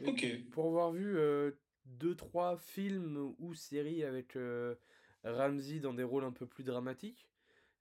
Ok. 0.06 0.50
Pour 0.52 0.68
avoir 0.68 0.92
vu 0.92 1.18
euh, 1.18 1.52
deux, 1.86 2.16
trois 2.16 2.58
films 2.58 3.36
ou 3.40 3.54
séries 3.54 4.04
avec 4.04 4.36
euh, 4.36 4.76
Ramsey 5.24 5.80
dans 5.80 5.94
des 5.94 6.04
rôles 6.04 6.24
un 6.24 6.32
peu 6.32 6.48
plus 6.48 6.64
dramatiques, 6.64 7.28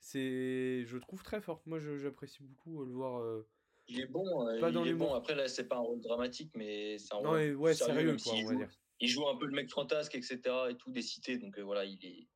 c'est, 0.04 0.84
je 0.84 0.98
trouve 0.98 1.22
très 1.22 1.40
fort. 1.40 1.62
Moi, 1.64 1.78
j'apprécie 1.80 2.42
beaucoup 2.42 2.82
euh, 2.82 2.86
le 2.86 2.92
voir. 2.92 3.22
euh, 3.22 3.48
Il 3.88 4.00
est 4.00 4.06
bon, 4.06 4.46
euh, 4.46 4.60
Pas 4.60 4.70
dans 4.70 4.82
il 4.82 4.88
est 4.88 4.90
l'humour. 4.92 5.08
bon. 5.08 5.14
Après 5.14 5.34
là, 5.34 5.48
c'est 5.48 5.66
pas 5.66 5.76
un 5.76 5.80
rôle 5.80 6.02
dramatique, 6.02 6.52
mais 6.54 6.98
c'est 6.98 7.14
un 7.14 7.20
Non, 7.22 7.30
rôle 7.30 7.38
mais 7.38 7.54
ouais, 7.54 7.72
sérieux, 7.74 8.06
même 8.08 8.20
quoi, 8.20 8.32
s'il 8.34 8.44
on 8.44 8.48
va 8.48 8.52
joue- 8.52 8.58
dire. 8.58 8.70
Il 9.00 9.08
joue 9.08 9.26
un 9.26 9.36
peu 9.36 9.46
le 9.46 9.52
mec 9.52 9.70
fantasque, 9.70 10.14
etc. 10.14 10.40
et 10.70 10.76
tout 10.76 10.90
des 10.90 11.00
cités, 11.00 11.38
donc 11.38 11.58
euh, 11.58 11.62
voilà, 11.62 11.86
il 11.86 12.04
est, 12.04 12.28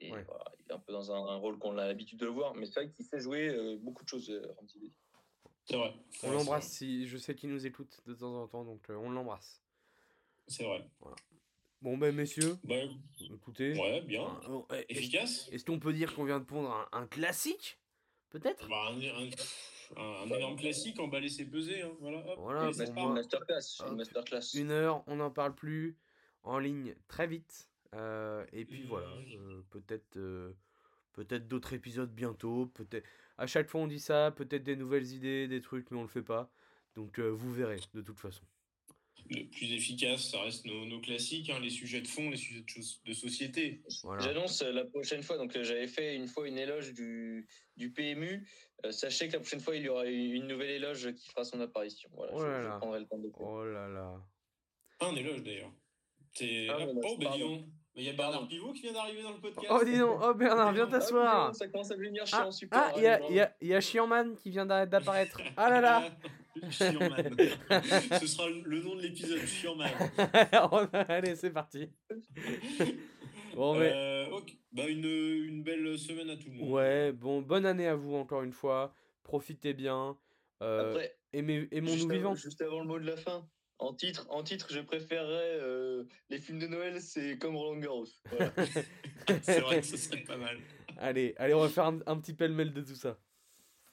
et 0.00 0.12
Ouais. 0.12 0.24
voilà, 0.28 0.44
il 0.60 0.66
est 0.70 0.72
un 0.72 0.78
peu 0.78 0.92
dans 0.92 1.10
un, 1.10 1.26
un 1.26 1.36
rôle 1.36 1.58
qu'on 1.58 1.76
a 1.76 1.86
l'habitude 1.86 2.18
de 2.20 2.24
le 2.26 2.30
voir, 2.30 2.54
mais 2.54 2.66
c'est 2.66 2.74
vrai 2.84 2.90
qu'il 2.92 3.04
sait 3.04 3.18
jouer 3.18 3.48
euh, 3.48 3.76
beaucoup 3.78 4.04
de 4.04 4.08
choses. 4.08 4.30
euh. 4.30 4.46
C'est 5.64 5.76
vrai. 5.76 5.92
On 6.22 6.30
l'embrasse, 6.30 6.68
si, 6.70 7.08
je 7.08 7.18
sais 7.18 7.34
qu'il 7.34 7.50
nous 7.50 7.66
écoute 7.66 8.00
de 8.06 8.14
temps 8.14 8.40
en 8.42 8.46
temps, 8.46 8.64
donc 8.64 8.88
euh, 8.90 8.94
on 8.94 9.10
l'embrasse. 9.10 9.60
C'est 10.46 10.64
vrai. 10.64 10.88
Bon, 11.82 11.98
ben, 11.98 12.14
messieurs, 12.14 12.56
Bah, 12.64 12.76
écoutez. 13.34 13.76
ouais, 13.78 14.00
bien. 14.02 14.22
euh, 14.48 14.60
euh, 14.70 14.82
est-ce- 14.88 14.98
Efficace. 15.00 15.48
Est-ce 15.50 15.64
qu'on 15.64 15.80
peut 15.80 15.92
dire 15.92 16.14
qu'on 16.14 16.24
vient 16.24 16.38
de 16.38 16.44
pondre 16.44 16.70
un, 16.70 16.88
un 17.00 17.06
classique 17.06 17.78
Peut-être? 18.30 18.66
Bah, 18.68 18.88
un, 18.90 18.98
un- 19.00 19.30
un- 20.00 20.22
un 20.22 20.30
énorme 20.36 20.56
classique, 20.56 20.98
emballer 21.00 21.28
c'est 21.28 21.44
peser. 21.44 21.82
Hein. 21.82 21.90
Voilà, 22.00 22.18
hop, 22.26 22.38
Voilà, 22.38 22.72
ça 22.72 22.84
Une 22.86 22.94
part. 22.94 23.04
moi- 23.06 23.14
masterclass, 23.14 23.80
Hop. 23.80 23.88
une 23.90 23.96
masterclass. 23.96 24.40
Une 24.54 24.70
heure, 24.70 25.02
on 25.06 25.16
n'en 25.16 25.30
parle 25.30 25.54
plus. 25.54 25.96
En 26.44 26.58
ligne 26.58 26.94
très 27.08 27.26
vite. 27.26 27.68
Euh, 27.94 28.44
et 28.52 28.64
puis 28.64 28.82
voilà, 28.84 29.06
euh, 29.08 29.60
peut-être 29.70 30.16
euh, 30.16 30.52
peut-être 31.12 31.46
d'autres 31.46 31.72
épisodes 31.74 32.10
bientôt. 32.12 32.66
Peut-être 32.66 33.06
à 33.38 33.46
chaque 33.46 33.68
fois 33.68 33.80
on 33.82 33.86
dit 33.86 34.00
ça, 34.00 34.32
peut-être 34.34 34.64
des 34.64 34.74
nouvelles 34.76 35.12
idées, 35.12 35.46
des 35.46 35.60
trucs, 35.60 35.90
mais 35.90 35.98
on 35.98 36.02
le 36.02 36.08
fait 36.08 36.22
pas. 36.22 36.50
Donc 36.96 37.18
euh, 37.20 37.28
vous 37.28 37.52
verrez 37.52 37.78
de 37.94 38.00
toute 38.00 38.18
façon. 38.18 38.42
Le 39.30 39.44
plus 39.48 39.72
efficace, 39.72 40.30
ça 40.30 40.40
reste 40.42 40.64
nos, 40.66 40.84
nos 40.86 41.00
classiques, 41.00 41.50
hein, 41.50 41.58
les 41.60 41.70
sujets 41.70 42.00
de 42.00 42.08
fond, 42.08 42.30
les 42.30 42.36
sujets 42.36 42.60
de, 42.62 42.68
choses- 42.68 43.00
de 43.04 43.12
société. 43.12 43.82
Voilà. 44.02 44.22
J'annonce 44.22 44.62
euh, 44.62 44.72
la 44.72 44.84
prochaine 44.84 45.22
fois, 45.22 45.36
donc 45.38 45.56
euh, 45.56 45.62
j'avais 45.64 45.86
fait 45.88 46.14
une 46.16 46.26
fois 46.28 46.46
une 46.48 46.58
éloge 46.58 46.92
du, 46.92 47.46
du 47.76 47.90
PMU. 47.92 48.46
Euh, 48.84 48.90
sachez 48.92 49.28
que 49.28 49.34
la 49.34 49.38
prochaine 49.40 49.60
fois, 49.60 49.76
il 49.76 49.82
y 49.82 49.88
aura 49.88 50.06
une 50.06 50.46
nouvelle 50.48 50.70
éloge 50.70 51.12
qui 51.14 51.28
fera 51.28 51.44
son 51.44 51.60
apparition. 51.60 52.10
Voilà, 52.14 52.32
Oh 52.34 52.40
je, 52.40 52.46
là 52.46 52.62
je 52.62 52.68
là. 52.68 52.76
prendrai 52.78 53.00
le 53.00 53.06
temps 53.06 53.18
de. 53.18 53.30
Oh 53.38 53.64
là 53.64 53.88
là. 53.88 54.20
Pas 54.98 55.08
un 55.08 55.16
éloge 55.16 55.42
d'ailleurs. 55.42 55.72
T'es- 56.34 56.66
Ah, 56.70 56.76
ah, 56.80 56.84
voilà, 56.84 57.00
oh, 57.04 57.16
bah. 57.18 57.30
Mais 57.94 58.04
Il 58.04 58.06
y 58.06 58.08
a 58.08 58.14
Bernard. 58.14 58.48
Pivot 58.48 58.72
qui 58.72 58.80
vient 58.82 58.92
d'arriver 58.94 59.22
dans 59.22 59.32
le 59.32 59.38
podcast. 59.40 59.66
Oh, 59.70 59.84
dis 59.84 59.98
donc, 59.98 60.18
oh 60.22 60.32
Bernard, 60.32 60.72
viens 60.72 60.86
Ah, 60.88 60.90
t'asseoir. 60.92 61.48
Ah, 61.50 61.52
ça 61.52 61.68
commence 61.68 61.90
à 61.90 61.94
devenir 61.96 62.22
Ah, 62.22 62.26
chiant, 62.26 62.50
super. 62.50 62.78
ah, 62.80 62.92
il 62.96 63.02
y 63.02 63.06
a, 63.06 63.30
y 63.30 63.40
a, 63.40 63.54
y 63.60 63.74
a 63.74 63.80
Chianman 63.82 64.34
qui 64.36 64.48
vient 64.50 64.64
d'a- 64.64 64.86
d'apparaître. 64.86 65.40
Ah 65.58 65.68
là 65.68 65.80
là. 65.82 66.02
Chianman. 66.70 67.36
Ce 68.20 68.26
sera 68.26 68.48
le 68.48 68.80
nom 68.82 68.96
de 68.96 69.02
l'épisode, 69.02 69.40
Chianman. 69.46 69.90
Allez, 71.08 71.36
c'est 71.36 71.50
parti. 71.50 71.88
Bon, 73.54 73.74
mais. 73.78 73.90
Euh, 73.94 74.26
bah, 74.72 74.88
une, 74.88 75.04
une 75.04 75.62
belle 75.62 75.98
semaine 75.98 76.30
à 76.30 76.36
tout 76.36 76.48
le 76.50 76.56
monde. 76.56 76.70
Ouais, 76.70 77.12
bon, 77.12 77.42
bonne 77.42 77.66
année 77.66 77.86
à 77.86 77.94
vous 77.94 78.14
encore 78.14 78.42
une 78.42 78.52
fois. 78.52 78.94
Profitez 79.22 79.74
bien. 79.74 80.16
Euh, 80.62 80.90
Après, 80.90 81.16
Aimons-nous 81.32 82.04
avant, 82.04 82.08
vivants. 82.14 82.34
juste 82.34 82.60
avant 82.62 82.80
le 82.80 82.86
mot 82.86 82.98
de 82.98 83.06
la 83.06 83.16
fin, 83.16 83.48
en 83.78 83.94
titre, 83.94 84.26
en 84.30 84.42
titre 84.42 84.68
je 84.70 84.80
préférerais 84.80 85.58
euh, 85.60 86.04
les 86.28 86.38
films 86.38 86.58
de 86.58 86.66
Noël, 86.66 87.00
c'est 87.00 87.38
comme 87.38 87.56
Roland 87.56 87.80
Garros. 87.80 88.06
Voilà. 88.30 88.52
C'est 89.42 89.60
vrai 89.60 89.80
que 89.80 89.86
ce 89.86 89.96
serait 89.96 90.22
pas 90.24 90.36
mal. 90.36 90.58
Allez, 90.98 91.34
allez, 91.38 91.54
on 91.54 91.60
va 91.60 91.68
faire 91.68 91.86
un, 91.86 92.00
un 92.06 92.18
petit 92.20 92.34
pêle-mêle 92.34 92.72
de 92.72 92.82
tout 92.82 92.94
ça. 92.94 93.18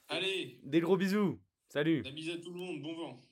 Allez, 0.08 0.60
Des 0.64 0.80
gros 0.80 0.96
bisous. 0.96 1.40
Salut. 1.72 2.02
la 2.02 2.10
bise 2.10 2.30
à 2.30 2.38
tout 2.38 2.50
le 2.50 2.58
monde, 2.58 2.82
bon 2.82 2.94
vent. 2.96 3.29